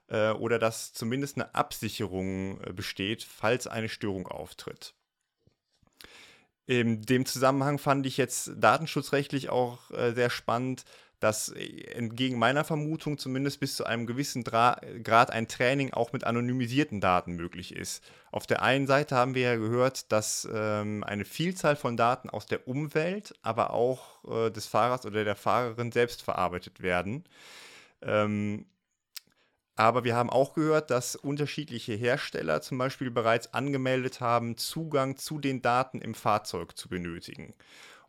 äh, 0.09 0.31
oder 0.31 0.59
dass 0.59 0.93
zumindest 0.93 1.37
eine 1.37 1.55
Absicherung 1.55 2.61
äh, 2.63 2.73
besteht, 2.73 3.25
falls 3.25 3.67
eine 3.67 3.89
Störung 3.89 4.27
auftritt. 4.27 4.95
In 6.67 7.03
dem 7.03 7.27
Zusammenhang 7.27 7.79
fand 7.79 8.07
ich 8.07 8.17
jetzt 8.17 8.51
datenschutzrechtlich 8.57 9.51
auch 9.51 9.91
äh, 9.93 10.13
sehr 10.13 10.31
spannend, 10.31 10.85
dass 11.21 11.49
äh, 11.49 11.83
entgegen 11.93 12.39
meiner 12.39 12.65
Vermutung 12.65 13.19
zumindest 13.19 13.61
bis 13.61 13.77
zu 13.77 13.85
einem 13.85 14.07
gewissen 14.07 14.45
Dra 14.45 14.81
Grad 15.03 15.31
ein 15.31 15.49
Training 15.49 15.93
auch 15.93 16.13
mit 16.13 16.25
anonymisierten 16.25 17.01
Daten 17.01 17.37
möglich 17.37 17.75
ist. 17.75 18.03
Auf 18.33 18.47
der 18.47 18.63
einen 18.63 18.87
Seite 18.87 19.17
haben 19.17 19.35
wir 19.35 19.43
ja 19.43 19.57
gehört, 19.57 20.11
dass 20.13 20.47
ähm, 20.53 21.05
eine 21.05 21.25
Vielzahl 21.25 21.77
von 21.77 21.97
Daten 21.97 22.31
aus 22.31 22.47
der 22.47 22.67
Umwelt, 22.69 23.35
aber 23.43 23.73
auch 23.73 24.25
äh, 24.29 24.51
des 24.51 24.67
Fahrers 24.67 25.07
oder 25.07 25.25
der 25.25 25.37
Fahrerin 25.37 25.93
selbst 25.93 26.23
verarbeitet 26.23 26.83
werden. 26.83 27.25
Ähm, 28.03 28.67
aber 29.77 30.05
wir 30.05 30.17
haben 30.17 30.31
auch 30.31 30.55
gehört, 30.55 30.91
dass 30.91 31.17
unterschiedliche 31.17 31.93
Hersteller 31.93 32.63
zum 32.63 32.79
Beispiel 32.79 33.11
bereits 33.11 33.53
angemeldet 33.53 34.21
haben, 34.21 34.57
Zugang 34.57 35.17
zu 35.17 35.39
den 35.39 35.63
Daten 35.63 36.01
im 36.01 36.15
Fahrzeug 36.15 36.77
zu 36.77 36.89
benötigen. 36.89 37.55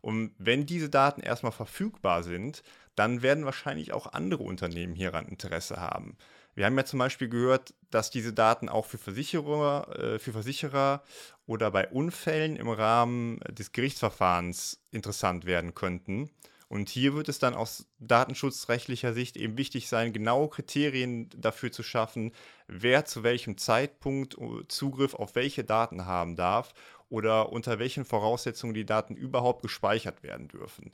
Und 0.00 0.32
wenn 0.38 0.64
diese 0.64 0.88
Daten 0.88 1.20
erstmal 1.20 1.52
verfügbar 1.52 2.22
sind, 2.22 2.62
dann 2.94 3.22
werden 3.22 3.44
wahrscheinlich 3.44 3.92
auch 3.92 4.12
andere 4.12 4.42
Unternehmen 4.42 4.94
hieran 4.94 5.26
Interesse 5.26 5.76
haben. 5.76 6.16
Wir 6.54 6.66
haben 6.66 6.76
ja 6.76 6.84
zum 6.84 6.98
Beispiel 6.98 7.28
gehört, 7.28 7.74
dass 7.90 8.10
diese 8.10 8.32
Daten 8.32 8.68
auch 8.68 8.86
für 8.86 8.98
Versicherer, 8.98 9.96
äh, 9.96 10.18
für 10.18 10.32
Versicherer 10.32 11.04
oder 11.46 11.70
bei 11.70 11.86
Unfällen 11.88 12.56
im 12.56 12.68
Rahmen 12.68 13.38
des 13.48 13.72
Gerichtsverfahrens 13.72 14.80
interessant 14.90 15.44
werden 15.44 15.74
könnten. 15.74 16.30
Und 16.68 16.90
hier 16.90 17.14
wird 17.14 17.30
es 17.30 17.38
dann 17.38 17.54
aus 17.54 17.86
datenschutzrechtlicher 17.98 19.14
Sicht 19.14 19.38
eben 19.38 19.56
wichtig 19.56 19.88
sein, 19.88 20.12
genaue 20.12 20.50
Kriterien 20.50 21.30
dafür 21.34 21.72
zu 21.72 21.82
schaffen, 21.82 22.32
wer 22.66 23.06
zu 23.06 23.22
welchem 23.22 23.56
Zeitpunkt 23.56 24.36
äh, 24.36 24.68
Zugriff 24.68 25.14
auf 25.14 25.34
welche 25.34 25.64
Daten 25.64 26.04
haben 26.04 26.36
darf 26.36 26.74
oder 27.08 27.52
unter 27.52 27.78
welchen 27.78 28.04
Voraussetzungen 28.04 28.74
die 28.74 28.84
Daten 28.84 29.14
überhaupt 29.16 29.62
gespeichert 29.62 30.22
werden 30.22 30.48
dürfen. 30.48 30.92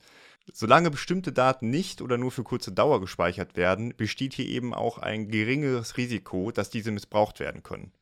Solange 0.52 0.90
bestimmte 0.90 1.32
Daten 1.32 1.70
nicht 1.70 2.02
oder 2.02 2.18
nur 2.18 2.30
für 2.30 2.44
kurze 2.44 2.70
Dauer 2.70 3.00
gespeichert 3.00 3.56
werden, 3.56 3.96
besteht 3.96 4.34
hier 4.34 4.46
eben 4.46 4.74
auch 4.74 4.98
ein 4.98 5.28
geringeres 5.28 5.96
Risiko, 5.96 6.52
dass 6.52 6.70
diese 6.70 6.92
missbraucht 6.92 7.40
werden 7.40 7.64
können. 7.64 7.92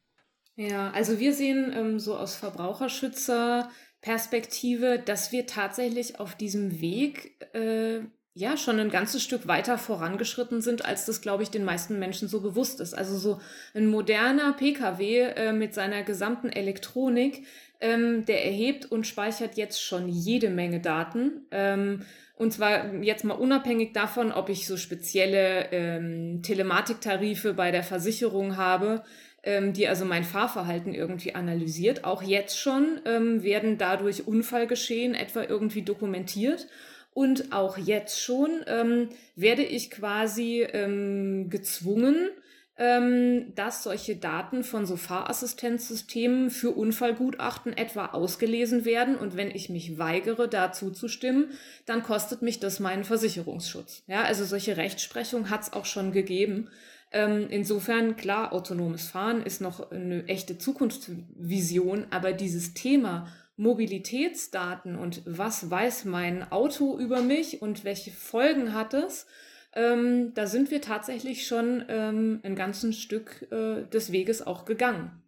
Ja, 0.57 0.91
also 0.91 1.19
wir 1.19 1.33
sehen 1.33 1.73
ähm, 1.75 1.99
so 1.99 2.17
aus 2.17 2.35
Verbraucherschützer 2.35 3.71
Perspektive, 4.03 4.99
dass 4.99 5.33
wir 5.33 5.47
tatsächlich 5.47 6.21
auf 6.21 6.35
diesem 6.35 6.81
Weg 6.81 7.33
äh, 7.55 8.01
ja 8.35 8.57
schon 8.57 8.79
ein 8.81 8.91
ganzes 8.91 9.23
Stück 9.23 9.47
weiter 9.47 9.79
vorangeschritten 9.79 10.61
sind, 10.61 10.85
als 10.85 11.07
das, 11.07 11.21
glaube 11.21 11.43
ich, 11.43 11.51
den 11.51 11.65
meisten 11.65 11.99
Menschen 11.99 12.29
so 12.29 12.41
bewusst 12.41 12.81
ist. 12.81 12.95
Also 12.95 13.17
so 13.17 13.41
ein 13.75 13.87
moderner 13.87 14.55
Pkw 14.55 15.21
äh, 15.21 15.53
mit 15.53 15.73
seiner 15.75 16.03
gesamten 16.03 16.51
Elektronik 16.51 17.45
ähm, 17.83 18.25
der 18.25 18.47
erhebt 18.47 18.91
und 18.91 19.07
speichert 19.07 19.57
jetzt 19.57 19.83
schon 19.83 20.09
jede 20.09 20.49
Menge 20.51 20.81
Daten. 20.81 21.47
Ähm, 21.51 22.03
und 22.37 22.53
zwar 22.53 22.95
jetzt 22.95 23.25
mal 23.25 23.35
unabhängig 23.35 23.93
davon, 23.93 24.33
ob 24.33 24.49
ich 24.49 24.67
so 24.67 24.77
spezielle 24.77 25.71
ähm, 25.73 26.43
Telematiktarife 26.43 27.55
bei 27.55 27.71
der 27.71 27.83
Versicherung 27.83 28.57
habe, 28.57 29.03
ähm, 29.43 29.73
die 29.73 29.89
also 29.89 30.05
mein 30.05 30.25
Fahrverhalten 30.25 30.95
irgendwie 30.95 31.35
analysiert. 31.35 32.05
Auch 32.05 32.23
jetzt 32.23 32.59
schon 32.59 33.01
ähm, 33.05 33.43
werden 33.43 33.79
dadurch 33.79 34.27
Unfallgeschehen 34.27 35.15
etwa 35.15 35.43
irgendwie 35.43 35.83
dokumentiert. 35.83 36.69
Und 37.15 37.53
auch 37.53 37.77
jetzt 37.77 38.21
schon 38.21 38.65
ähm, 38.67 39.09
werde 39.37 39.63
ich 39.63 39.91
quasi 39.91 40.63
ähm, 40.63 41.51
gezwungen, 41.51 42.31
ähm, 42.79 43.55
dass 43.55 43.83
solche 43.83 44.17
Daten 44.17 44.65
von 44.65 44.87
so 44.87 44.97
Fahrassistenzsystemen 44.97 46.51
für 46.51 46.71
Unfallgutachten 46.71 47.77
etwa 47.77 48.07
ausgelesen 48.07 48.87
werden. 48.87 49.17
Und 49.17 49.37
wenn 49.37 49.51
ich 49.51 49.69
mich 49.69 49.99
weigere, 49.99 50.49
dazu 50.49 50.91
zu 50.91 51.09
stimmen, 51.09 51.51
dann 51.85 52.03
kostet 52.03 52.41
mich 52.41 52.61
das 52.61 52.81
meinen 52.81 53.05
Versicherungsschutz. 53.05 54.05
Ja, 54.07 54.23
also 54.23 54.45
solche 54.45 54.79
Rechtsprechung 54.79 55.51
hat 55.51 55.63
es 55.63 55.73
auch 55.75 55.85
schon 55.85 56.13
gegeben. 56.13 56.71
Ähm, 57.13 57.49
insofern, 57.51 58.17
klar, 58.17 58.53
autonomes 58.53 59.09
Fahren 59.09 59.43
ist 59.43 59.61
noch 59.61 59.91
eine 59.91 60.27
echte 60.29 60.57
Zukunftsvision, 60.57 62.07
aber 62.11 62.33
dieses 62.33 62.73
Thema 62.75 63.29
Mobilitätsdaten 63.57 64.97
und 64.97 65.23
was 65.27 65.71
weiß 65.71 66.07
mein 66.07 66.51
Auto 66.51 66.99
über 66.99 67.21
mich 67.21 67.61
und 67.61 67.85
welche 67.85 68.11
Folgen 68.11 68.73
hat 68.73 68.95
es, 68.95 69.27
ähm, 69.75 70.33
da 70.35 70.47
sind 70.47 70.71
wir 70.71 70.81
tatsächlich 70.81 71.47
schon 71.47 71.85
ähm, 71.89 72.41
ein 72.43 72.57
ganzes 72.57 72.99
Stück 72.99 73.47
äh, 73.51 73.85
des 73.85 74.13
Weges 74.13 74.47
auch 74.47 74.65
gegangen. 74.65 75.23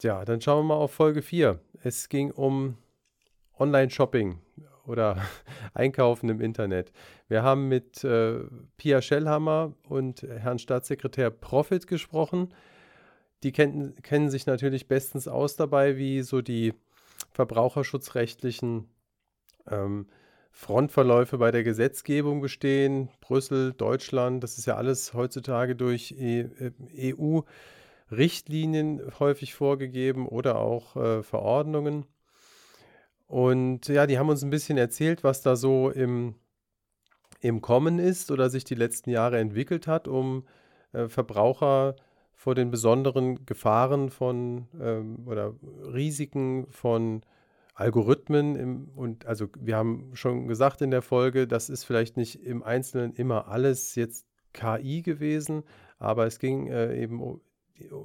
Ja, 0.00 0.24
dann 0.24 0.40
schauen 0.40 0.60
wir 0.64 0.74
mal 0.74 0.80
auf 0.80 0.92
Folge 0.92 1.22
4. 1.22 1.58
Es 1.82 2.08
ging 2.08 2.30
um 2.30 2.76
Online-Shopping 3.58 4.38
oder 4.86 5.22
Einkaufen 5.74 6.28
im 6.28 6.40
Internet. 6.40 6.92
Wir 7.28 7.42
haben 7.42 7.68
mit 7.68 8.04
äh, 8.04 8.40
Pia 8.76 9.02
Schellhammer 9.02 9.72
und 9.88 10.22
Herrn 10.22 10.58
Staatssekretär 10.58 11.30
Profit 11.30 11.86
gesprochen. 11.86 12.54
Die 13.42 13.52
kennen, 13.52 13.94
kennen 14.02 14.30
sich 14.30 14.46
natürlich 14.46 14.88
bestens 14.88 15.28
aus 15.28 15.56
dabei, 15.56 15.96
wie 15.96 16.22
so 16.22 16.40
die 16.40 16.74
verbraucherschutzrechtlichen 17.32 18.88
ähm, 19.70 20.06
Frontverläufe 20.50 21.36
bei 21.36 21.50
der 21.50 21.64
Gesetzgebung 21.64 22.40
bestehen. 22.40 23.10
Brüssel, 23.20 23.74
Deutschland, 23.74 24.42
das 24.42 24.56
ist 24.56 24.66
ja 24.66 24.76
alles 24.76 25.12
heutzutage 25.12 25.76
durch 25.76 26.14
EU-Richtlinien 26.96 29.00
e 29.00 29.02
häufig 29.18 29.54
vorgegeben 29.54 30.26
oder 30.26 30.58
auch 30.58 30.96
äh, 30.96 31.22
Verordnungen. 31.22 32.06
Und 33.26 33.88
ja, 33.88 34.06
die 34.06 34.18
haben 34.18 34.28
uns 34.28 34.42
ein 34.42 34.50
bisschen 34.50 34.78
erzählt, 34.78 35.24
was 35.24 35.42
da 35.42 35.56
so 35.56 35.90
im, 35.90 36.36
im 37.40 37.60
Kommen 37.60 37.98
ist 37.98 38.30
oder 38.30 38.50
sich 38.50 38.64
die 38.64 38.74
letzten 38.74 39.10
Jahre 39.10 39.38
entwickelt 39.38 39.86
hat, 39.86 40.08
um 40.08 40.44
äh, 40.92 41.08
Verbraucher 41.08 41.96
vor 42.34 42.54
den 42.54 42.70
besonderen 42.70 43.44
Gefahren 43.46 44.10
von 44.10 44.68
ähm, 44.80 45.26
oder 45.26 45.54
Risiken 45.92 46.66
von 46.70 47.22
Algorithmen 47.74 48.56
im, 48.56 48.88
und 48.94 49.26
also 49.26 49.48
wir 49.58 49.76
haben 49.76 50.10
schon 50.14 50.46
gesagt 50.46 50.80
in 50.80 50.90
der 50.90 51.02
Folge, 51.02 51.46
das 51.46 51.68
ist 51.68 51.84
vielleicht 51.84 52.16
nicht 52.16 52.42
im 52.42 52.62
Einzelnen 52.62 53.12
immer 53.14 53.48
alles 53.48 53.94
jetzt 53.96 54.26
KI 54.52 55.02
gewesen, 55.02 55.62
aber 55.98 56.26
es 56.26 56.38
ging 56.38 56.68
äh, 56.68 56.96
eben, 56.96 57.40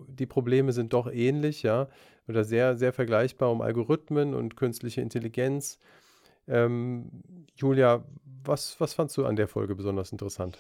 die, 0.08 0.26
Probleme 0.26 0.74
sind 0.74 0.94
doch 0.94 1.12
ähnlich, 1.12 1.64
ja, 1.64 1.88
oder 2.28 2.44
sehr, 2.44 2.78
sehr 2.78 2.94
vergleichbar 2.94 3.52
um 3.52 3.62
Algorithmen 3.62 4.34
und 4.34 4.56
künstliche 4.56 5.02
Intelligenz. 5.02 5.80
Ähm, 6.48 7.12
Julia, 7.56 8.04
was, 8.44 8.80
was 8.80 8.94
fandst 8.94 9.18
du 9.18 9.26
an 9.26 9.36
der 9.36 9.48
Folge 9.48 9.76
besonders 9.76 10.12
interessant? 10.12 10.58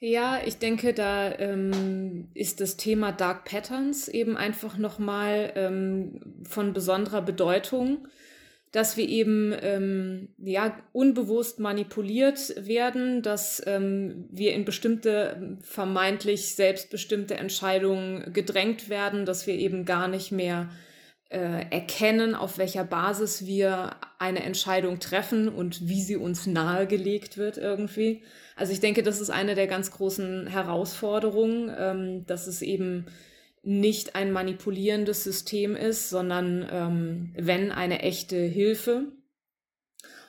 Ja, 0.00 0.40
ich 0.44 0.58
denke, 0.58 0.92
da 0.92 1.38
ähm, 1.38 2.28
ist 2.34 2.60
das 2.60 2.76
Thema 2.76 3.12
Dark 3.12 3.44
Patterns 3.44 4.08
eben 4.08 4.36
einfach 4.36 4.76
nochmal 4.76 5.52
ähm, 5.54 6.20
von 6.42 6.72
besonderer 6.72 7.22
Bedeutung 7.22 8.08
dass 8.74 8.96
wir 8.96 9.08
eben 9.08 9.54
ähm, 9.62 10.30
ja 10.36 10.76
unbewusst 10.90 11.60
manipuliert 11.60 12.54
werden, 12.66 13.22
dass 13.22 13.62
ähm, 13.66 14.28
wir 14.32 14.52
in 14.52 14.64
bestimmte 14.64 15.58
vermeintlich 15.60 16.56
selbstbestimmte 16.56 17.36
Entscheidungen 17.36 18.32
gedrängt 18.32 18.88
werden, 18.88 19.26
dass 19.26 19.46
wir 19.46 19.54
eben 19.54 19.84
gar 19.84 20.08
nicht 20.08 20.32
mehr 20.32 20.70
äh, 21.28 21.66
erkennen, 21.70 22.34
auf 22.34 22.58
welcher 22.58 22.82
Basis 22.82 23.46
wir 23.46 23.92
eine 24.18 24.42
Entscheidung 24.42 24.98
treffen 24.98 25.48
und 25.48 25.88
wie 25.88 26.02
sie 26.02 26.16
uns 26.16 26.48
nahegelegt 26.48 27.38
wird 27.38 27.58
irgendwie. 27.58 28.24
Also 28.56 28.72
ich 28.72 28.80
denke, 28.80 29.04
das 29.04 29.20
ist 29.20 29.30
eine 29.30 29.54
der 29.54 29.68
ganz 29.68 29.92
großen 29.92 30.48
Herausforderungen, 30.48 31.72
ähm, 31.78 32.26
dass 32.26 32.48
es 32.48 32.60
eben 32.60 33.06
nicht 33.64 34.14
ein 34.14 34.32
manipulierendes 34.32 35.24
System 35.24 35.76
ist, 35.76 36.10
sondern 36.10 36.68
ähm, 36.70 37.32
wenn 37.36 37.72
eine 37.72 38.00
echte 38.00 38.36
Hilfe. 38.36 39.06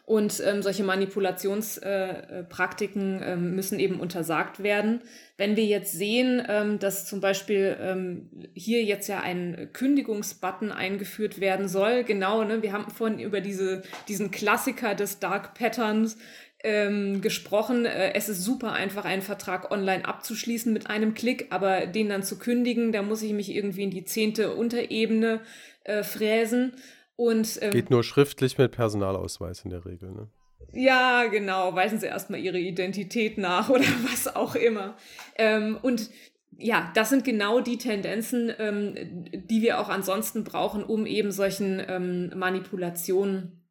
Und 0.05 0.41
ähm, 0.45 0.61
solche 0.61 0.83
Manipulationspraktiken 0.83 3.23
äh, 3.23 3.33
äh, 3.33 3.35
müssen 3.35 3.79
eben 3.79 3.99
untersagt 3.99 4.61
werden. 4.61 5.01
Wenn 5.35 5.55
wir 5.55 5.65
jetzt 5.65 5.93
sehen, 5.93 6.45
ähm, 6.47 6.77
dass 6.77 7.07
zum 7.07 7.21
Beispiel 7.21 7.75
ähm, 7.81 8.29
hier 8.53 8.83
jetzt 8.83 9.07
ja 9.07 9.21
ein 9.21 9.69
Kündigungsbutton 9.73 10.71
eingeführt 10.71 11.41
werden 11.41 11.67
soll, 11.67 12.03
genau, 12.03 12.43
ne, 12.43 12.61
wir 12.61 12.71
haben 12.71 12.91
vorhin 12.91 13.17
über 13.17 13.41
diese, 13.41 13.81
diesen 14.07 14.29
Klassiker 14.29 14.93
des 14.93 15.17
Dark 15.17 15.55
Patterns 15.55 16.19
ähm, 16.65 17.21
gesprochen. 17.21 17.85
Äh, 17.85 18.13
es 18.15 18.27
ist 18.27 18.43
super 18.43 18.73
einfach, 18.73 19.05
einen 19.05 19.21
Vertrag 19.21 19.71
online 19.71 20.03
abzuschließen 20.03 20.73
mit 20.73 20.89
einem 20.89 21.13
Klick, 21.13 21.47
aber 21.51 21.85
den 21.85 22.09
dann 22.09 22.23
zu 22.23 22.39
kündigen, 22.39 22.91
da 22.91 23.03
muss 23.03 23.21
ich 23.21 23.33
mich 23.33 23.53
irgendwie 23.53 23.83
in 23.83 23.91
die 23.91 24.03
zehnte 24.03 24.55
Unterebene 24.55 25.41
äh, 25.83 26.03
fräsen. 26.03 26.73
Und, 27.15 27.59
ähm, 27.61 27.71
Geht 27.71 27.91
nur 27.91 28.03
schriftlich 28.03 28.57
mit 28.57 28.71
Personalausweis 28.71 29.61
in 29.63 29.69
der 29.69 29.85
Regel, 29.85 30.11
ne? 30.11 30.27
Ja, 30.73 31.25
genau. 31.27 31.73
Weisen 31.75 31.99
Sie 31.99 32.07
erstmal 32.07 32.39
Ihre 32.39 32.59
Identität 32.59 33.37
nach 33.37 33.69
oder 33.69 33.85
was 34.11 34.35
auch 34.35 34.55
immer. 34.55 34.97
Ähm, 35.37 35.77
und 35.81 36.09
ja, 36.57 36.91
das 36.95 37.09
sind 37.09 37.23
genau 37.23 37.59
die 37.59 37.77
Tendenzen, 37.77 38.51
ähm, 38.57 38.95
die 38.95 39.61
wir 39.61 39.79
auch 39.79 39.89
ansonsten 39.89 40.43
brauchen, 40.43 40.83
um 40.83 41.05
eben 41.05 41.31
solchen 41.31 41.81
ähm, 41.87 42.31
Manipulationen 42.35 43.64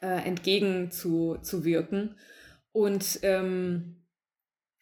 äh, 0.00 0.26
entgegenzuwirken. 0.26 2.16
Und 2.72 3.20
ähm, 3.22 4.04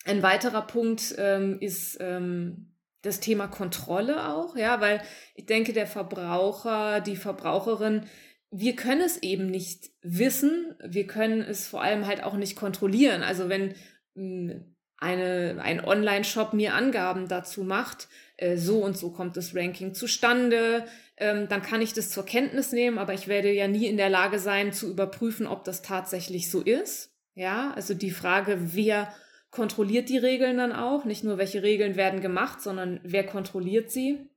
ein 0.04 0.22
weiterer 0.22 0.62
Punkt 0.62 1.14
ähm, 1.18 1.58
ist 1.60 1.96
ähm, 2.00 2.74
das 3.02 3.20
Thema 3.20 3.46
Kontrolle 3.46 4.28
auch, 4.28 4.56
ja, 4.56 4.80
weil 4.80 5.02
ich 5.34 5.46
denke, 5.46 5.72
der 5.72 5.86
Verbraucher, 5.86 7.00
die 7.00 7.16
Verbraucherin, 7.16 8.06
wir 8.50 8.76
können 8.76 9.00
es 9.00 9.22
eben 9.22 9.46
nicht 9.46 9.90
wissen, 10.02 10.74
wir 10.82 11.06
können 11.06 11.42
es 11.42 11.66
vor 11.66 11.82
allem 11.82 12.06
halt 12.06 12.22
auch 12.22 12.34
nicht 12.34 12.56
kontrollieren. 12.56 13.22
Also 13.22 13.48
wenn 13.48 13.74
hm, 14.14 14.74
eine, 14.96 15.60
ein 15.60 15.84
Online-Shop 15.84 16.52
mir 16.52 16.74
Angaben 16.74 17.28
dazu 17.28 17.62
macht, 17.62 18.08
äh, 18.37 18.57
so 18.57 18.82
und 18.85 18.97
so 18.97 19.11
kommt 19.11 19.37
das 19.37 19.55
Ranking 19.55 19.95
zustande, 19.95 20.87
ähm, 21.16 21.49
dann 21.49 21.62
kann 21.62 21.82
ich 21.82 21.93
das 21.93 22.11
zur 22.11 22.24
Kenntnis 22.24 22.72
nehmen, 22.72 22.99
aber 22.99 23.14
ich 23.14 23.28
werde 23.28 23.53
ja 23.53 23.68
nie 23.68 23.87
in 23.87 23.97
der 23.97 24.11
Lage 24.11 24.39
sein 24.39 24.72
zu 24.72 24.91
überprüfen, 24.91 25.47
ob 25.47 25.64
das 25.64 25.82
tatsächlich 25.82 26.51
so 26.51 26.61
ist. 26.61 27.12
Ja, 27.35 27.72
also 27.74 27.95
die 27.95 28.11
Frage, 28.11 28.59
wer 28.74 29.12
kontrolliert 29.51 30.09
die 30.09 30.18
Regeln 30.18 30.57
dann 30.59 30.72
auch? 30.72 31.05
Nicht 31.05 31.24
nur, 31.24 31.39
welche 31.39 31.62
Regeln 31.62 31.97
werden 31.97 32.20
gemacht, 32.20 32.61
sondern 32.61 33.01
wer 33.03 33.24
kontrolliert 33.24 33.91
sie? 33.91 34.28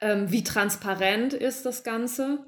Ähm, 0.00 0.30
wie 0.30 0.42
transparent 0.44 1.34
ist 1.34 1.66
das 1.66 1.84
Ganze? 1.84 2.46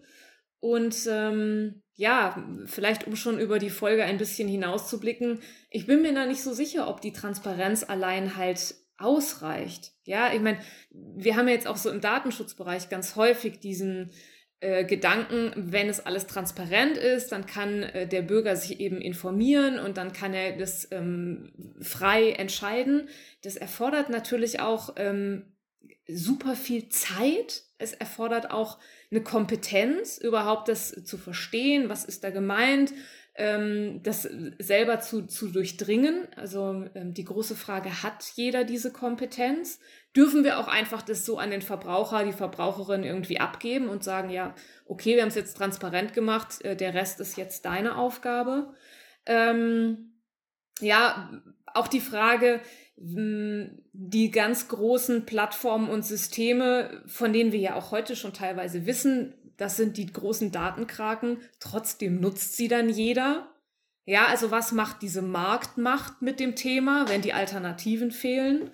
Und 0.60 1.06
ähm, 1.10 1.82
ja, 1.94 2.42
vielleicht 2.66 3.06
um 3.06 3.16
schon 3.16 3.38
über 3.38 3.58
die 3.58 3.70
Folge 3.70 4.04
ein 4.04 4.16
bisschen 4.16 4.48
hinauszublicken, 4.48 5.40
ich 5.70 5.86
bin 5.86 6.02
mir 6.02 6.14
da 6.14 6.24
nicht 6.24 6.42
so 6.42 6.52
sicher, 6.54 6.88
ob 6.88 7.00
die 7.00 7.12
Transparenz 7.12 7.84
allein 7.84 8.36
halt 8.36 8.74
ausreicht. 8.98 9.92
Ja, 10.04 10.32
ich 10.32 10.40
meine, 10.40 10.58
wir 10.90 11.36
haben 11.36 11.48
ja 11.48 11.54
jetzt 11.54 11.66
auch 11.66 11.76
so 11.76 11.90
im 11.90 12.00
Datenschutzbereich 12.00 12.88
ganz 12.88 13.16
häufig 13.16 13.60
diesen 13.60 14.10
äh, 14.62 14.84
Gedanken, 14.84 15.52
wenn 15.56 15.88
es 15.88 15.98
alles 15.98 16.28
transparent 16.28 16.96
ist, 16.96 17.32
dann 17.32 17.46
kann 17.46 17.82
äh, 17.82 18.06
der 18.06 18.22
Bürger 18.22 18.54
sich 18.54 18.78
eben 18.78 19.00
informieren 19.00 19.80
und 19.80 19.96
dann 19.96 20.12
kann 20.12 20.34
er 20.34 20.56
das 20.56 20.86
ähm, 20.92 21.52
frei 21.80 22.30
entscheiden. 22.30 23.08
Das 23.42 23.56
erfordert 23.56 24.08
natürlich 24.08 24.60
auch 24.60 24.94
ähm, 24.98 25.46
super 26.06 26.54
viel 26.54 26.88
Zeit. 26.90 27.64
Es 27.78 27.92
erfordert 27.92 28.52
auch 28.52 28.78
eine 29.10 29.22
Kompetenz, 29.22 30.16
überhaupt 30.18 30.68
das 30.68 31.04
zu 31.04 31.18
verstehen, 31.18 31.88
was 31.88 32.04
ist 32.04 32.22
da 32.22 32.30
gemeint, 32.30 32.92
das 33.34 34.28
selber 34.58 35.00
zu, 35.00 35.26
zu 35.26 35.48
durchdringen. 35.48 36.28
Also 36.36 36.84
ähm, 36.94 37.14
die 37.14 37.24
große 37.24 37.56
Frage, 37.56 38.02
hat 38.02 38.24
jeder 38.34 38.64
diese 38.64 38.92
Kompetenz? 38.92 39.80
Dürfen 40.14 40.44
wir 40.44 40.58
auch 40.58 40.68
einfach 40.68 41.00
das 41.00 41.24
so 41.24 41.38
an 41.38 41.50
den 41.50 41.62
Verbraucher, 41.62 42.24
die 42.24 42.32
Verbraucherin 42.32 43.04
irgendwie 43.04 43.40
abgeben 43.40 43.88
und 43.88 44.04
sagen, 44.04 44.28
ja, 44.28 44.54
okay, 44.84 45.14
wir 45.14 45.22
haben 45.22 45.28
es 45.28 45.34
jetzt 45.34 45.56
transparent 45.56 46.12
gemacht, 46.12 46.62
äh, 46.62 46.76
der 46.76 46.92
Rest 46.92 47.20
ist 47.20 47.38
jetzt 47.38 47.64
deine 47.64 47.96
Aufgabe. 47.96 48.74
Ähm, 49.24 50.12
ja, 50.80 51.42
auch 51.66 51.88
die 51.88 52.00
Frage, 52.00 52.60
die 52.96 54.30
ganz 54.30 54.68
großen 54.68 55.24
Plattformen 55.24 55.88
und 55.88 56.04
Systeme, 56.04 57.02
von 57.06 57.32
denen 57.32 57.52
wir 57.52 57.60
ja 57.60 57.74
auch 57.74 57.90
heute 57.90 58.14
schon 58.14 58.34
teilweise 58.34 58.86
wissen, 58.86 59.34
das 59.56 59.76
sind 59.76 59.96
die 59.96 60.06
großen 60.06 60.52
Datenkraken, 60.52 61.38
trotzdem 61.60 62.20
nutzt 62.20 62.56
sie 62.56 62.68
dann 62.68 62.88
jeder. 62.88 63.48
Ja, 64.04 64.26
also 64.26 64.50
was 64.50 64.72
macht 64.72 65.02
diese 65.02 65.22
Marktmacht 65.22 66.22
mit 66.22 66.40
dem 66.40 66.56
Thema, 66.56 67.08
wenn 67.08 67.22
die 67.22 67.32
Alternativen 67.32 68.10
fehlen? 68.10 68.70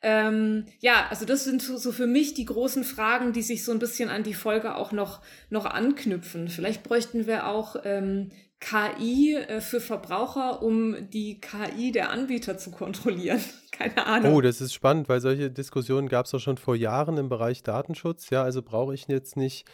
Ähm, 0.00 0.66
ja, 0.80 1.06
also 1.10 1.24
das 1.24 1.44
sind 1.44 1.62
so, 1.62 1.92
für 1.92 2.06
mich 2.08 2.34
die 2.34 2.44
großen 2.44 2.82
Fragen, 2.82 3.32
die 3.32 3.42
sich 3.42 3.64
so 3.64 3.70
ein 3.70 3.78
bisschen 3.78 4.08
an 4.08 4.24
die 4.24 4.34
Folge 4.34 4.74
auch 4.74 4.90
noch, 4.90 5.20
noch 5.48 5.64
anknüpfen. 5.64 6.48
Vielleicht 6.48 6.82
bräuchten 6.82 7.26
wir 7.26 7.46
auch 7.46 7.76
ähm, 7.84 8.30
KI 8.58 9.34
äh, 9.34 9.60
für 9.60 9.80
Verbraucher, 9.80 10.62
um 10.62 11.10
die 11.10 11.40
KI 11.40 11.92
der 11.92 12.10
Anbieter 12.10 12.58
zu 12.58 12.70
kontrollieren. 12.70 13.40
Keine 13.72 14.06
Ahnung. 14.06 14.34
Oh, 14.34 14.40
das 14.40 14.60
ist 14.60 14.74
spannend, 14.74 15.08
weil 15.08 15.20
solche 15.20 15.50
Diskussionen 15.50 16.08
gab 16.08 16.26
es 16.26 16.32
doch 16.32 16.40
schon 16.40 16.56
vor 16.56 16.74
Jahren 16.74 17.16
im 17.16 17.28
Bereich 17.28 17.62
Datenschutz. 17.62 18.30
Ja, 18.30 18.42
also 18.42 18.62
brauche 18.62 18.94
ich 18.94 19.06
jetzt 19.06 19.36
nicht, 19.36 19.66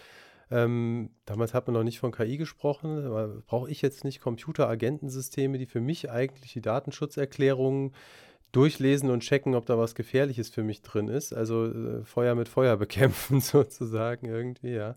ähm, 0.50 1.10
damals 1.26 1.54
hat 1.54 1.66
man 1.66 1.74
noch 1.74 1.84
nicht 1.84 1.98
von 1.98 2.12
KI 2.12 2.36
gesprochen, 2.36 3.42
brauche 3.46 3.70
ich 3.70 3.82
jetzt 3.82 4.04
nicht 4.04 4.20
Computeragentensysteme, 4.20 5.58
die 5.58 5.66
für 5.66 5.80
mich 5.80 6.10
eigentlich 6.10 6.52
die 6.52 6.62
Datenschutzerklärungen 6.62 7.92
durchlesen 8.52 9.10
und 9.10 9.20
checken, 9.20 9.54
ob 9.54 9.66
da 9.66 9.76
was 9.76 9.94
Gefährliches 9.94 10.48
für 10.48 10.62
mich 10.62 10.82
drin 10.82 11.08
ist. 11.08 11.34
Also 11.34 11.66
äh, 11.66 12.04
Feuer 12.04 12.34
mit 12.34 12.48
Feuer 12.48 12.76
bekämpfen 12.78 13.40
sozusagen 13.40 14.26
irgendwie, 14.26 14.74
ja. 14.74 14.96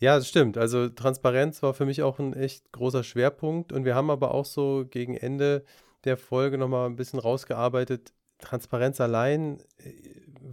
Ja, 0.00 0.16
das 0.16 0.28
stimmt. 0.28 0.58
Also 0.58 0.88
Transparenz 0.88 1.62
war 1.62 1.74
für 1.74 1.86
mich 1.86 2.02
auch 2.02 2.18
ein 2.18 2.34
echt 2.34 2.72
großer 2.72 3.04
Schwerpunkt. 3.04 3.72
Und 3.72 3.84
wir 3.84 3.94
haben 3.94 4.10
aber 4.10 4.34
auch 4.34 4.44
so 4.44 4.84
gegen 4.90 5.16
Ende 5.16 5.64
der 6.02 6.16
Folge 6.16 6.58
nochmal 6.58 6.86
ein 6.86 6.96
bisschen 6.96 7.20
rausgearbeitet. 7.20 8.12
Transparenz 8.38 9.00
allein, 9.00 9.60
äh, 9.78 9.92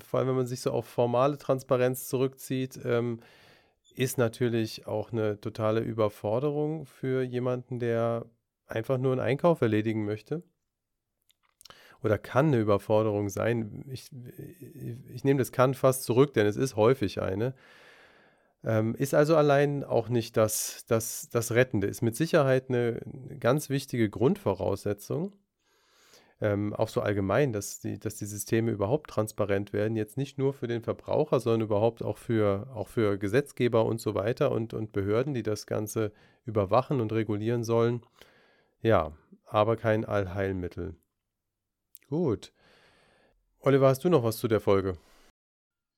vor 0.07 0.19
allem 0.19 0.29
wenn 0.29 0.35
man 0.35 0.45
sich 0.45 0.61
so 0.61 0.71
auf 0.71 0.85
formale 0.85 1.39
Transparenz 1.39 2.07
zurückzieht, 2.07 2.79
ähm, 2.85 3.21
ist 3.91 4.17
natürlich 4.17 4.87
auch 4.87 5.11
eine 5.11 5.39
totale 5.39 5.81
Überforderung 5.81 6.85
für 6.85 7.21
jemanden, 7.23 7.79
der 7.79 8.25
einfach 8.67 8.97
nur 8.97 9.11
einen 9.11 9.21
Einkauf 9.21 9.61
erledigen 9.61 10.05
möchte. 10.05 10.43
Oder 12.01 12.17
kann 12.17 12.47
eine 12.47 12.59
Überforderung 12.59 13.29
sein. 13.29 13.83
Ich, 13.91 14.09
ich, 15.13 15.23
nehme 15.23 15.39
das 15.39 15.51
kann 15.51 15.73
fast 15.73 16.03
zurück, 16.03 16.33
denn 16.33 16.47
es 16.47 16.55
ist 16.55 16.75
häufig 16.75 17.21
eine. 17.21 17.53
Ähm, 18.63 18.95
ist 18.95 19.13
also 19.13 19.35
allein 19.35 19.83
auch 19.83 20.09
nicht 20.09 20.37
das, 20.37 20.85
das, 20.87 21.29
das 21.29 21.51
Rettende, 21.51 21.87
ist 21.87 22.01
mit 22.01 22.15
Sicherheit 22.15 22.69
eine 22.69 22.99
ganz 23.39 23.69
wichtige 23.69 24.09
Grundvoraussetzung. 24.09 25.33
Ähm, 26.41 26.73
auch 26.73 26.87
so 26.87 27.01
allgemein, 27.01 27.51
dass 27.51 27.81
die, 27.81 27.99
dass 27.99 28.15
die 28.15 28.25
Systeme 28.25 28.71
überhaupt 28.71 29.09
transparent 29.09 29.73
werden, 29.73 29.97
jetzt 29.97 30.15
nicht 30.15 30.37
nur 30.37 30.53
für 30.53 30.67
den 30.67 30.81
Verbraucher, 30.81 31.41
sondern 31.41 31.67
überhaupt 31.67 32.01
auch 32.01 32.17
für, 32.17 32.67
auch 32.73 32.87
für 32.87 33.17
Gesetzgeber 33.17 33.85
und 33.85 33.99
so 33.99 34.15
weiter 34.15 34.51
und, 34.51 34.73
und 34.73 34.93
Behörden, 34.93 35.33
die 35.33 35.43
das 35.43 35.67
Ganze 35.67 36.13
überwachen 36.45 37.01
und 37.01 37.11
regulieren 37.11 37.63
sollen. 37.63 38.01
Ja, 38.81 39.11
aber 39.45 39.75
kein 39.75 40.05
Allheilmittel. 40.05 40.95
Gut. 42.07 42.53
Oliver, 43.59 43.89
hast 43.89 44.05
du 44.05 44.09
noch 44.09 44.23
was 44.23 44.37
zu 44.37 44.47
der 44.47 44.61
Folge? 44.61 44.97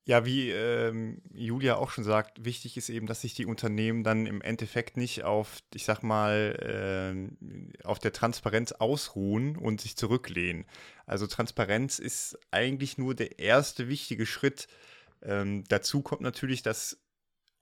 Ja, 0.04 0.26
wie 0.26 0.50
ähm, 0.50 1.22
Julia 1.32 1.76
auch 1.76 1.92
schon 1.92 2.04
sagt, 2.04 2.44
wichtig 2.44 2.76
ist 2.76 2.90
eben, 2.90 3.06
dass 3.06 3.22
sich 3.22 3.36
die 3.36 3.46
Unternehmen 3.46 4.04
dann 4.04 4.26
im 4.26 4.42
Endeffekt 4.42 4.98
nicht 4.98 5.24
auf, 5.24 5.60
ich 5.76 5.86
sag 5.86 6.02
mal, 6.02 7.30
äh, 7.84 7.86
auf 7.86 8.00
der 8.00 8.12
Transparenz 8.12 8.72
ausruhen 8.72 9.56
und 9.56 9.80
sich 9.80 9.96
zurücklehnen. 9.96 10.66
Also 11.06 11.28
Transparenz 11.28 12.00
ist 12.00 12.40
eigentlich 12.50 12.98
nur 12.98 13.14
der 13.14 13.38
erste 13.38 13.90
wichtige 13.90 14.26
Schritt. 14.26 14.68
Ähm, 15.22 15.66
dazu 15.68 16.02
kommt 16.02 16.22
natürlich, 16.22 16.64
dass 16.64 16.98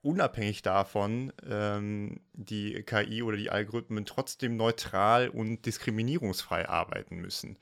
unabhängig 0.02 0.62
davon 0.62 1.34
ähm, 1.46 2.22
die 2.32 2.84
KI 2.84 3.22
oder 3.22 3.36
die 3.36 3.50
Algorithmen 3.50 4.06
trotzdem 4.06 4.56
neutral 4.56 5.28
und 5.28 5.66
diskriminierungsfrei 5.66 6.70
arbeiten 6.70 7.18
müssen. 7.18 7.58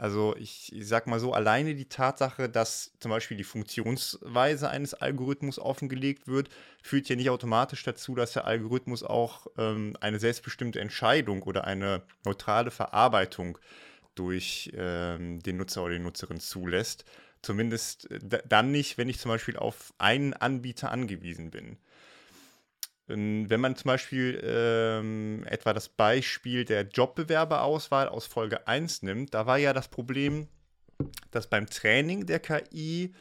Also 0.00 0.34
ich, 0.38 0.74
ich 0.74 0.88
sag 0.88 1.06
mal 1.06 1.20
so, 1.20 1.34
alleine 1.34 1.74
die 1.74 1.84
Tatsache, 1.84 2.48
dass 2.48 2.92
zum 3.00 3.10
Beispiel 3.10 3.36
die 3.36 3.44
Funktionsweise 3.44 4.70
eines 4.70 4.94
Algorithmus 4.94 5.58
offengelegt 5.58 6.26
wird, 6.26 6.48
führt 6.82 7.10
ja 7.10 7.16
nicht 7.16 7.28
automatisch 7.28 7.82
dazu, 7.82 8.14
dass 8.14 8.32
der 8.32 8.46
Algorithmus 8.46 9.02
auch 9.02 9.46
ähm, 9.58 9.94
eine 10.00 10.18
selbstbestimmte 10.18 10.80
Entscheidung 10.80 11.42
oder 11.42 11.64
eine 11.64 12.00
neutrale 12.24 12.70
Verarbeitung 12.70 13.58
durch 14.14 14.72
ähm, 14.74 15.40
den 15.40 15.58
Nutzer 15.58 15.82
oder 15.82 15.92
die 15.92 16.02
Nutzerin 16.02 16.40
zulässt. 16.40 17.04
Zumindest 17.42 18.10
äh, 18.10 18.40
dann 18.48 18.70
nicht, 18.70 18.96
wenn 18.96 19.10
ich 19.10 19.18
zum 19.18 19.30
Beispiel 19.30 19.58
auf 19.58 19.92
einen 19.98 20.32
Anbieter 20.32 20.92
angewiesen 20.92 21.50
bin. 21.50 21.76
Ähm, 23.10 23.48
wenn 23.48 23.60
man 23.60 23.76
zum 23.76 23.88
Beispiel 23.88 24.40
ähm, 24.44 25.44
etwa 25.46 25.72
das 25.72 25.88
Beispiel 25.88 26.64
der 26.64 26.82
Jobbewerberauswahl 26.82 28.08
aus 28.08 28.26
Folge 28.26 28.66
1 28.66 29.02
nimmt, 29.02 29.34
da 29.34 29.46
war 29.46 29.58
ja 29.58 29.72
das 29.72 29.88
Problem, 29.88 30.48
dass 31.30 31.48
beim 31.48 31.66
Training 31.66 32.26
der 32.26 32.40
KI 32.40 33.14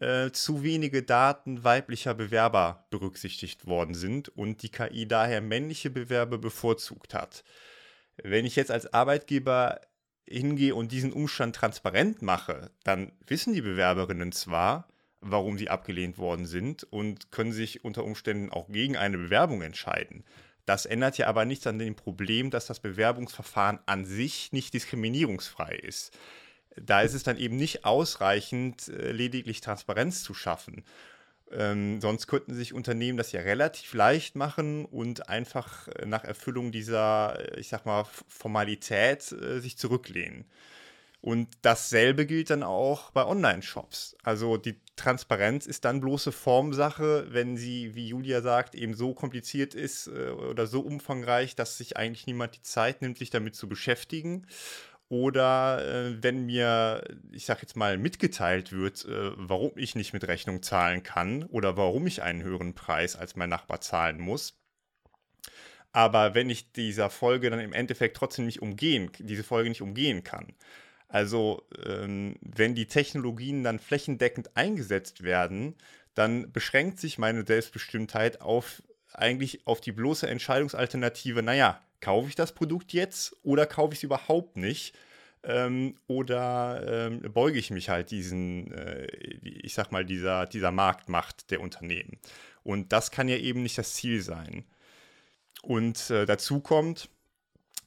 äh, 0.00 0.30
zu 0.30 0.62
wenige 0.62 1.02
Daten 1.02 1.64
weiblicher 1.64 2.14
Bewerber 2.14 2.86
berücksichtigt 2.90 3.66
worden 3.66 3.94
sind 3.94 4.28
und 4.28 4.62
die 4.62 4.70
KI 4.70 5.06
daher 5.06 5.40
männliche 5.40 5.90
Bewerber 5.90 6.38
bevorzugt 6.38 7.14
hat. 7.14 7.44
Wenn 8.22 8.46
ich 8.46 8.56
jetzt 8.56 8.70
als 8.70 8.92
Arbeitgeber 8.92 9.80
hingehe 10.26 10.74
und 10.74 10.92
diesen 10.92 11.12
Umstand 11.12 11.54
transparent 11.54 12.22
mache, 12.22 12.70
dann 12.84 13.12
wissen 13.26 13.54
die 13.54 13.62
Bewerberinnen 13.62 14.32
zwar, 14.32 14.88
warum 15.30 15.58
sie 15.58 15.68
abgelehnt 15.68 16.18
worden 16.18 16.46
sind 16.46 16.84
und 16.84 17.30
können 17.30 17.52
sich 17.52 17.84
unter 17.84 18.04
Umständen 18.04 18.50
auch 18.50 18.68
gegen 18.68 18.96
eine 18.96 19.18
Bewerbung 19.18 19.62
entscheiden. 19.62 20.24
Das 20.64 20.84
ändert 20.84 21.16
ja 21.18 21.28
aber 21.28 21.44
nichts 21.44 21.66
an 21.66 21.78
dem 21.78 21.94
Problem, 21.94 22.50
dass 22.50 22.66
das 22.66 22.80
Bewerbungsverfahren 22.80 23.78
an 23.86 24.04
sich 24.04 24.52
nicht 24.52 24.74
diskriminierungsfrei 24.74 25.76
ist. 25.76 26.16
Da 26.76 27.00
ist 27.02 27.14
es 27.14 27.22
dann 27.22 27.38
eben 27.38 27.56
nicht 27.56 27.84
ausreichend, 27.84 28.88
äh, 28.88 29.12
lediglich 29.12 29.60
Transparenz 29.60 30.22
zu 30.22 30.34
schaffen. 30.34 30.84
Ähm, 31.50 32.00
sonst 32.00 32.26
könnten 32.26 32.54
sich 32.54 32.74
Unternehmen 32.74 33.16
das 33.16 33.30
ja 33.30 33.40
relativ 33.40 33.94
leicht 33.94 34.34
machen 34.34 34.84
und 34.84 35.28
einfach 35.28 35.86
äh, 35.88 36.04
nach 36.04 36.24
Erfüllung 36.24 36.72
dieser, 36.72 37.38
äh, 37.38 37.60
ich 37.60 37.68
sag 37.68 37.86
mal, 37.86 38.04
Formalität 38.28 39.30
äh, 39.32 39.60
sich 39.60 39.78
zurücklehnen. 39.78 40.44
Und 41.26 41.48
dasselbe 41.62 42.24
gilt 42.24 42.50
dann 42.50 42.62
auch 42.62 43.10
bei 43.10 43.26
Online-Shops. 43.26 44.16
Also 44.22 44.58
die 44.58 44.80
Transparenz 44.94 45.66
ist 45.66 45.84
dann 45.84 46.00
bloße 46.00 46.30
Formsache, 46.30 47.26
wenn 47.30 47.56
sie, 47.56 47.96
wie 47.96 48.06
Julia 48.06 48.42
sagt, 48.42 48.76
eben 48.76 48.94
so 48.94 49.12
kompliziert 49.12 49.74
ist 49.74 50.06
äh, 50.06 50.30
oder 50.30 50.68
so 50.68 50.82
umfangreich, 50.82 51.56
dass 51.56 51.78
sich 51.78 51.96
eigentlich 51.96 52.28
niemand 52.28 52.54
die 52.54 52.62
Zeit 52.62 53.02
nimmt, 53.02 53.18
sich 53.18 53.30
damit 53.30 53.56
zu 53.56 53.68
beschäftigen. 53.68 54.46
Oder 55.08 55.84
äh, 55.84 56.22
wenn 56.22 56.46
mir, 56.46 57.02
ich 57.32 57.44
sag 57.44 57.60
jetzt 57.60 57.74
mal, 57.74 57.98
mitgeteilt 57.98 58.70
wird, 58.70 59.04
äh, 59.06 59.32
warum 59.34 59.72
ich 59.74 59.96
nicht 59.96 60.12
mit 60.12 60.28
Rechnung 60.28 60.62
zahlen 60.62 61.02
kann 61.02 61.42
oder 61.42 61.76
warum 61.76 62.06
ich 62.06 62.22
einen 62.22 62.44
höheren 62.44 62.74
Preis 62.76 63.16
als 63.16 63.34
mein 63.34 63.50
Nachbar 63.50 63.80
zahlen 63.80 64.20
muss. 64.20 64.60
Aber 65.90 66.36
wenn 66.36 66.50
ich 66.50 66.70
dieser 66.70 67.10
Folge 67.10 67.50
dann 67.50 67.58
im 67.58 67.72
Endeffekt 67.72 68.16
trotzdem 68.16 68.46
nicht 68.46 68.62
umgehen, 68.62 69.10
diese 69.18 69.42
Folge 69.42 69.70
nicht 69.70 69.82
umgehen 69.82 70.22
kann, 70.22 70.54
also 71.16 71.62
ähm, 71.82 72.36
wenn 72.42 72.74
die 72.74 72.88
Technologien 72.88 73.64
dann 73.64 73.78
flächendeckend 73.78 74.54
eingesetzt 74.54 75.22
werden, 75.22 75.74
dann 76.12 76.52
beschränkt 76.52 77.00
sich 77.00 77.16
meine 77.16 77.46
Selbstbestimmtheit 77.46 78.42
auf 78.42 78.82
eigentlich 79.14 79.66
auf 79.66 79.80
die 79.80 79.92
bloße 79.92 80.28
Entscheidungsalternative, 80.28 81.42
naja, 81.42 81.80
kaufe 82.02 82.28
ich 82.28 82.34
das 82.34 82.52
Produkt 82.52 82.92
jetzt 82.92 83.34
oder 83.44 83.64
kaufe 83.64 83.94
ich 83.94 84.00
es 84.00 84.02
überhaupt 84.02 84.58
nicht? 84.58 84.94
Ähm, 85.42 85.94
oder 86.06 86.82
ähm, 86.86 87.22
beuge 87.32 87.58
ich 87.58 87.70
mich 87.70 87.88
halt 87.88 88.10
diesen, 88.10 88.72
äh, 88.72 89.06
ich 89.06 89.72
sag 89.72 89.92
mal, 89.92 90.04
dieser, 90.04 90.44
dieser 90.44 90.70
Marktmacht 90.70 91.50
der 91.50 91.62
Unternehmen. 91.62 92.18
Und 92.62 92.92
das 92.92 93.10
kann 93.10 93.28
ja 93.28 93.38
eben 93.38 93.62
nicht 93.62 93.78
das 93.78 93.94
Ziel 93.94 94.20
sein. 94.20 94.66
Und 95.62 96.10
äh, 96.10 96.26
dazu 96.26 96.60
kommt, 96.60 97.08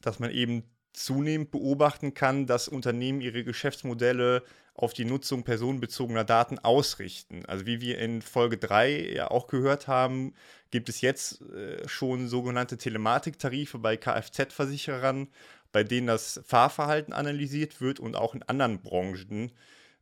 dass 0.02 0.18
man 0.18 0.32
eben 0.32 0.64
zunehmend 0.94 1.52
beobachten 1.52 2.14
kann, 2.14 2.46
dass 2.48 2.68
Unternehmen 2.68 3.22
ihre 3.22 3.44
Geschäftsmodelle 3.44 4.44
auf 4.74 4.94
die 4.94 5.06
Nutzung 5.06 5.44
personenbezogener 5.44 6.24
Daten 6.24 6.58
ausrichten. 6.60 7.46
Also 7.46 7.66
wie 7.66 7.82
wir 7.82 8.00
in 8.00 8.22
Folge 8.22 8.58
3 8.58 9.12
ja 9.14 9.30
auch 9.30 9.48
gehört 9.48 9.88
haben, 9.88 10.34
gibt 10.72 10.88
es 10.88 11.02
jetzt 11.02 11.42
äh, 11.42 11.88
schon 11.88 12.28
sogenannte 12.30 12.78
Telematiktarife 12.78 13.78
bei 13.78 13.98
Kfz-Versicherern, 13.98 15.28
bei 15.72 15.84
denen 15.84 16.08
das 16.08 16.42
Fahrverhalten 16.46 17.14
analysiert 17.14 17.82
wird 17.82 18.00
und 18.00 18.16
auch 18.16 18.34
in 18.34 18.44
anderen 18.44 18.82
Branchen 18.82 19.52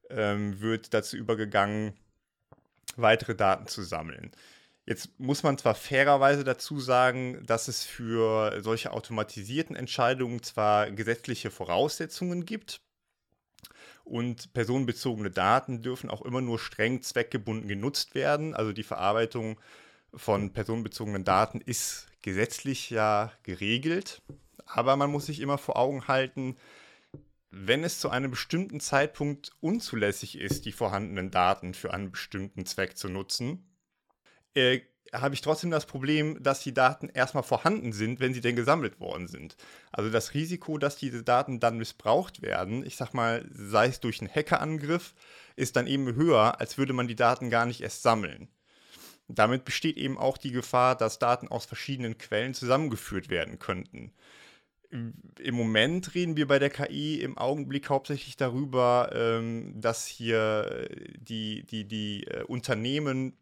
ähm, 0.09 0.61
wird 0.61 0.93
dazu 0.93 1.17
übergegangen, 1.17 1.93
weitere 2.95 3.35
Daten 3.35 3.67
zu 3.67 3.81
sammeln. 3.81 4.31
Jetzt 4.87 5.19
muss 5.19 5.43
man 5.43 5.57
zwar 5.57 5.75
fairerweise 5.75 6.43
dazu 6.43 6.79
sagen, 6.79 7.45
dass 7.45 7.67
es 7.67 7.83
für 7.83 8.61
solche 8.63 8.91
automatisierten 8.91 9.75
Entscheidungen 9.75 10.41
zwar 10.41 10.89
gesetzliche 10.89 11.51
Voraussetzungen 11.51 12.45
gibt, 12.45 12.81
und 14.07 14.53
personenbezogene 14.53 15.31
Daten 15.31 15.81
dürfen 15.81 16.09
auch 16.09 16.21
immer 16.21 16.41
nur 16.41 16.59
streng 16.59 17.01
zweckgebunden 17.01 17.67
genutzt 17.67 18.15
werden. 18.15 18.53
Also 18.53 18.71
die 18.71 18.83
Verarbeitung 18.83 19.59
von 20.13 20.53
personenbezogenen 20.53 21.25
Daten 21.25 21.59
ist 21.61 22.07
gesetzlich 22.21 22.89
ja 22.89 23.31
geregelt. 23.43 24.21
Aber 24.65 24.95
man 24.95 25.11
muss 25.11 25.25
sich 25.25 25.39
immer 25.39 25.57
vor 25.57 25.77
Augen 25.77 26.07
halten, 26.07 26.55
wenn 27.51 27.83
es 27.83 27.99
zu 27.99 28.09
einem 28.09 28.31
bestimmten 28.31 28.79
Zeitpunkt 28.79 29.51
unzulässig 29.59 30.37
ist, 30.37 30.65
die 30.65 30.71
vorhandenen 30.71 31.31
Daten 31.31 31.73
für 31.73 31.93
einen 31.93 32.11
bestimmten 32.11 32.65
Zweck 32.65 32.97
zu 32.97 33.09
nutzen, 33.09 33.66
äh, 34.57 34.81
habe 35.13 35.35
ich 35.35 35.41
trotzdem 35.41 35.71
das 35.71 35.85
Problem, 35.85 36.41
dass 36.41 36.61
die 36.61 36.73
Daten 36.73 37.09
erstmal 37.09 37.43
vorhanden 37.43 37.93
sind, 37.93 38.19
wenn 38.19 38.33
sie 38.33 38.41
denn 38.41 38.55
gesammelt 38.55 38.99
worden 38.99 39.27
sind. 39.27 39.55
Also 39.91 40.09
das 40.09 40.33
Risiko, 40.33 40.77
dass 40.77 40.97
diese 40.97 41.23
Daten 41.23 41.59
dann 41.59 41.77
missbraucht 41.77 42.41
werden, 42.41 42.85
ich 42.85 42.97
sag 42.97 43.13
mal, 43.13 43.45
sei 43.51 43.87
es 43.87 43.99
durch 43.99 44.19
einen 44.19 44.33
Hackerangriff, 44.33 45.13
ist 45.55 45.75
dann 45.75 45.87
eben 45.87 46.15
höher, 46.15 46.59
als 46.59 46.77
würde 46.77 46.93
man 46.93 47.07
die 47.07 47.15
Daten 47.15 47.49
gar 47.49 47.65
nicht 47.65 47.81
erst 47.81 48.03
sammeln. 48.03 48.49
Damit 49.27 49.65
besteht 49.65 49.97
eben 49.97 50.17
auch 50.17 50.37
die 50.37 50.51
Gefahr, 50.51 50.95
dass 50.95 51.19
Daten 51.19 51.49
aus 51.49 51.65
verschiedenen 51.65 52.17
Quellen 52.17 52.53
zusammengeführt 52.53 53.29
werden 53.29 53.59
könnten. 53.59 54.13
Im 54.89 55.55
Moment 55.55 56.15
reden 56.15 56.37
wir 56.37 56.47
bei 56.47 56.59
der 56.59 56.69
KI 56.69 57.19
im 57.19 57.37
Augenblick 57.37 57.89
hauptsächlich 57.89 58.37
darüber, 58.37 59.09
ähm, 59.13 59.73
dass 59.75 60.07
hier 60.07 60.87
die, 61.17 61.65
die, 61.65 61.85
die 61.85 62.23
äh, 62.23 62.43
Unternehmen 62.43 63.37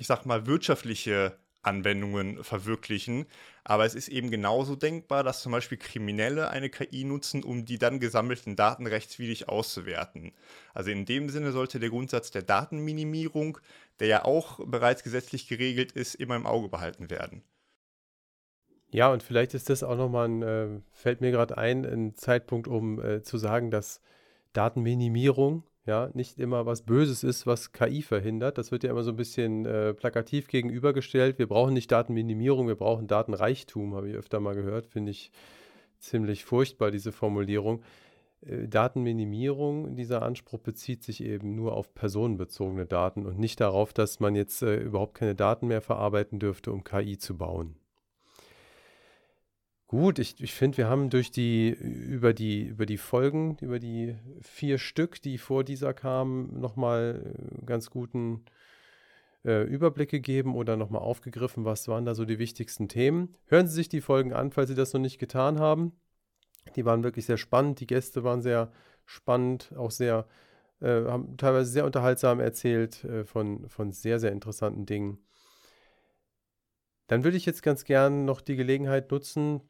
ich 0.00 0.06
sag 0.06 0.26
mal, 0.26 0.46
wirtschaftliche 0.46 1.36
Anwendungen 1.62 2.42
verwirklichen. 2.42 3.26
Aber 3.64 3.84
es 3.84 3.94
ist 3.94 4.08
eben 4.08 4.30
genauso 4.30 4.76
denkbar, 4.76 5.22
dass 5.22 5.42
zum 5.42 5.52
Beispiel 5.52 5.78
Kriminelle 5.78 6.48
eine 6.48 6.70
KI 6.70 7.04
nutzen, 7.04 7.44
um 7.44 7.66
die 7.66 7.78
dann 7.78 8.00
gesammelten 8.00 8.56
Daten 8.56 8.86
rechtswidrig 8.86 9.48
auszuwerten. 9.48 10.32
Also 10.72 10.90
in 10.90 11.04
dem 11.04 11.28
Sinne 11.28 11.52
sollte 11.52 11.78
der 11.78 11.90
Grundsatz 11.90 12.30
der 12.30 12.42
Datenminimierung, 12.42 13.58
der 13.98 14.08
ja 14.08 14.24
auch 14.24 14.60
bereits 14.66 15.02
gesetzlich 15.02 15.46
geregelt 15.46 15.92
ist, 15.92 16.14
immer 16.14 16.36
im 16.36 16.46
Auge 16.46 16.68
behalten 16.68 17.10
werden. 17.10 17.42
Ja, 18.92 19.12
und 19.12 19.22
vielleicht 19.22 19.54
ist 19.54 19.70
das 19.70 19.84
auch 19.84 19.96
nochmal 19.96 20.28
ein, 20.28 20.42
äh, 20.42 20.80
fällt 20.90 21.20
mir 21.20 21.30
gerade 21.30 21.56
ein, 21.58 21.84
ein 21.84 22.16
Zeitpunkt, 22.16 22.66
um 22.66 23.00
äh, 23.00 23.22
zu 23.22 23.38
sagen, 23.38 23.70
dass 23.70 24.00
Datenminimierung 24.52 25.62
ja, 25.90 26.08
nicht 26.14 26.38
immer 26.38 26.66
was 26.66 26.82
Böses 26.82 27.24
ist, 27.24 27.48
was 27.48 27.72
KI 27.72 28.02
verhindert. 28.02 28.58
Das 28.58 28.70
wird 28.70 28.84
ja 28.84 28.90
immer 28.90 29.02
so 29.02 29.10
ein 29.10 29.16
bisschen 29.16 29.66
äh, 29.66 29.92
plakativ 29.92 30.46
gegenübergestellt. 30.46 31.40
Wir 31.40 31.48
brauchen 31.48 31.74
nicht 31.74 31.90
Datenminimierung, 31.90 32.68
wir 32.68 32.76
brauchen 32.76 33.08
Datenreichtum, 33.08 33.96
habe 33.96 34.08
ich 34.08 34.14
öfter 34.14 34.38
mal 34.38 34.54
gehört. 34.54 34.86
Finde 34.86 35.10
ich 35.10 35.32
ziemlich 35.98 36.44
furchtbar, 36.44 36.92
diese 36.92 37.10
Formulierung. 37.10 37.82
Äh, 38.42 38.68
Datenminimierung, 38.68 39.96
dieser 39.96 40.22
Anspruch 40.22 40.60
bezieht 40.60 41.02
sich 41.02 41.24
eben 41.24 41.56
nur 41.56 41.72
auf 41.76 41.92
personenbezogene 41.92 42.86
Daten 42.86 43.26
und 43.26 43.40
nicht 43.40 43.60
darauf, 43.60 43.92
dass 43.92 44.20
man 44.20 44.36
jetzt 44.36 44.62
äh, 44.62 44.76
überhaupt 44.76 45.14
keine 45.14 45.34
Daten 45.34 45.66
mehr 45.66 45.80
verarbeiten 45.80 46.38
dürfte, 46.38 46.70
um 46.70 46.84
KI 46.84 47.18
zu 47.18 47.36
bauen. 47.36 47.79
Gut, 49.90 50.20
ich, 50.20 50.40
ich 50.40 50.54
finde, 50.54 50.76
wir 50.78 50.88
haben 50.88 51.10
durch 51.10 51.32
die, 51.32 51.70
über 51.70 52.32
die, 52.32 52.62
über 52.62 52.86
die 52.86 52.96
Folgen, 52.96 53.56
über 53.60 53.80
die 53.80 54.14
vier 54.40 54.78
Stück, 54.78 55.20
die 55.20 55.36
vor 55.36 55.64
dieser 55.64 55.92
kamen, 55.94 56.60
nochmal 56.60 57.34
äh, 57.34 57.64
ganz 57.66 57.90
guten 57.90 58.44
äh, 59.44 59.64
Überblick 59.64 60.08
gegeben 60.08 60.54
oder 60.54 60.76
nochmal 60.76 61.02
aufgegriffen, 61.02 61.64
was 61.64 61.88
waren 61.88 62.04
da 62.04 62.14
so 62.14 62.24
die 62.24 62.38
wichtigsten 62.38 62.88
Themen. 62.88 63.34
Hören 63.46 63.66
Sie 63.66 63.74
sich 63.74 63.88
die 63.88 64.00
Folgen 64.00 64.32
an, 64.32 64.52
falls 64.52 64.68
Sie 64.68 64.76
das 64.76 64.92
noch 64.92 65.00
nicht 65.00 65.18
getan 65.18 65.58
haben. 65.58 65.90
Die 66.76 66.84
waren 66.84 67.02
wirklich 67.02 67.26
sehr 67.26 67.36
spannend, 67.36 67.80
die 67.80 67.88
Gäste 67.88 68.22
waren 68.22 68.42
sehr 68.42 68.70
spannend, 69.06 69.72
auch 69.76 69.90
sehr, 69.90 70.28
äh, 70.80 71.02
haben 71.06 71.36
teilweise 71.36 71.68
sehr 71.68 71.84
unterhaltsam 71.84 72.38
erzählt 72.38 73.02
äh, 73.02 73.24
von, 73.24 73.68
von 73.68 73.90
sehr, 73.90 74.20
sehr 74.20 74.30
interessanten 74.30 74.86
Dingen. 74.86 75.18
Dann 77.08 77.24
würde 77.24 77.36
ich 77.36 77.44
jetzt 77.44 77.64
ganz 77.64 77.82
gern 77.82 78.24
noch 78.24 78.40
die 78.40 78.54
Gelegenheit 78.54 79.10
nutzen, 79.10 79.62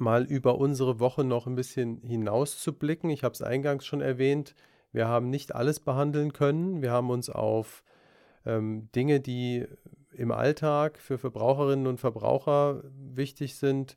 mal 0.00 0.24
über 0.24 0.58
unsere 0.58 1.00
Woche 1.00 1.24
noch 1.24 1.46
ein 1.46 1.54
bisschen 1.54 2.00
hinauszublicken. 2.02 3.10
Ich 3.10 3.24
habe 3.24 3.34
es 3.34 3.42
eingangs 3.42 3.84
schon 3.86 4.00
erwähnt, 4.00 4.54
wir 4.92 5.06
haben 5.06 5.30
nicht 5.30 5.54
alles 5.54 5.80
behandeln 5.80 6.32
können. 6.32 6.82
Wir 6.82 6.90
haben 6.90 7.10
uns 7.10 7.30
auf 7.30 7.84
ähm, 8.44 8.88
Dinge, 8.94 9.20
die 9.20 9.66
im 10.12 10.32
Alltag 10.32 10.98
für 10.98 11.18
Verbraucherinnen 11.18 11.86
und 11.86 12.00
Verbraucher 12.00 12.82
wichtig 13.14 13.56
sind, 13.56 13.96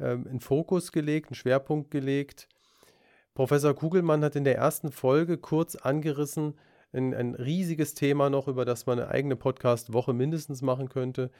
ähm, 0.00 0.26
einen 0.28 0.40
Fokus 0.40 0.92
gelegt, 0.92 1.28
einen 1.28 1.36
Schwerpunkt 1.36 1.90
gelegt. 1.90 2.48
Professor 3.34 3.74
Kugelmann 3.74 4.24
hat 4.24 4.34
in 4.34 4.44
der 4.44 4.56
ersten 4.56 4.90
Folge 4.90 5.38
kurz 5.38 5.76
angerissen, 5.76 6.54
ein, 6.92 7.14
ein 7.14 7.34
riesiges 7.34 7.94
Thema 7.94 8.30
noch, 8.30 8.48
über 8.48 8.64
das 8.64 8.86
man 8.86 8.98
eine 8.98 9.10
eigene 9.10 9.36
Podcast-Woche 9.36 10.12
mindestens 10.12 10.62
machen 10.62 10.88
könnte, 10.88 11.30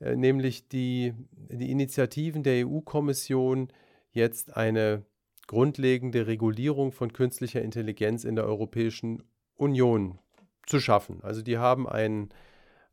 nämlich 0.00 0.68
die, 0.68 1.14
die 1.32 1.70
Initiativen 1.70 2.42
der 2.42 2.66
EU-Kommission, 2.66 3.68
jetzt 4.12 4.56
eine 4.56 5.04
grundlegende 5.46 6.26
Regulierung 6.26 6.92
von 6.92 7.12
künstlicher 7.12 7.62
Intelligenz 7.62 8.24
in 8.24 8.36
der 8.36 8.46
Europäischen 8.46 9.22
Union 9.56 10.18
zu 10.66 10.80
schaffen. 10.80 11.20
Also 11.22 11.42
die 11.42 11.58
haben 11.58 11.88
einen, 11.88 12.30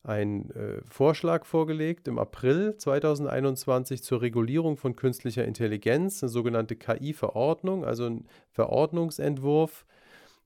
einen 0.03 0.51
äh, 0.51 0.81
Vorschlag 0.89 1.45
vorgelegt 1.45 2.07
im 2.07 2.19
April 2.19 2.75
2021 2.77 4.03
zur 4.03 4.21
Regulierung 4.21 4.77
von 4.77 4.95
künstlicher 4.95 5.45
Intelligenz, 5.45 6.23
eine 6.23 6.29
sogenannte 6.29 6.75
KI-Verordnung, 6.75 7.85
also 7.85 8.05
ein 8.05 8.27
Verordnungsentwurf, 8.51 9.85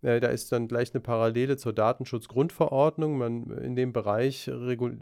äh, 0.04 0.20
da 0.20 0.28
ist 0.28 0.52
dann 0.52 0.68
gleich 0.68 0.94
eine 0.94 1.02
Parallele 1.02 1.58
zur 1.58 1.74
Datenschutzgrundverordnung. 1.74 3.18
Man, 3.18 3.50
in 3.58 3.76
dem 3.76 3.94
Bereich 3.94 4.52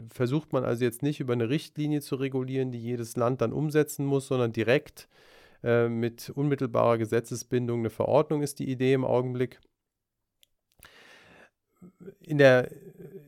versucht 0.08 0.52
man 0.52 0.64
also 0.64 0.84
jetzt 0.84 1.02
nicht 1.02 1.20
über 1.20 1.32
eine 1.32 1.50
Richtlinie 1.50 2.00
zu 2.00 2.16
regulieren, 2.16 2.70
die 2.70 2.80
jedes 2.80 3.16
Land 3.16 3.40
dann 3.40 3.52
umsetzen 3.52 4.06
muss, 4.06 4.28
sondern 4.28 4.52
direkt 4.52 5.08
äh, 5.64 5.88
mit 5.88 6.30
unmittelbarer 6.30 6.98
Gesetzesbindung 6.98 7.80
eine 7.80 7.90
Verordnung 7.90 8.42
ist 8.42 8.60
die 8.60 8.70
Idee 8.70 8.94
im 8.94 9.04
Augenblick. 9.04 9.60
In 12.20 12.38
der, 12.38 12.70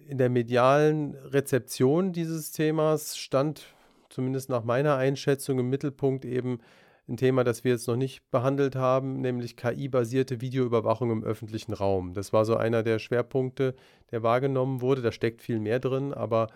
in 0.09 0.17
der 0.19 0.31
medialen 0.31 1.15
Rezeption 1.15 2.13
dieses 2.13 2.53
Themas 2.53 3.17
stand 3.17 3.75
zumindest 4.11 4.49
nach 4.49 4.63
meiner 4.63 4.97
Einschätzung 4.97 5.59
im 5.59 5.71
Mittelpunkt 5.71 6.25
eben 6.25 6.61
ein 7.09 7.17
Thema, 7.17 7.45
das 7.45 7.65
wir 7.65 7.73
jetzt 7.73 7.87
noch 7.87 7.97
nicht 7.97 8.31
behandelt 8.31 8.77
haben, 8.77 9.21
nämlich 9.21 9.57
KI-basierte 9.57 10.41
Videoüberwachung 10.41 11.11
im 11.11 11.25
öffentlichen 11.25 11.75
Raum. 11.75 12.15
Das 12.15 12.33
war 12.33 12.45
so 12.45 12.57
einer 12.57 12.83
der 12.83 12.99
Schwerpunkte, 12.99 13.75
der 14.11 14.23
wahrgenommen 14.23 14.81
wurde. 14.81 15.03
Da 15.03 15.13
steckt 15.13 15.43
viel 15.43 15.61
mehr 15.61 15.81
drin, 15.81 16.15
aber 16.15 16.49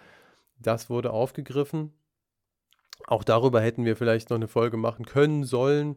das 0.58 0.88
wurde 0.88 1.12
aufgegriffen. 1.12 1.92
Auch 3.06 3.24
darüber 3.24 3.60
hätten 3.60 3.84
wir 3.84 3.96
vielleicht 3.96 4.30
noch 4.30 4.36
eine 4.36 4.48
Folge 4.48 4.76
machen 4.76 5.04
können, 5.04 5.44
sollen. 5.44 5.96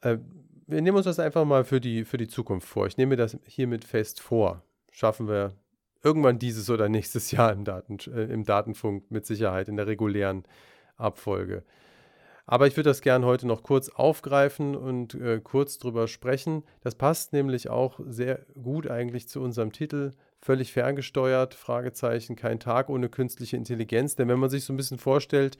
Äh, 0.00 0.18
wir 0.66 0.82
nehmen 0.82 0.96
uns 0.96 1.06
das 1.06 1.18
einfach 1.18 1.44
mal 1.44 1.64
für 1.64 1.80
die, 1.80 2.04
für 2.04 2.18
die 2.18 2.28
Zukunft 2.28 2.68
vor. 2.68 2.86
Ich 2.86 2.96
nehme 2.96 3.16
das 3.16 3.38
hiermit 3.46 3.84
fest 3.84 4.20
vor. 4.20 4.62
Schaffen 4.90 5.28
wir 5.28 5.54
irgendwann 6.02 6.38
dieses 6.38 6.70
oder 6.70 6.88
nächstes 6.88 7.30
Jahr 7.30 7.52
im, 7.52 7.64
Daten, 7.64 7.98
äh, 8.12 8.24
im 8.24 8.44
Datenfunk 8.44 9.10
mit 9.10 9.26
Sicherheit 9.26 9.68
in 9.68 9.76
der 9.76 9.86
regulären 9.86 10.44
Abfolge. 10.96 11.64
Aber 12.50 12.66
ich 12.66 12.78
würde 12.78 12.88
das 12.88 13.02
gerne 13.02 13.26
heute 13.26 13.46
noch 13.46 13.62
kurz 13.62 13.90
aufgreifen 13.90 14.74
und 14.74 15.12
äh, 15.12 15.38
kurz 15.38 15.76
drüber 15.76 16.08
sprechen. 16.08 16.62
Das 16.80 16.94
passt 16.94 17.34
nämlich 17.34 17.68
auch 17.68 18.00
sehr 18.06 18.46
gut 18.54 18.90
eigentlich 18.90 19.28
zu 19.28 19.42
unserem 19.42 19.70
Titel. 19.70 20.12
Völlig 20.40 20.72
ferngesteuert, 20.72 21.52
Fragezeichen, 21.52 22.36
kein 22.36 22.58
Tag 22.58 22.88
ohne 22.88 23.10
künstliche 23.10 23.58
Intelligenz. 23.58 24.16
Denn 24.16 24.28
wenn 24.28 24.38
man 24.38 24.48
sich 24.48 24.64
so 24.64 24.72
ein 24.72 24.78
bisschen 24.78 24.96
vorstellt, 24.96 25.58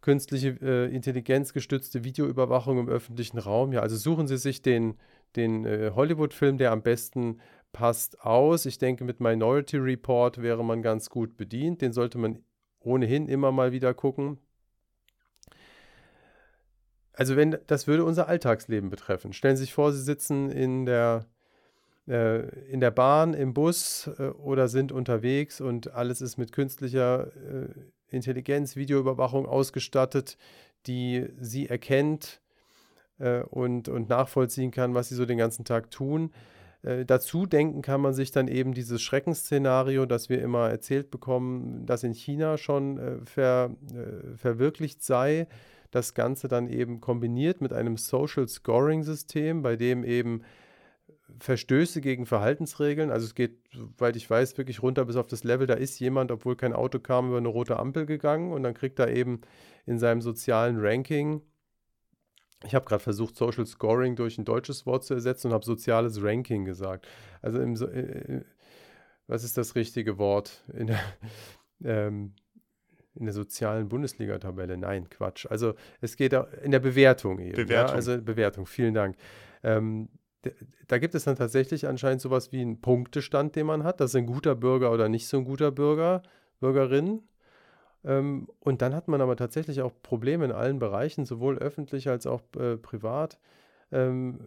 künstliche 0.00 0.56
äh, 0.60 0.92
Intelligenz 0.92 1.52
gestützte 1.52 2.02
Videoüberwachung 2.02 2.80
im 2.80 2.88
öffentlichen 2.88 3.38
Raum, 3.38 3.72
ja, 3.72 3.78
also 3.78 3.94
suchen 3.94 4.26
Sie 4.26 4.38
sich 4.38 4.60
den, 4.60 4.98
den 5.36 5.64
äh, 5.64 5.92
Hollywood-Film, 5.94 6.58
der 6.58 6.72
am 6.72 6.82
besten 6.82 7.38
passt, 7.70 8.20
aus. 8.22 8.66
Ich 8.66 8.78
denke, 8.78 9.04
mit 9.04 9.20
Minority 9.20 9.76
Report 9.76 10.42
wäre 10.42 10.64
man 10.64 10.82
ganz 10.82 11.10
gut 11.10 11.36
bedient. 11.36 11.80
Den 11.80 11.92
sollte 11.92 12.18
man 12.18 12.40
ohnehin 12.80 13.28
immer 13.28 13.52
mal 13.52 13.70
wieder 13.70 13.94
gucken 13.94 14.40
also 17.12 17.36
wenn 17.36 17.58
das 17.66 17.86
würde 17.86 18.04
unser 18.04 18.28
Alltagsleben 18.28 18.90
betreffen. 18.90 19.32
Stellen 19.32 19.56
Sie 19.56 19.64
sich 19.64 19.74
vor, 19.74 19.92
Sie 19.92 20.02
sitzen 20.02 20.50
in 20.50 20.86
der 20.86 21.26
äh, 22.08 22.48
in 22.70 22.80
der 22.80 22.90
Bahn, 22.90 23.34
im 23.34 23.54
Bus 23.54 24.10
äh, 24.18 24.28
oder 24.28 24.68
sind 24.68 24.92
unterwegs 24.92 25.60
und 25.60 25.92
alles 25.92 26.20
ist 26.20 26.36
mit 26.36 26.52
künstlicher 26.52 27.28
äh, 27.36 27.68
Intelligenz, 28.08 28.76
Videoüberwachung 28.76 29.46
ausgestattet, 29.46 30.36
die 30.86 31.28
sie 31.40 31.68
erkennt 31.68 32.40
äh, 33.18 33.42
und, 33.42 33.88
und 33.88 34.08
nachvollziehen 34.08 34.70
kann, 34.70 34.94
was 34.94 35.08
sie 35.08 35.14
so 35.14 35.26
den 35.26 35.38
ganzen 35.38 35.64
Tag 35.64 35.90
tun. 35.90 36.32
Äh, 36.82 37.04
dazu 37.04 37.46
denken 37.46 37.82
kann 37.82 38.00
man 38.00 38.14
sich 38.14 38.32
dann 38.32 38.48
eben 38.48 38.74
dieses 38.74 39.00
Schreckensszenario, 39.00 40.04
das 40.04 40.28
wir 40.28 40.42
immer 40.42 40.68
erzählt 40.70 41.10
bekommen, 41.10 41.86
das 41.86 42.02
in 42.02 42.14
China 42.14 42.58
schon 42.58 42.98
äh, 42.98 43.24
ver, 43.24 43.70
verwirklicht 44.36 45.02
sei. 45.02 45.46
Das 45.92 46.14
Ganze 46.14 46.48
dann 46.48 46.66
eben 46.66 47.00
kombiniert 47.00 47.60
mit 47.60 47.72
einem 47.72 47.96
Social 47.96 48.48
Scoring 48.48 49.04
System, 49.04 49.62
bei 49.62 49.76
dem 49.76 50.02
eben 50.02 50.42
Verstöße 51.38 52.00
gegen 52.00 52.26
Verhaltensregeln, 52.26 53.10
also 53.10 53.24
es 53.26 53.34
geht, 53.34 53.58
soweit 53.72 54.16
ich 54.16 54.28
weiß, 54.28 54.58
wirklich 54.58 54.82
runter 54.82 55.04
bis 55.04 55.16
auf 55.16 55.28
das 55.28 55.44
Level, 55.44 55.66
da 55.66 55.74
ist 55.74 55.98
jemand, 56.00 56.32
obwohl 56.32 56.56
kein 56.56 56.72
Auto 56.72 56.98
kam, 56.98 57.28
über 57.28 57.38
eine 57.38 57.48
rote 57.48 57.78
Ampel 57.78 58.04
gegangen 58.04 58.52
und 58.52 58.64
dann 58.64 58.74
kriegt 58.74 58.98
er 58.98 59.08
eben 59.08 59.40
in 59.86 59.98
seinem 59.98 60.20
sozialen 60.20 60.78
Ranking 60.78 61.40
ich 62.64 62.74
habe 62.74 62.84
gerade 62.84 63.02
versucht, 63.02 63.36
Social 63.36 63.66
Scoring 63.66 64.16
durch 64.16 64.38
ein 64.38 64.44
deutsches 64.44 64.86
Wort 64.86 65.04
zu 65.04 65.14
ersetzen 65.14 65.48
und 65.48 65.54
habe 65.54 65.64
soziales 65.64 66.22
Ranking 66.22 66.64
gesagt. 66.64 67.06
Also, 67.40 67.60
im, 67.60 67.74
äh, 67.74 67.86
äh, 67.86 68.44
was 69.26 69.44
ist 69.44 69.56
das 69.56 69.74
richtige 69.74 70.18
Wort? 70.18 70.62
In 70.72 70.94
ähm, 71.84 72.34
in 73.14 73.26
der 73.26 73.34
sozialen 73.34 73.88
Bundesliga-Tabelle? 73.88 74.76
Nein, 74.76 75.08
Quatsch. 75.10 75.46
Also, 75.46 75.74
es 76.00 76.16
geht 76.16 76.32
in 76.62 76.70
der 76.70 76.80
Bewertung 76.80 77.38
eben. 77.38 77.56
Bewertung. 77.56 77.90
Ja? 77.90 77.94
Also, 77.94 78.20
Bewertung, 78.20 78.66
vielen 78.66 78.94
Dank. 78.94 79.16
Ähm, 79.62 80.08
da 80.88 80.98
gibt 80.98 81.14
es 81.14 81.24
dann 81.24 81.36
tatsächlich 81.36 81.86
anscheinend 81.86 82.20
sowas 82.20 82.52
wie 82.52 82.60
einen 82.60 82.80
Punktestand, 82.80 83.54
den 83.56 83.66
man 83.66 83.84
hat. 83.84 84.00
Das 84.00 84.10
ist 84.10 84.16
ein 84.16 84.26
guter 84.26 84.54
Bürger 84.54 84.90
oder 84.92 85.08
nicht 85.08 85.28
so 85.28 85.38
ein 85.38 85.44
guter 85.44 85.70
Bürger, 85.70 86.22
Bürgerin. 86.60 87.22
Ähm, 88.04 88.48
und 88.60 88.82
dann 88.82 88.94
hat 88.94 89.08
man 89.08 89.20
aber 89.20 89.36
tatsächlich 89.36 89.82
auch 89.82 89.92
Probleme 90.02 90.44
in 90.44 90.52
allen 90.52 90.78
Bereichen, 90.78 91.24
sowohl 91.24 91.58
öffentlich 91.58 92.08
als 92.08 92.26
auch 92.26 92.42
äh, 92.58 92.76
privat. 92.76 93.38
Ähm, 93.92 94.40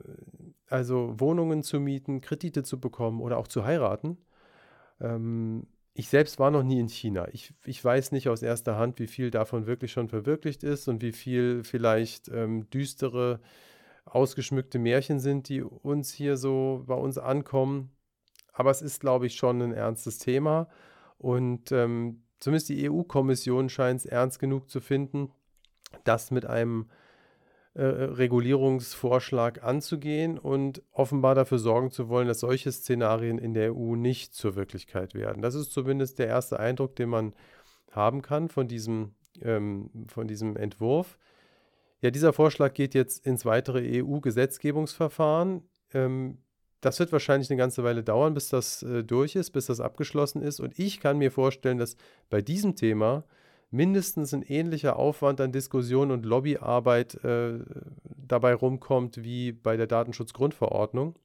also 0.68 1.13
Wohnungen 1.18 1.63
zu 1.63 1.80
mieten, 1.80 2.22
Kredite 2.22 2.63
zu 2.63 2.80
bekommen 2.80 3.22
oder 3.22 3.38
auch 3.38 3.47
zu 3.47 3.63
heiraten. 3.63 4.18
Ähm, 4.99 5.68
ich 5.97 6.09
selbst 6.09 6.39
war 6.39 6.51
noch 6.51 6.63
nie 6.63 6.81
in 6.81 6.89
China. 6.89 7.29
Ich, 7.31 7.53
ich 7.63 7.83
weiß 7.83 8.11
nicht 8.11 8.27
aus 8.27 8.41
erster 8.41 8.77
Hand, 8.77 8.99
wie 8.99 9.07
viel 9.07 9.31
davon 9.31 9.65
wirklich 9.65 9.93
schon 9.93 10.09
verwirklicht 10.09 10.61
ist 10.61 10.89
und 10.89 11.01
wie 11.01 11.13
viel 11.13 11.63
vielleicht 11.63 12.27
ähm, 12.27 12.69
düstere, 12.69 13.39
ausgeschmückte 14.03 14.77
Märchen 14.77 15.19
sind, 15.21 15.47
die 15.47 15.63
uns 15.63 16.11
hier 16.11 16.35
so 16.35 16.83
bei 16.85 16.95
uns 16.95 17.17
ankommen. 17.17 17.91
Aber 18.51 18.71
es 18.71 18.81
ist, 18.81 18.99
glaube 18.99 19.25
ich, 19.25 19.35
schon 19.35 19.61
ein 19.61 19.71
ernstes 19.71 20.17
Thema. 20.17 20.67
Und 21.17 21.71
ähm, 21.71 22.23
zumindest 22.41 22.67
die 22.69 22.89
EU-Kommission 22.89 23.69
scheint 23.69 24.01
es 24.01 24.05
ernst 24.05 24.39
genug 24.39 24.69
zu 24.69 24.81
finden, 24.81 25.31
das 26.03 26.29
mit 26.29 26.45
einem 26.45 26.89
äh, 27.76 27.84
Regulierungsvorschlag 27.84 29.61
anzugehen 29.61 30.38
und 30.39 30.82
offenbar 30.93 31.36
dafür 31.36 31.59
sorgen 31.59 31.91
zu 31.91 32.07
wollen, 32.07 32.28
dass 32.28 32.39
solche 32.39 32.71
Szenarien 32.71 33.38
in 33.38 33.53
der 33.53 33.76
EU 33.76 33.95
nicht 33.95 34.34
zur 34.34 34.55
Wirklichkeit 34.55 35.13
werden. 35.13 35.41
Das 35.41 35.55
ist 35.55 35.73
zumindest 35.73 36.17
der 36.19 36.28
erste 36.28 36.57
Eindruck, 36.57 36.95
den 36.95 37.09
man 37.09 37.34
haben 37.91 38.21
kann 38.21 38.47
von 38.47 38.69
diesem, 38.69 39.13
ähm, 39.41 39.89
von 40.07 40.26
diesem 40.26 40.55
Entwurf. 40.55 41.17
Ja, 41.99 42.11
dieser 42.11 42.32
Vorschlag 42.32 42.73
geht 42.73 42.93
jetzt 42.93 43.26
ins 43.26 43.43
weitere 43.43 44.01
EU-Gesetzgebungsverfahren. 44.01 45.63
Ähm, 45.93 46.38
das 46.80 46.99
wird 46.99 47.11
wahrscheinlich 47.11 47.49
eine 47.49 47.57
ganze 47.57 47.84
Weile 47.84 48.03
dauern, 48.03 48.34
bis 48.34 48.47
das 48.47 48.84
äh, 48.84 49.03
durch 49.03 49.36
ist, 49.36 49.51
bis 49.51 49.65
das 49.65 49.82
abgeschlossen 49.82 50.41
ist. 50.41 50.61
Und 50.61 50.80
ich 50.80 51.01
kann 51.01 51.17
mir 51.17 51.32
vorstellen, 51.32 51.78
dass 51.78 51.97
bei 52.30 52.41
diesem 52.41 52.78
Thema 52.78 53.26
mindestens 53.76 54.34
ein 54.34 54.41
ähnlicher 54.41 54.95
Aufwand 54.97 55.41
an 55.41 55.51
Diskussion 55.51 56.11
und 56.11 56.26
Lobbyarbeit 56.26 57.15
äh, 57.23 57.59
dabei 58.17 58.53
rumkommt 58.53 59.23
wie 59.23 59.51
bei 59.51 59.78
der 59.78 59.88
Datenschutzgrundverordnung. 59.88 61.19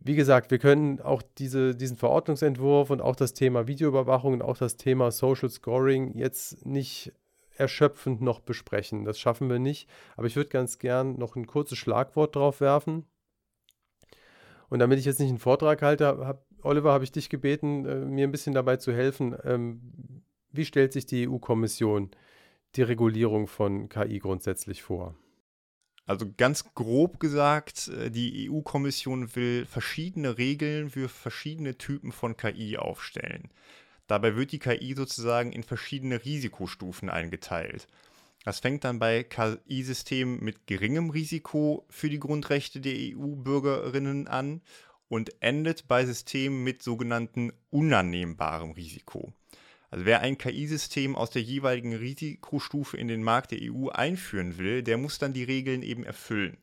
Wie 0.00 0.14
gesagt, 0.14 0.50
wir 0.50 0.58
können 0.58 1.00
auch 1.00 1.22
diese, 1.38 1.74
diesen 1.74 1.96
Verordnungsentwurf 1.96 2.90
und 2.90 3.00
auch 3.00 3.16
das 3.16 3.32
Thema 3.32 3.66
Videoüberwachung 3.66 4.34
und 4.34 4.42
auch 4.42 4.58
das 4.58 4.76
Thema 4.76 5.10
Social 5.10 5.48
Scoring 5.48 6.16
jetzt 6.18 6.66
nicht 6.66 7.12
erschöpfend 7.56 8.20
noch 8.20 8.40
besprechen. 8.40 9.04
Das 9.04 9.18
schaffen 9.18 9.48
wir 9.48 9.58
nicht. 9.58 9.88
Aber 10.16 10.26
ich 10.26 10.36
würde 10.36 10.50
ganz 10.50 10.78
gern 10.78 11.16
noch 11.18 11.36
ein 11.36 11.46
kurzes 11.46 11.78
Schlagwort 11.78 12.36
drauf 12.36 12.60
werfen. 12.60 13.06
Und 14.68 14.80
damit 14.80 14.98
ich 14.98 15.04
jetzt 15.04 15.20
nicht 15.20 15.28
einen 15.28 15.38
Vortrag 15.38 15.82
halte, 15.82 16.06
hab, 16.06 16.44
Oliver, 16.64 16.92
habe 16.92 17.04
ich 17.04 17.12
dich 17.12 17.28
gebeten, 17.28 17.84
äh, 17.86 17.96
mir 17.96 18.26
ein 18.26 18.32
bisschen 18.32 18.54
dabei 18.54 18.76
zu 18.76 18.92
helfen. 18.92 19.36
Ähm, 19.44 20.22
wie 20.50 20.64
stellt 20.64 20.92
sich 20.92 21.06
die 21.06 21.28
EU-Kommission 21.28 22.10
die 22.76 22.82
Regulierung 22.82 23.46
von 23.46 23.88
KI 23.88 24.18
grundsätzlich 24.18 24.82
vor? 24.82 25.14
Also 26.06 26.26
ganz 26.36 26.74
grob 26.74 27.20
gesagt, 27.20 27.88
äh, 27.88 28.10
die 28.10 28.50
EU-Kommission 28.50 29.34
will 29.36 29.66
verschiedene 29.66 30.38
Regeln 30.38 30.90
für 30.90 31.08
verschiedene 31.08 31.76
Typen 31.76 32.12
von 32.12 32.36
KI 32.36 32.76
aufstellen. 32.76 33.50
Dabei 34.06 34.36
wird 34.36 34.52
die 34.52 34.58
KI 34.58 34.94
sozusagen 34.94 35.52
in 35.52 35.62
verschiedene 35.62 36.24
Risikostufen 36.24 37.08
eingeteilt. 37.08 37.86
Das 38.44 38.60
fängt 38.60 38.84
dann 38.84 38.98
bei 38.98 39.22
KI-Systemen 39.22 40.44
mit 40.44 40.66
geringem 40.66 41.08
Risiko 41.08 41.86
für 41.88 42.10
die 42.10 42.18
Grundrechte 42.18 42.80
der 42.82 42.94
EU-Bürgerinnen 42.94 44.28
an 44.28 44.60
und 45.08 45.34
endet 45.40 45.86
bei 45.88 46.04
Systemen 46.06 46.64
mit 46.64 46.82
sogenannten 46.82 47.52
unannehmbarem 47.70 48.72
Risiko. 48.72 49.32
Also 49.90 50.06
wer 50.06 50.20
ein 50.20 50.38
KI-System 50.38 51.14
aus 51.14 51.30
der 51.30 51.42
jeweiligen 51.42 51.94
Risikostufe 51.94 52.96
in 52.96 53.08
den 53.08 53.22
Markt 53.22 53.52
der 53.52 53.60
EU 53.62 53.88
einführen 53.88 54.58
will, 54.58 54.82
der 54.82 54.98
muss 54.98 55.18
dann 55.18 55.32
die 55.32 55.44
Regeln 55.44 55.82
eben 55.82 56.04
erfüllen. 56.04 56.56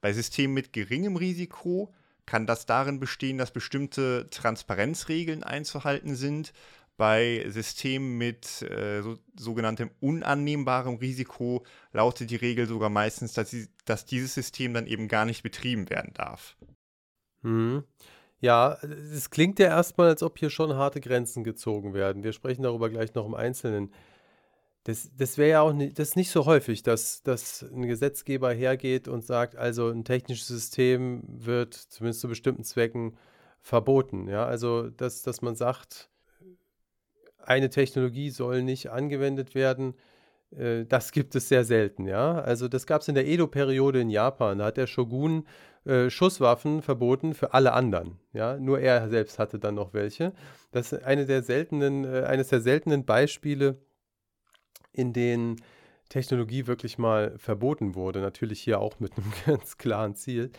Bei 0.00 0.12
Systemen 0.12 0.54
mit 0.54 0.72
geringem 0.72 1.16
Risiko 1.16 1.92
kann 2.26 2.46
das 2.46 2.66
darin 2.66 3.00
bestehen, 3.00 3.38
dass 3.38 3.52
bestimmte 3.52 4.26
Transparenzregeln 4.30 5.42
einzuhalten 5.42 6.16
sind 6.16 6.52
bei 6.96 7.44
Systemen 7.48 8.16
mit 8.16 8.62
äh, 8.62 9.02
so, 9.02 9.18
sogenanntem 9.38 9.90
unannehmbarem 10.00 10.96
Risiko 10.96 11.64
lautet 11.92 12.30
die 12.30 12.36
Regel 12.36 12.66
sogar 12.66 12.88
meistens, 12.88 13.34
dass, 13.34 13.50
sie, 13.50 13.68
dass 13.84 14.06
dieses 14.06 14.34
System 14.34 14.72
dann 14.72 14.86
eben 14.86 15.08
gar 15.08 15.24
nicht 15.24 15.42
betrieben 15.42 15.90
werden 15.90 16.12
darf. 16.14 16.56
Hm. 17.42 17.84
Ja, 18.40 18.78
es 18.82 19.30
klingt 19.30 19.58
ja 19.58 19.68
erstmal, 19.68 20.08
als 20.08 20.22
ob 20.22 20.38
hier 20.38 20.50
schon 20.50 20.74
harte 20.74 21.00
Grenzen 21.00 21.42
gezogen 21.42 21.94
werden. 21.94 22.22
Wir 22.22 22.32
sprechen 22.32 22.62
darüber 22.62 22.90
gleich 22.90 23.14
noch 23.14 23.26
im 23.26 23.34
Einzelnen. 23.34 23.92
Das, 24.84 25.10
das 25.16 25.36
wäre 25.36 25.50
ja 25.50 25.60
auch 25.62 25.72
nicht, 25.72 25.98
das 25.98 26.14
nicht 26.16 26.30
so 26.30 26.46
häufig, 26.46 26.82
dass, 26.82 27.22
dass 27.22 27.62
ein 27.62 27.86
Gesetzgeber 27.86 28.52
hergeht 28.52 29.08
und 29.08 29.24
sagt, 29.24 29.56
also 29.56 29.88
ein 29.88 30.04
technisches 30.04 30.46
System 30.46 31.22
wird 31.26 31.74
zumindest 31.74 32.20
zu 32.20 32.28
bestimmten 32.28 32.62
Zwecken 32.62 33.16
verboten. 33.60 34.28
Ja, 34.28 34.46
also 34.46 34.90
dass, 34.90 35.22
dass 35.22 35.42
man 35.42 35.56
sagt, 35.56 36.08
eine 37.38 37.70
Technologie 37.70 38.30
soll 38.30 38.62
nicht 38.62 38.90
angewendet 38.90 39.54
werden. 39.54 39.94
Äh, 40.50 40.84
das 40.86 41.12
gibt 41.12 41.34
es 41.34 41.48
sehr 41.48 41.64
selten, 41.64 42.06
ja. 42.06 42.40
Also 42.40 42.68
das 42.68 42.86
gab 42.86 43.02
es 43.02 43.08
in 43.08 43.14
der 43.14 43.26
Edo-Periode 43.26 44.00
in 44.00 44.10
Japan. 44.10 44.58
Da 44.58 44.66
hat 44.66 44.76
der 44.76 44.86
Shogun 44.86 45.46
äh, 45.84 46.10
Schusswaffen 46.10 46.82
verboten 46.82 47.34
für 47.34 47.54
alle 47.54 47.72
anderen. 47.72 48.18
Ja, 48.32 48.58
nur 48.58 48.80
er 48.80 49.08
selbst 49.08 49.38
hatte 49.38 49.58
dann 49.58 49.74
noch 49.74 49.94
welche. 49.94 50.32
Das 50.72 50.92
ist 50.92 51.04
eine 51.04 51.26
der 51.26 51.42
seltenen, 51.42 52.04
äh, 52.04 52.24
eines 52.24 52.48
der 52.48 52.60
seltenen 52.60 53.04
Beispiele, 53.04 53.78
in 54.92 55.12
denen 55.12 55.56
Technologie 56.08 56.66
wirklich 56.66 56.98
mal 56.98 57.36
verboten 57.38 57.94
wurde. 57.94 58.20
Natürlich 58.20 58.60
hier 58.60 58.80
auch 58.80 59.00
mit 59.00 59.12
einem 59.16 59.32
ganz 59.46 59.78
klaren 59.78 60.14
Ziel. 60.14 60.50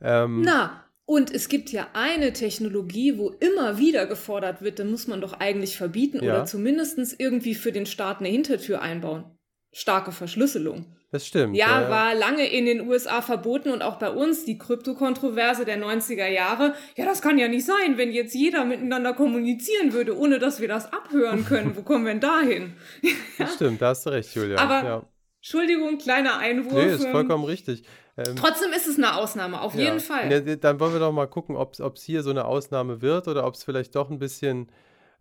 Ähm, 0.00 0.42
Na, 0.42 0.84
und 1.04 1.34
es 1.34 1.48
gibt 1.48 1.70
ja 1.72 1.88
eine 1.94 2.32
Technologie, 2.32 3.18
wo 3.18 3.30
immer 3.30 3.78
wieder 3.78 4.06
gefordert 4.06 4.62
wird, 4.62 4.78
dann 4.78 4.90
muss 4.90 5.08
man 5.08 5.20
doch 5.20 5.34
eigentlich 5.34 5.76
verbieten 5.76 6.22
ja. 6.22 6.34
oder 6.34 6.44
zumindest 6.44 7.18
irgendwie 7.18 7.54
für 7.54 7.72
den 7.72 7.86
Staat 7.86 8.20
eine 8.20 8.28
Hintertür 8.28 8.80
einbauen. 8.80 9.24
Starke 9.72 10.12
Verschlüsselung. 10.12 10.96
Das 11.10 11.26
stimmt. 11.26 11.54
Ja, 11.56 11.82
ja, 11.82 11.90
war 11.90 12.14
lange 12.14 12.46
in 12.50 12.64
den 12.64 12.88
USA 12.88 13.20
verboten 13.20 13.70
und 13.70 13.82
auch 13.82 13.98
bei 13.98 14.10
uns 14.10 14.46
die 14.46 14.56
Kryptokontroverse 14.56 15.66
der 15.66 15.78
90er 15.78 16.26
Jahre. 16.26 16.74
Ja, 16.96 17.04
das 17.04 17.20
kann 17.20 17.36
ja 17.36 17.48
nicht 17.48 17.66
sein, 17.66 17.98
wenn 17.98 18.12
jetzt 18.12 18.34
jeder 18.34 18.64
miteinander 18.64 19.12
kommunizieren 19.12 19.92
würde, 19.92 20.16
ohne 20.16 20.38
dass 20.38 20.60
wir 20.62 20.68
das 20.68 20.90
abhören 20.90 21.44
können. 21.44 21.76
Wo 21.76 21.82
kommen 21.82 22.06
wir 22.06 22.12
denn 22.12 22.20
dahin? 22.20 22.72
das 23.38 23.54
stimmt, 23.54 23.82
da 23.82 23.88
hast 23.88 24.06
du 24.06 24.10
recht, 24.10 24.34
Julia. 24.34 24.56
Aber, 24.56 24.88
ja. 24.88 25.06
Entschuldigung, 25.36 25.98
kleiner 25.98 26.38
Einwurf. 26.38 26.72
Nee, 26.72 26.94
ist 26.94 27.06
vollkommen 27.08 27.44
richtig. 27.44 27.84
Ähm, 28.16 28.36
Trotzdem 28.36 28.72
ist 28.72 28.86
es 28.86 28.98
eine 28.98 29.16
Ausnahme, 29.16 29.60
auf 29.60 29.74
ja. 29.74 29.84
jeden 29.84 30.00
Fall. 30.00 30.30
Ja, 30.30 30.56
dann 30.56 30.80
wollen 30.80 30.92
wir 30.92 31.00
doch 31.00 31.12
mal 31.12 31.26
gucken, 31.26 31.56
ob 31.56 31.74
es 31.74 32.02
hier 32.02 32.22
so 32.22 32.30
eine 32.30 32.44
Ausnahme 32.44 33.00
wird 33.00 33.28
oder 33.28 33.46
ob 33.46 33.54
es 33.54 33.64
vielleicht 33.64 33.94
doch 33.94 34.10
ein 34.10 34.18
bisschen 34.18 34.70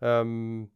ähm, 0.01 0.69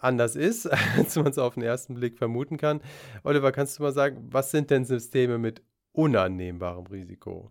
anders 0.00 0.36
ist, 0.36 0.66
als 0.96 1.16
man 1.16 1.28
es 1.28 1.38
auf 1.38 1.54
den 1.54 1.62
ersten 1.62 1.94
Blick 1.94 2.18
vermuten 2.18 2.56
kann. 2.56 2.80
Oliver, 3.22 3.52
kannst 3.52 3.78
du 3.78 3.82
mal 3.82 3.92
sagen, 3.92 4.28
was 4.30 4.50
sind 4.50 4.70
denn 4.70 4.84
Systeme 4.84 5.38
mit 5.38 5.62
unannehmbarem 5.92 6.86
Risiko? 6.86 7.50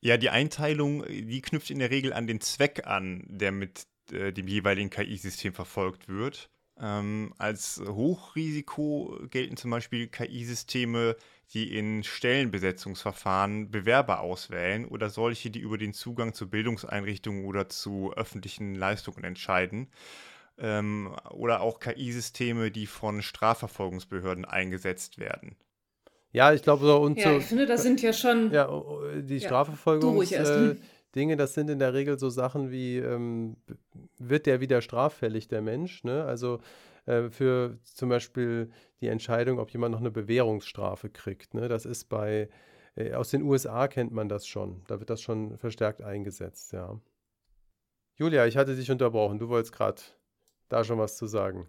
Ja, 0.00 0.16
die 0.16 0.30
Einteilung, 0.30 1.04
die 1.08 1.42
knüpft 1.42 1.70
in 1.70 1.78
der 1.78 1.90
Regel 1.90 2.12
an 2.12 2.26
den 2.26 2.40
Zweck 2.40 2.86
an, 2.86 3.24
der 3.26 3.52
mit 3.52 3.86
äh, 4.12 4.32
dem 4.32 4.46
jeweiligen 4.46 4.90
KI-System 4.90 5.52
verfolgt 5.52 6.08
wird. 6.08 6.50
Ähm, 6.78 7.32
als 7.38 7.80
Hochrisiko 7.86 9.18
gelten 9.30 9.56
zum 9.56 9.70
Beispiel 9.70 10.08
KI-Systeme, 10.08 11.16
die 11.54 11.76
in 11.76 12.02
Stellenbesetzungsverfahren 12.02 13.70
Bewerber 13.70 14.20
auswählen 14.20 14.84
oder 14.86 15.08
solche, 15.08 15.50
die 15.50 15.60
über 15.60 15.78
den 15.78 15.94
Zugang 15.94 16.34
zu 16.34 16.50
Bildungseinrichtungen 16.50 17.44
oder 17.46 17.68
zu 17.68 18.12
öffentlichen 18.14 18.74
Leistungen 18.74 19.24
entscheiden. 19.24 19.88
Ähm, 20.58 21.14
oder 21.30 21.60
auch 21.60 21.80
KI-Systeme, 21.80 22.70
die 22.70 22.86
von 22.86 23.22
Strafverfolgungsbehörden 23.22 24.44
eingesetzt 24.44 25.18
werden. 25.18 25.56
Ja, 26.32 26.52
ich 26.52 26.62
glaube 26.62 26.84
so 26.84 27.00
und 27.00 27.18
Ja, 27.18 27.32
so. 27.32 27.38
ich 27.38 27.44
finde, 27.44 27.66
das 27.66 27.82
sind 27.82 28.02
ja 28.02 28.12
schon. 28.12 28.52
Ja, 28.52 28.68
o- 28.68 28.98
o- 29.00 29.20
die 29.20 29.38
Ja, 29.38 29.46
Strafverfolgungs 29.48 30.02
du 30.02 30.16
ruhig 30.16 30.32
erst. 30.32 30.56
äh, 30.56 30.76
Dinge, 31.16 31.36
das 31.36 31.54
sind 31.54 31.70
in 31.70 31.78
der 31.78 31.94
Regel 31.94 32.18
so 32.18 32.28
Sachen 32.30 32.70
wie, 32.70 32.98
ähm, 32.98 33.56
wird 34.18 34.46
der 34.46 34.60
wieder 34.60 34.82
straffällig, 34.82 35.48
der 35.48 35.62
Mensch, 35.62 36.04
ne? 36.04 36.24
Also 36.24 36.60
äh, 37.06 37.30
für 37.30 37.78
zum 37.82 38.10
Beispiel 38.10 38.70
die 39.00 39.08
Entscheidung, 39.08 39.58
ob 39.58 39.70
jemand 39.70 39.92
noch 39.92 40.00
eine 40.00 40.10
Bewährungsstrafe 40.10 41.08
kriegt, 41.10 41.54
ne? 41.54 41.68
Das 41.68 41.86
ist 41.86 42.04
bei, 42.08 42.48
äh, 42.94 43.14
aus 43.14 43.30
den 43.30 43.42
USA 43.42 43.88
kennt 43.88 44.12
man 44.12 44.28
das 44.28 44.46
schon. 44.46 44.84
Da 44.86 45.00
wird 45.00 45.10
das 45.10 45.22
schon 45.22 45.56
verstärkt 45.56 46.02
eingesetzt, 46.02 46.72
ja. 46.72 47.00
Julia, 48.16 48.46
ich 48.46 48.56
hatte 48.56 48.76
dich 48.76 48.90
unterbrochen. 48.90 49.38
Du 49.38 49.48
wolltest 49.48 49.74
gerade 49.74 50.00
da 50.68 50.84
schon 50.84 50.98
was 50.98 51.16
zu 51.16 51.26
sagen. 51.26 51.68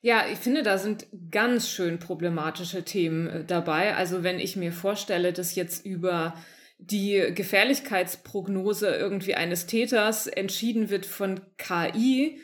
Ja, 0.00 0.26
ich 0.30 0.38
finde, 0.38 0.62
da 0.62 0.78
sind 0.78 1.06
ganz 1.30 1.68
schön 1.68 1.98
problematische 1.98 2.84
Themen 2.84 3.26
äh, 3.26 3.44
dabei. 3.44 3.96
Also 3.96 4.22
wenn 4.22 4.38
ich 4.38 4.56
mir 4.56 4.72
vorstelle, 4.72 5.32
dass 5.32 5.54
jetzt 5.54 5.84
über 5.84 6.34
die 6.78 7.32
Gefährlichkeitsprognose 7.34 8.88
irgendwie 8.94 9.34
eines 9.34 9.66
Täters 9.66 10.26
entschieden 10.26 10.90
wird 10.90 11.06
von 11.06 11.40
KI, 11.56 12.38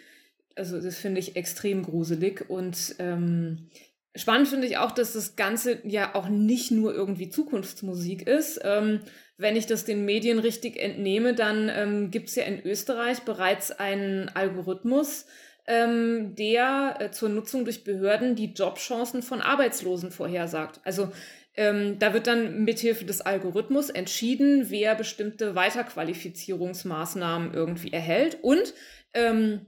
also 0.57 0.81
das 0.81 0.99
finde 0.99 1.21
ich 1.21 1.37
extrem 1.37 1.83
gruselig. 1.83 2.49
Und 2.49 2.97
ähm, 2.99 3.69
spannend 4.15 4.49
finde 4.49 4.67
ich 4.67 4.79
auch, 4.79 4.93
dass 4.93 5.13
das 5.13 5.37
Ganze 5.37 5.79
ja 5.85 6.15
auch 6.15 6.29
nicht 6.29 6.71
nur 6.71 6.95
irgendwie 6.95 7.29
Zukunftsmusik 7.29 8.27
ist. 8.27 8.61
Ähm, 8.65 9.01
wenn 9.39 9.57
ich 9.57 9.67
das 9.67 9.85
den 9.85 10.05
Medien 10.05 10.39
richtig 10.39 10.77
entnehme, 10.79 11.35
dann 11.35 11.69
ähm, 11.69 12.11
gibt 12.11 12.29
es 12.29 12.35
ja 12.37 12.45
in 12.45 12.65
Österreich 12.65 13.21
bereits 13.21 13.73
einen 13.73 14.29
Algorithmus, 14.29 15.27
ähm, 15.67 16.35
der 16.35 16.97
äh, 16.99 17.11
zur 17.11 17.29
Nutzung 17.29 17.65
durch 17.65 17.85
Behörden 17.85 18.35
die 18.35 18.53
Jobchancen 18.53 19.23
von 19.23 19.41
Arbeitslosen 19.41 20.11
vorhersagt. 20.11 20.81
Also 20.85 21.13
ähm, 21.55 21.99
da 21.99 22.15
wird 22.15 22.27
dann 22.27 22.65
mithilfe 22.65 23.05
des 23.05 23.21
Algorithmus 23.21 23.91
entschieden, 23.91 24.71
wer 24.71 24.95
bestimmte 24.95 25.55
Weiterqualifizierungsmaßnahmen 25.55 27.53
irgendwie 27.53 27.93
erhält. 27.93 28.39
Und 28.43 28.73
ähm, 29.13 29.67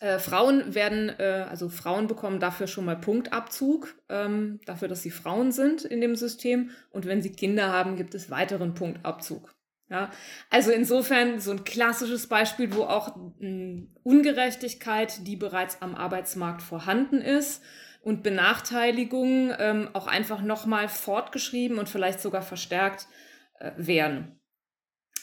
äh, 0.00 0.18
Frauen 0.18 0.74
werden, 0.74 1.08
äh, 1.18 1.46
also 1.48 1.68
Frauen 1.68 2.06
bekommen 2.06 2.40
dafür 2.40 2.66
schon 2.66 2.84
mal 2.84 2.96
Punktabzug, 2.96 3.94
ähm, 4.08 4.60
dafür, 4.66 4.88
dass 4.88 5.02
sie 5.02 5.10
Frauen 5.10 5.50
sind 5.50 5.84
in 5.84 6.00
dem 6.00 6.14
System. 6.14 6.70
Und 6.90 7.06
wenn 7.06 7.22
sie 7.22 7.32
Kinder 7.32 7.72
haben, 7.72 7.96
gibt 7.96 8.14
es 8.14 8.30
weiteren 8.30 8.74
Punktabzug. 8.74 9.54
Ja, 9.90 10.10
also 10.50 10.70
insofern 10.70 11.40
so 11.40 11.50
ein 11.50 11.64
klassisches 11.64 12.26
Beispiel, 12.26 12.74
wo 12.74 12.82
auch 12.82 13.16
mh, 13.38 13.84
Ungerechtigkeit, 14.02 15.26
die 15.26 15.36
bereits 15.36 15.80
am 15.80 15.94
Arbeitsmarkt 15.94 16.60
vorhanden 16.60 17.22
ist 17.22 17.62
und 18.08 18.22
Benachteiligung 18.22 19.52
ähm, 19.58 19.90
auch 19.92 20.06
einfach 20.06 20.40
nochmal 20.40 20.88
fortgeschrieben 20.88 21.78
und 21.78 21.90
vielleicht 21.90 22.20
sogar 22.20 22.40
verstärkt 22.40 23.06
äh, 23.60 23.72
werden. 23.76 24.40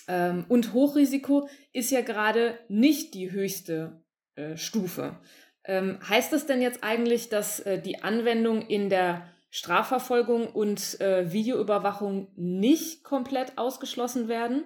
Ähm, 0.08 0.46
und 0.50 0.72
Hochrisiko 0.72 1.50
ist 1.74 1.90
ja 1.90 2.02
gerade 2.02 2.60
nicht 2.68 3.16
die 3.16 3.32
höchste 3.32 4.04
äh, 4.36 4.56
Stufe. 4.56 5.18
Ähm, 5.64 5.98
heißt 6.08 6.32
das 6.32 6.46
denn 6.46 6.62
jetzt 6.62 6.84
eigentlich, 6.84 7.30
dass 7.30 7.60
äh, 7.62 7.82
die 7.82 8.04
Anwendung 8.04 8.62
in 8.62 8.90
der 8.90 9.34
Strafverfolgung 9.50 10.48
und 10.48 11.02
äh, 11.02 11.32
Videoüberwachung 11.32 12.28
nicht 12.36 13.04
komplett 13.04 13.58
ausgeschlossen 13.58 14.28
werden? 14.28 14.64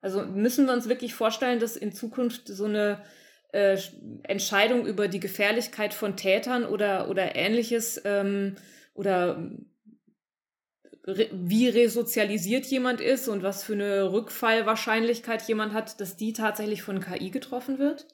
Also 0.00 0.24
müssen 0.24 0.66
wir 0.66 0.72
uns 0.72 0.88
wirklich 0.88 1.14
vorstellen, 1.14 1.58
dass 1.58 1.76
in 1.76 1.90
Zukunft 1.90 2.46
so 2.46 2.66
eine 2.66 3.02
äh, 3.52 3.78
Entscheidung 4.22 4.86
über 4.86 5.08
die 5.08 5.20
Gefährlichkeit 5.20 5.94
von 5.94 6.16
Tätern 6.16 6.64
oder, 6.64 7.08
oder 7.08 7.36
ähnliches 7.36 8.00
ähm, 8.04 8.56
oder 8.94 9.50
re 11.06 11.28
wie 11.32 11.68
resozialisiert 11.68 12.66
jemand 12.66 13.00
ist 13.00 13.28
und 13.28 13.42
was 13.42 13.64
für 13.64 13.74
eine 13.74 14.12
Rückfallwahrscheinlichkeit 14.12 15.46
jemand 15.48 15.72
hat, 15.72 16.00
dass 16.00 16.16
die 16.16 16.32
tatsächlich 16.32 16.82
von 16.82 17.00
KI 17.00 17.30
getroffen 17.30 17.78
wird? 17.78 18.06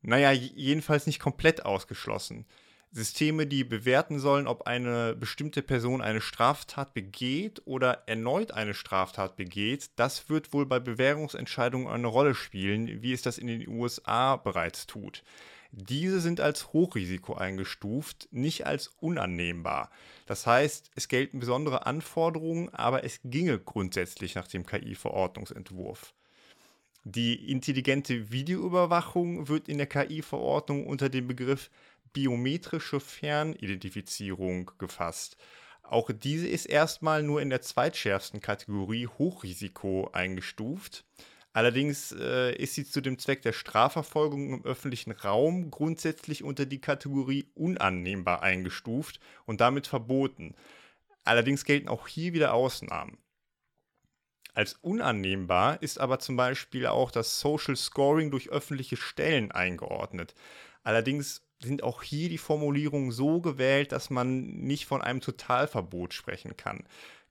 Naja, 0.00 0.32
jedenfalls 0.32 1.06
nicht 1.06 1.18
komplett 1.18 1.66
ausgeschlossen. 1.66 2.46
Systeme, 2.90 3.46
die 3.46 3.64
bewerten 3.64 4.18
sollen, 4.18 4.46
ob 4.46 4.66
eine 4.66 5.14
bestimmte 5.14 5.62
Person 5.62 6.00
eine 6.00 6.20
Straftat 6.20 6.94
begeht 6.94 7.62
oder 7.66 8.04
erneut 8.06 8.52
eine 8.52 8.74
Straftat 8.74 9.36
begeht, 9.36 9.90
das 9.96 10.30
wird 10.30 10.52
wohl 10.52 10.64
bei 10.64 10.80
Bewährungsentscheidungen 10.80 11.88
eine 11.88 12.06
Rolle 12.06 12.34
spielen, 12.34 13.02
wie 13.02 13.12
es 13.12 13.22
das 13.22 13.36
in 13.36 13.46
den 13.46 13.68
USA 13.68 14.36
bereits 14.36 14.86
tut. 14.86 15.22
Diese 15.70 16.20
sind 16.20 16.40
als 16.40 16.72
Hochrisiko 16.72 17.34
eingestuft, 17.34 18.28
nicht 18.30 18.66
als 18.66 18.88
unannehmbar. 19.00 19.90
Das 20.24 20.46
heißt, 20.46 20.90
es 20.94 21.08
gelten 21.08 21.40
besondere 21.40 21.84
Anforderungen, 21.84 22.70
aber 22.70 23.04
es 23.04 23.20
ginge 23.22 23.58
grundsätzlich 23.58 24.34
nach 24.34 24.48
dem 24.48 24.64
KI-Verordnungsentwurf. 24.64 26.14
Die 27.04 27.50
intelligente 27.50 28.32
Videoüberwachung 28.32 29.48
wird 29.48 29.68
in 29.68 29.78
der 29.78 29.86
KI-Verordnung 29.86 30.86
unter 30.86 31.08
dem 31.08 31.26
Begriff 31.26 31.70
biometrische 32.12 33.00
Fernidentifizierung 33.00 34.70
gefasst. 34.78 35.36
Auch 35.82 36.10
diese 36.12 36.48
ist 36.48 36.66
erstmal 36.66 37.22
nur 37.22 37.40
in 37.40 37.50
der 37.50 37.62
zweitschärfsten 37.62 38.40
Kategorie 38.40 39.06
Hochrisiko 39.06 40.10
eingestuft. 40.12 41.04
Allerdings 41.52 42.12
äh, 42.12 42.54
ist 42.54 42.74
sie 42.74 42.84
zu 42.84 43.00
dem 43.00 43.18
Zweck 43.18 43.42
der 43.42 43.54
Strafverfolgung 43.54 44.52
im 44.52 44.64
öffentlichen 44.64 45.12
Raum 45.12 45.70
grundsätzlich 45.70 46.44
unter 46.44 46.66
die 46.66 46.80
Kategorie 46.80 47.50
unannehmbar 47.54 48.42
eingestuft 48.42 49.18
und 49.46 49.60
damit 49.60 49.86
verboten. 49.86 50.54
Allerdings 51.24 51.64
gelten 51.64 51.88
auch 51.88 52.06
hier 52.06 52.32
wieder 52.34 52.52
Ausnahmen. 52.52 53.18
Als 54.54 54.74
unannehmbar 54.74 55.82
ist 55.82 55.98
aber 55.98 56.18
zum 56.18 56.36
Beispiel 56.36 56.86
auch 56.86 57.10
das 57.10 57.40
Social 57.40 57.76
Scoring 57.76 58.30
durch 58.30 58.50
öffentliche 58.50 58.96
Stellen 58.96 59.52
eingeordnet. 59.52 60.34
Allerdings 60.82 61.47
sind 61.62 61.82
auch 61.82 62.02
hier 62.02 62.28
die 62.28 62.38
Formulierungen 62.38 63.10
so 63.10 63.40
gewählt, 63.40 63.92
dass 63.92 64.10
man 64.10 64.46
nicht 64.46 64.86
von 64.86 65.02
einem 65.02 65.20
Totalverbot 65.20 66.14
sprechen 66.14 66.56
kann. 66.56 66.84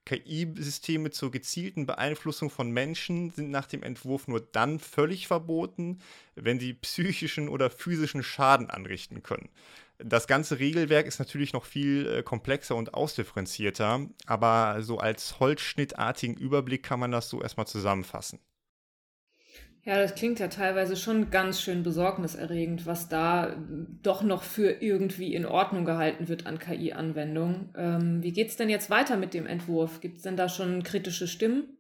KI-Systeme 0.07 1.11
zur 1.11 1.31
gezielten 1.31 1.85
Beeinflussung 1.85 2.49
von 2.49 2.71
Menschen 2.71 3.31
sind 3.31 3.51
nach 3.51 3.65
dem 3.65 3.83
Entwurf 3.83 4.27
nur 4.27 4.39
dann 4.39 4.79
völlig 4.79 5.27
verboten, 5.27 5.99
wenn 6.35 6.59
sie 6.61 6.73
psychischen 6.73 7.49
oder 7.49 7.69
physischen 7.69 8.23
Schaden 8.23 8.69
anrichten 8.69 9.21
können. 9.21 9.49
Das 9.97 10.27
ganze 10.27 10.59
Regelwerk 10.59 11.07
ist 11.07 11.19
natürlich 11.19 11.53
noch 11.53 11.65
viel 11.65 12.07
äh, 12.07 12.23
komplexer 12.23 12.75
und 12.75 12.93
ausdifferenzierter, 12.93 14.07
aber 14.27 14.81
so 14.81 14.99
als 14.99 15.39
holzschnittartigen 15.39 16.37
Überblick 16.37 16.83
kann 16.83 16.99
man 16.99 17.11
das 17.11 17.29
so 17.29 17.41
erstmal 17.41 17.67
zusammenfassen. 17.67 18.39
Ja, 19.87 19.97
das 19.97 20.15
klingt 20.15 20.39
ja 20.39 20.49
teilweise 20.49 20.97
schon 20.97 21.31
ganz 21.31 21.61
schön 21.61 21.81
besorgniserregend, 21.81 22.85
was 22.85 23.07
da 23.07 23.55
doch 24.03 24.21
noch 24.21 24.43
für 24.43 24.81
irgendwie 24.81 25.33
in 25.33 25.45
Ordnung 25.45 25.85
gehalten 25.85 26.27
wird 26.27 26.45
an 26.45 26.59
KI-Anwendungen. 26.59 27.73
Ähm, 27.73 28.21
wie 28.21 28.33
geht 28.33 28.49
es 28.49 28.57
denn 28.57 28.67
jetzt 28.67 28.89
weiter 28.89 29.15
mit 29.15 29.33
dem 29.33 29.47
Entwurf? 29.47 30.01
Gibt 30.01 30.17
es 30.17 30.23
denn 30.23 30.35
da 30.35 30.49
schon 30.49 30.83
kritische 30.83 31.25
Stimmen? 31.25 31.77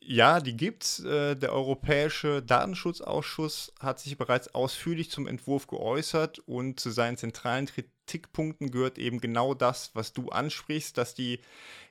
Ja, 0.00 0.38
die 0.38 0.56
gibt's. 0.56 1.00
Äh, 1.00 1.34
Der 1.34 1.52
Europäische 1.52 2.40
Datenschutzausschuss 2.40 3.74
hat 3.80 3.98
sich 3.98 4.16
bereits 4.16 4.54
ausführlich 4.54 5.10
zum 5.10 5.26
Entwurf 5.26 5.66
geäußert 5.66 6.38
und 6.46 6.78
zu 6.78 6.90
seinen 6.90 7.16
zentralen 7.16 7.66
Kritikpunkten 8.08 8.70
gehört 8.70 8.98
eben 8.98 9.20
genau 9.20 9.54
das, 9.54 9.90
was 9.94 10.12
du 10.12 10.30
ansprichst, 10.30 10.96
dass 10.96 11.14
die 11.14 11.40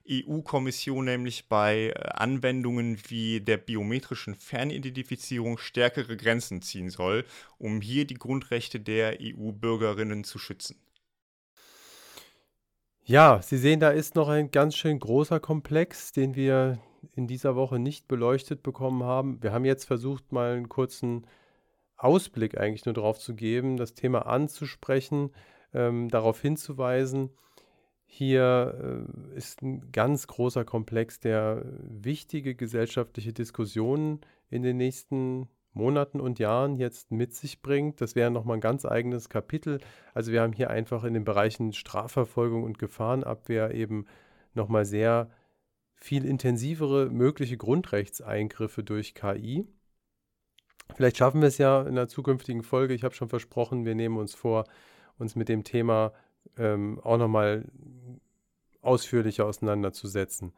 EU-Kommission 0.10 1.06
nämlich 1.06 1.48
bei 1.48 1.90
äh, 1.90 1.94
Anwendungen 2.10 2.98
wie 3.08 3.40
der 3.40 3.58
biometrischen 3.58 4.36
Fernidentifizierung 4.36 5.58
stärkere 5.58 6.18
Grenzen 6.18 6.62
ziehen 6.62 6.90
soll, 6.90 7.24
um 7.58 7.82
hier 7.82 8.06
die 8.06 8.16
Grundrechte 8.16 8.80
der 8.80 9.18
EU-Bürgerinnen 9.22 10.24
zu 10.24 10.40
schützen. 10.40 10.78
Ja, 13.04 13.42
Sie 13.42 13.58
sehen, 13.58 13.80
da 13.80 13.92
ist 13.92 14.16
noch 14.16 14.28
ein 14.28 14.52
ganz 14.52 14.76
schön 14.76 15.00
großer 15.00 15.40
Komplex, 15.40 16.12
den 16.12 16.36
wir 16.36 16.80
in 17.16 17.28
dieser 17.28 17.56
Woche 17.56 17.80
nicht 17.80 18.08
beleuchtet 18.08 18.64
bekommen 18.64 19.04
haben. 19.04 19.42
Wir 19.44 19.54
haben 19.54 19.66
jetzt 19.66 19.86
versucht, 19.86 20.32
mal 20.32 20.56
einen 20.56 20.68
kurzen 20.68 21.28
Ausblick 21.96 22.58
eigentlich 22.58 22.86
nur 22.86 22.94
darauf 22.94 23.20
zu 23.20 23.36
geben, 23.36 23.78
das 23.78 23.94
Thema 23.94 24.26
anzusprechen, 24.26 25.32
ähm, 25.78 26.10
darauf 26.10 26.42
hinzuweisen. 26.42 27.30
Hier 28.06 29.06
äh, 29.34 29.38
ist 29.38 29.62
ein 29.62 29.92
ganz 29.92 30.28
großer 30.28 30.66
Komplex, 30.66 31.20
der 31.20 31.64
wichtige 31.82 32.56
gesellschaftliche 32.56 33.34
Diskussionen 33.34 34.22
in 34.50 34.64
den 34.64 34.78
nächsten 34.78 35.50
Monaten 35.74 36.20
und 36.20 36.40
Jahren 36.40 36.78
jetzt 36.78 37.12
mit 37.12 37.36
sich 37.36 37.62
bringt. 37.62 38.02
Das 38.02 38.16
wäre 38.16 38.32
nochmal 38.32 38.58
ein 38.58 38.62
ganz 38.62 38.86
eigenes 38.86 39.30
Kapitel. 39.30 39.80
Also 40.14 40.32
wir 40.32 40.42
haben 40.42 40.54
hier 40.54 40.72
einfach 40.72 41.04
in 41.04 41.14
den 41.14 41.26
Bereichen 41.26 41.74
Strafverfolgung 41.74 42.64
und 42.64 42.80
Gefahrenabwehr 42.80 43.74
eben 43.76 44.06
nochmal 44.54 44.86
sehr 44.86 45.30
viel 45.96 46.26
intensivere 46.26 47.10
mögliche 47.10 47.58
Grundrechtseingriffe 47.58 48.84
durch 48.84 49.14
KI. 49.14 49.68
Vielleicht 50.96 51.18
schaffen 51.18 51.42
wir 51.42 51.50
es 51.50 51.58
ja 51.58 51.82
in 51.82 51.90
einer 51.90 52.08
zukünftigen 52.08 52.64
Folge. 52.64 52.94
Ich 52.94 53.04
habe 53.04 53.14
schon 53.14 53.30
versprochen, 53.30 53.86
wir 53.86 53.96
nehmen 53.96 54.18
uns 54.18 54.34
vor, 54.34 54.66
uns 55.18 55.36
mit 55.36 55.50
dem 55.50 55.64
Thema 55.64 56.14
ähm, 56.58 57.00
auch 57.04 57.18
nochmal 57.18 57.66
ausführlicher 58.82 59.46
auseinanderzusetzen. 59.46 60.54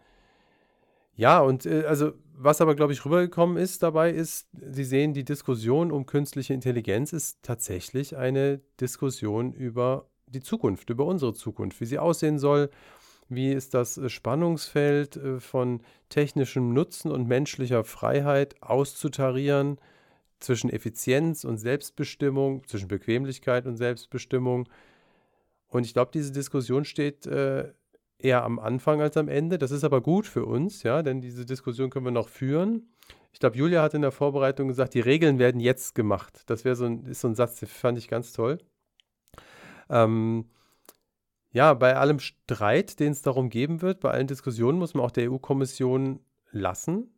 Ja, 1.16 1.40
und 1.40 1.66
äh, 1.66 1.84
also 1.86 2.14
was 2.34 2.62
aber, 2.62 2.76
glaube 2.76 2.94
ich, 2.94 3.04
rübergekommen 3.04 3.58
ist 3.58 3.84
dabei, 3.84 4.12
ist, 4.12 4.48
Sie 4.54 4.86
sehen, 4.86 5.14
die 5.14 5.26
Diskussion 5.26 5.92
um 5.92 6.06
künstliche 6.06 6.54
Intelligenz 6.54 7.12
ist 7.12 7.44
tatsächlich 7.44 8.16
eine 8.16 8.62
Diskussion 8.80 9.52
über 9.52 10.08
die 10.28 10.42
Zukunft, 10.42 10.90
über 10.90 11.06
unsere 11.06 11.34
Zukunft, 11.34 11.82
wie 11.82 11.86
sie 11.86 12.00
aussehen 12.00 12.40
soll, 12.40 12.70
wie 13.28 13.52
ist 13.52 13.74
das 13.74 13.98
äh, 13.98 14.10
Spannungsfeld 14.10 15.18
äh, 15.18 15.40
von 15.40 15.82
technischem 16.10 16.74
Nutzen 16.74 17.12
und 17.12 17.28
menschlicher 17.28 17.84
Freiheit 17.84 18.56
auszutarieren 18.62 19.80
zwischen 20.40 20.70
Effizienz 20.70 21.44
und 21.44 21.58
Selbstbestimmung, 21.58 22.66
zwischen 22.68 22.88
Bequemlichkeit 22.88 23.66
und 23.66 23.76
Selbstbestimmung. 23.76 24.70
Und 25.68 25.86
ich 25.86 25.94
glaube, 25.94 26.12
diese 26.14 26.32
Diskussion 26.32 26.86
steht 26.86 27.26
äh, 27.28 27.72
eher 28.18 28.44
am 28.44 28.60
Anfang 28.60 29.02
als 29.02 29.18
am 29.18 29.28
Ende. 29.28 29.58
Das 29.58 29.72
ist 29.72 29.84
aber 29.84 30.02
gut 30.02 30.28
für 30.28 30.46
uns, 30.46 30.84
ja, 30.84 31.04
denn 31.04 31.22
diese 31.22 31.46
Diskussion 31.46 31.90
können 31.90 32.06
wir 32.06 32.12
noch 32.12 32.30
führen. 32.30 32.90
Ich 33.32 33.40
glaube, 33.40 33.58
Julia 33.58 33.82
hat 33.82 33.94
in 33.94 34.02
der 34.02 34.12
Vorbereitung 34.12 34.68
gesagt, 34.68 34.94
die 34.94 35.00
Regeln 35.00 35.40
werden 35.40 35.62
jetzt 35.62 35.96
gemacht. 35.96 36.44
Das 36.48 36.66
wäre 36.66 36.76
so 36.76 36.86
ein, 36.86 37.06
ist 37.06 37.22
so 37.22 37.28
ein 37.28 37.36
Satz, 37.36 37.60
den 37.60 37.70
fand 37.70 37.98
ich 37.98 38.08
ganz 38.08 38.34
toll. 38.34 38.58
Ähm, 39.90 40.46
ja, 41.52 41.74
bei 41.74 41.96
allem 41.96 42.20
Streit, 42.20 43.00
den 43.00 43.12
es 43.12 43.22
darum 43.22 43.50
geben 43.50 43.82
wird, 43.82 44.02
bei 44.02 44.12
allen 44.12 44.28
Diskussionen 44.28 44.78
muss 44.78 44.94
man 44.94 45.04
auch 45.04 45.12
der 45.12 45.32
EU-Kommission 45.32 46.20
lassen. 46.52 47.12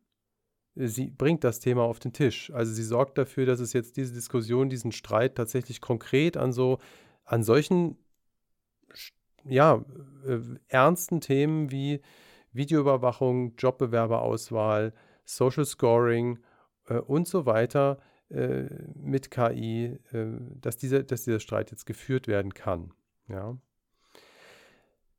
Sie 0.74 1.10
bringt 1.10 1.44
das 1.44 1.60
Thema 1.60 1.82
auf 1.82 1.98
den 1.98 2.12
Tisch. 2.12 2.50
Also 2.52 2.72
sie 2.72 2.82
sorgt 2.82 3.18
dafür, 3.18 3.44
dass 3.44 3.60
es 3.60 3.72
jetzt 3.72 3.96
diese 3.96 4.14
Diskussion, 4.14 4.70
diesen 4.70 4.92
Streit 4.92 5.34
tatsächlich 5.34 5.80
konkret 5.80 6.36
an 6.36 6.52
so, 6.52 6.78
an 7.24 7.42
solchen 7.42 7.96
ja, 9.44 9.84
äh, 10.26 10.38
ernsten 10.68 11.20
Themen 11.20 11.70
wie 11.70 12.00
Videoüberwachung, 12.52 13.54
Jobbewerberauswahl, 13.56 14.92
Social 15.24 15.64
Scoring 15.64 16.38
äh, 16.86 16.94
und 16.94 17.28
so 17.28 17.46
weiter 17.46 17.98
äh, 18.30 18.68
mit 18.94 19.30
KI, 19.30 19.98
äh, 20.12 20.26
dass, 20.60 20.76
dieser, 20.76 21.02
dass 21.02 21.24
dieser 21.24 21.40
Streit 21.40 21.70
jetzt 21.70 21.86
geführt 21.86 22.28
werden 22.28 22.54
kann. 22.54 22.92
Ja. 23.28 23.56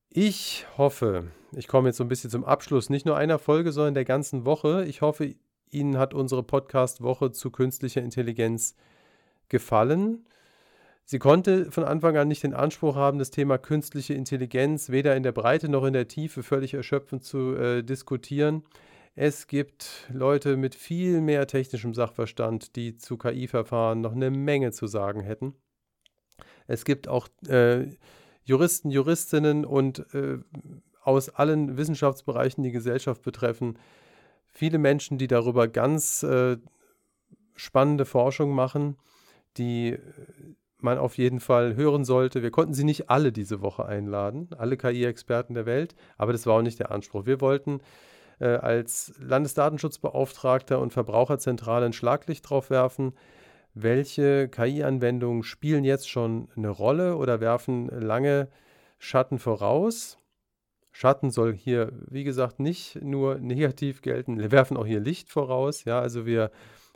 Ich 0.10 0.68
hoffe, 0.78 1.32
ich 1.54 1.68
komme 1.68 1.90
jetzt 1.90 1.98
so 1.98 2.04
ein 2.04 2.08
bisschen 2.08 2.30
zum 2.30 2.46
Abschluss, 2.46 2.90
nicht 2.90 3.06
nur 3.06 3.18
einer 3.18 3.40
Folge, 3.40 3.72
sondern 3.72 3.96
der 3.96 4.06
ganzen 4.06 4.46
Woche. 4.46 4.86
Ich 4.86 5.02
hoffe, 5.02 5.34
Ihnen 5.74 5.98
hat 5.98 6.14
unsere 6.14 6.44
Podcast-Woche 6.44 7.32
zu 7.32 7.52
künstlicher 7.52 8.02
Intelligenz 8.02 8.76
gefallen. 9.50 10.26
Sie 11.06 11.20
konnte 11.20 11.70
von 11.72 11.84
Anfang 11.84 12.16
an 12.18 12.28
nicht 12.28 12.44
den 12.44 12.54
Anspruch 12.54 12.96
haben, 12.96 13.20
das 13.20 13.30
Thema 13.30 13.58
künstliche 13.58 14.14
Intelligenz 14.14 14.90
weder 14.90 15.16
in 15.16 15.24
der 15.24 15.34
Breite 15.34 15.68
noch 15.68 15.84
in 15.84 15.94
der 15.94 16.08
Tiefe 16.08 16.44
völlig 16.44 16.74
erschöpfend 16.74 17.24
zu 17.24 17.56
äh, 17.56 17.84
diskutieren. 17.84 18.64
Es 19.16 19.48
gibt 19.48 20.08
Leute 20.12 20.58
mit 20.58 20.76
viel 20.76 21.22
mehr 21.22 21.46
technischem 21.46 21.94
Sachverstand, 21.94 22.76
die 22.76 22.98
zu 22.98 23.18
KI-Verfahren 23.18 24.02
noch 24.02 24.14
eine 24.14 24.32
Menge 24.32 24.72
zu 24.72 24.88
sagen 24.88 25.20
hätten. 25.20 25.54
Es 26.68 26.86
gibt 26.86 27.08
auch 27.08 27.28
äh, 27.48 27.88
Juristen, 28.46 28.90
Juristinnen 28.90 29.66
und 29.66 30.00
äh, 30.14 30.40
aus 31.04 31.30
allen 31.30 31.78
Wissenschaftsbereichen, 31.78 32.64
die 32.64 32.72
Gesellschaft 32.72 33.22
betreffen, 33.22 33.78
viele 34.54 34.78
Menschen, 34.78 35.18
die 35.18 35.28
darüber 35.28 35.68
ganz 35.68 36.24
äh, 36.24 36.58
spannende 37.56 38.06
Forschung 38.06 38.52
machen, 38.52 38.98
die 39.58 39.90
äh, 39.90 40.00
man 40.80 40.98
auf 40.98 41.18
jeden 41.18 41.40
Fall 41.40 41.76
hören 41.76 42.06
sollte. 42.06 42.44
Wir 42.44 42.52
konnten 42.52 42.74
sie 42.74 42.84
nicht 42.84 43.10
alle 43.10 43.32
diese 43.32 43.62
Woche 43.62 43.86
einladen, 43.86 44.50
alle 44.58 44.78
KI-Experten 44.78 45.54
der 45.54 45.66
Welt, 45.66 45.96
aber 46.18 46.34
das 46.34 46.46
war 46.46 46.58
auch 46.58 46.62
nicht 46.62 46.80
der 46.80 46.92
Anspruch. 46.92 47.26
Wir 47.26 47.42
wollten 47.42 47.80
äh, 48.40 48.48
als 48.48 49.14
Landesdatenschutzbeauftragter 49.20 50.80
und 50.80 50.94
Verbraucherzentrale 50.94 51.86
ein 51.86 51.94
Schlaglicht 51.94 52.50
drauf 52.50 52.70
werfen, 52.70 53.14
welche 53.74 54.50
KI-Anwendungen 54.50 55.44
spielen 55.44 55.84
jetzt 55.84 56.10
schon 56.10 56.50
eine 56.56 56.70
Rolle 56.70 57.16
oder 57.16 57.40
werfen 57.40 57.88
lange 57.88 58.50
Schatten 59.00 59.40
voraus. 59.40 60.18
Schatten 60.94 61.32
soll 61.32 61.54
hier, 61.54 61.92
wie 62.08 62.24
gesagt, 62.24 62.60
nicht 62.60 63.02
nur 63.02 63.40
negativ 63.40 64.02
gelten, 64.04 64.40
wir 64.40 64.52
werfen 64.52 64.78
auch 64.78 64.86
hier 64.86 65.00
Licht 65.00 65.30
voraus. 65.30 65.86
Ja, 65.86 66.00
also 66.00 66.26
wir 66.26 66.52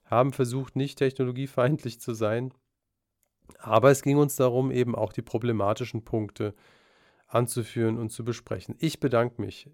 haben 0.06 0.32
versucht, 0.32 0.76
nicht 0.76 1.00
technologiefeindlich 1.00 2.00
zu 2.00 2.14
sein. 2.14 2.54
Aber 3.58 3.90
es 3.90 4.04
ging 4.04 4.18
uns 4.18 4.36
darum, 4.36 4.72
eben 4.72 4.96
auch 4.96 5.12
die 5.12 5.22
problematischen 5.24 6.06
Punkte 6.06 6.54
anzuführen 7.28 7.98
und 7.98 8.12
zu 8.12 8.24
besprechen. 8.24 8.76
Ich 8.80 9.00
bedanke 9.00 9.42
mich 9.42 9.70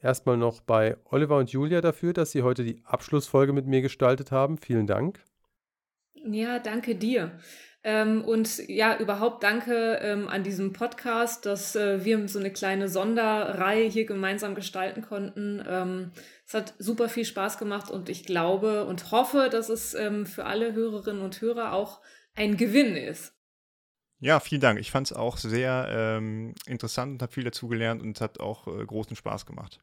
erstmal 0.00 0.36
noch 0.36 0.60
bei 0.60 0.96
Oliver 1.04 1.38
und 1.38 1.50
Julia 1.50 1.80
dafür, 1.80 2.12
dass 2.12 2.32
sie 2.32 2.42
heute 2.42 2.64
die 2.64 2.82
Abschlussfolge 2.84 3.52
mit 3.52 3.66
mir 3.66 3.80
gestaltet 3.80 4.32
haben. 4.32 4.58
Vielen 4.58 4.86
Dank. 4.86 5.24
Ja, 6.14 6.58
danke 6.58 6.96
dir. 6.96 7.38
Ähm, 7.84 8.24
und 8.24 8.68
ja, 8.68 8.98
überhaupt 8.98 9.44
danke 9.44 9.98
ähm, 10.02 10.28
an 10.28 10.42
diesem 10.42 10.72
Podcast, 10.72 11.46
dass 11.46 11.76
äh, 11.76 12.04
wir 12.04 12.28
so 12.28 12.38
eine 12.40 12.52
kleine 12.52 12.88
Sonderreihe 12.88 13.88
hier 13.88 14.04
gemeinsam 14.04 14.54
gestalten 14.54 15.02
konnten. 15.02 15.64
Ähm, 15.66 16.10
es 16.44 16.54
hat 16.54 16.74
super 16.78 17.08
viel 17.08 17.24
Spaß 17.24 17.58
gemacht 17.58 17.90
und 17.90 18.08
ich 18.08 18.24
glaube 18.24 18.84
und 18.84 19.12
hoffe, 19.12 19.48
dass 19.50 19.68
es 19.68 19.94
ähm, 19.94 20.26
für 20.26 20.44
alle 20.44 20.72
Hörerinnen 20.72 21.22
und 21.22 21.40
Hörer 21.40 21.72
auch 21.72 22.00
ein 22.34 22.56
Gewinn 22.56 22.96
ist. 22.96 23.34
Ja, 24.20 24.40
vielen 24.40 24.60
Dank. 24.60 24.80
Ich 24.80 24.90
fand 24.90 25.06
es 25.06 25.12
auch 25.12 25.36
sehr 25.36 25.86
ähm, 25.90 26.54
interessant 26.66 27.12
und 27.12 27.22
habe 27.22 27.32
viel 27.32 27.44
dazugelernt 27.44 28.02
und 28.02 28.16
es 28.16 28.20
hat 28.20 28.40
auch 28.40 28.66
äh, 28.66 28.84
großen 28.84 29.14
Spaß 29.14 29.46
gemacht. 29.46 29.80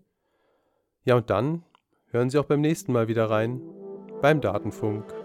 Ja, 1.03 1.17
und 1.17 1.31
dann 1.31 1.65
hören 2.11 2.31
Sie 2.31 2.39
auch 2.39 2.45
beim 2.45 2.61
nächsten 2.61 2.93
Mal 2.93 3.09
wieder 3.09 3.29
rein 3.29 3.61
beim 4.23 4.41
Datenfunk. 4.41 5.18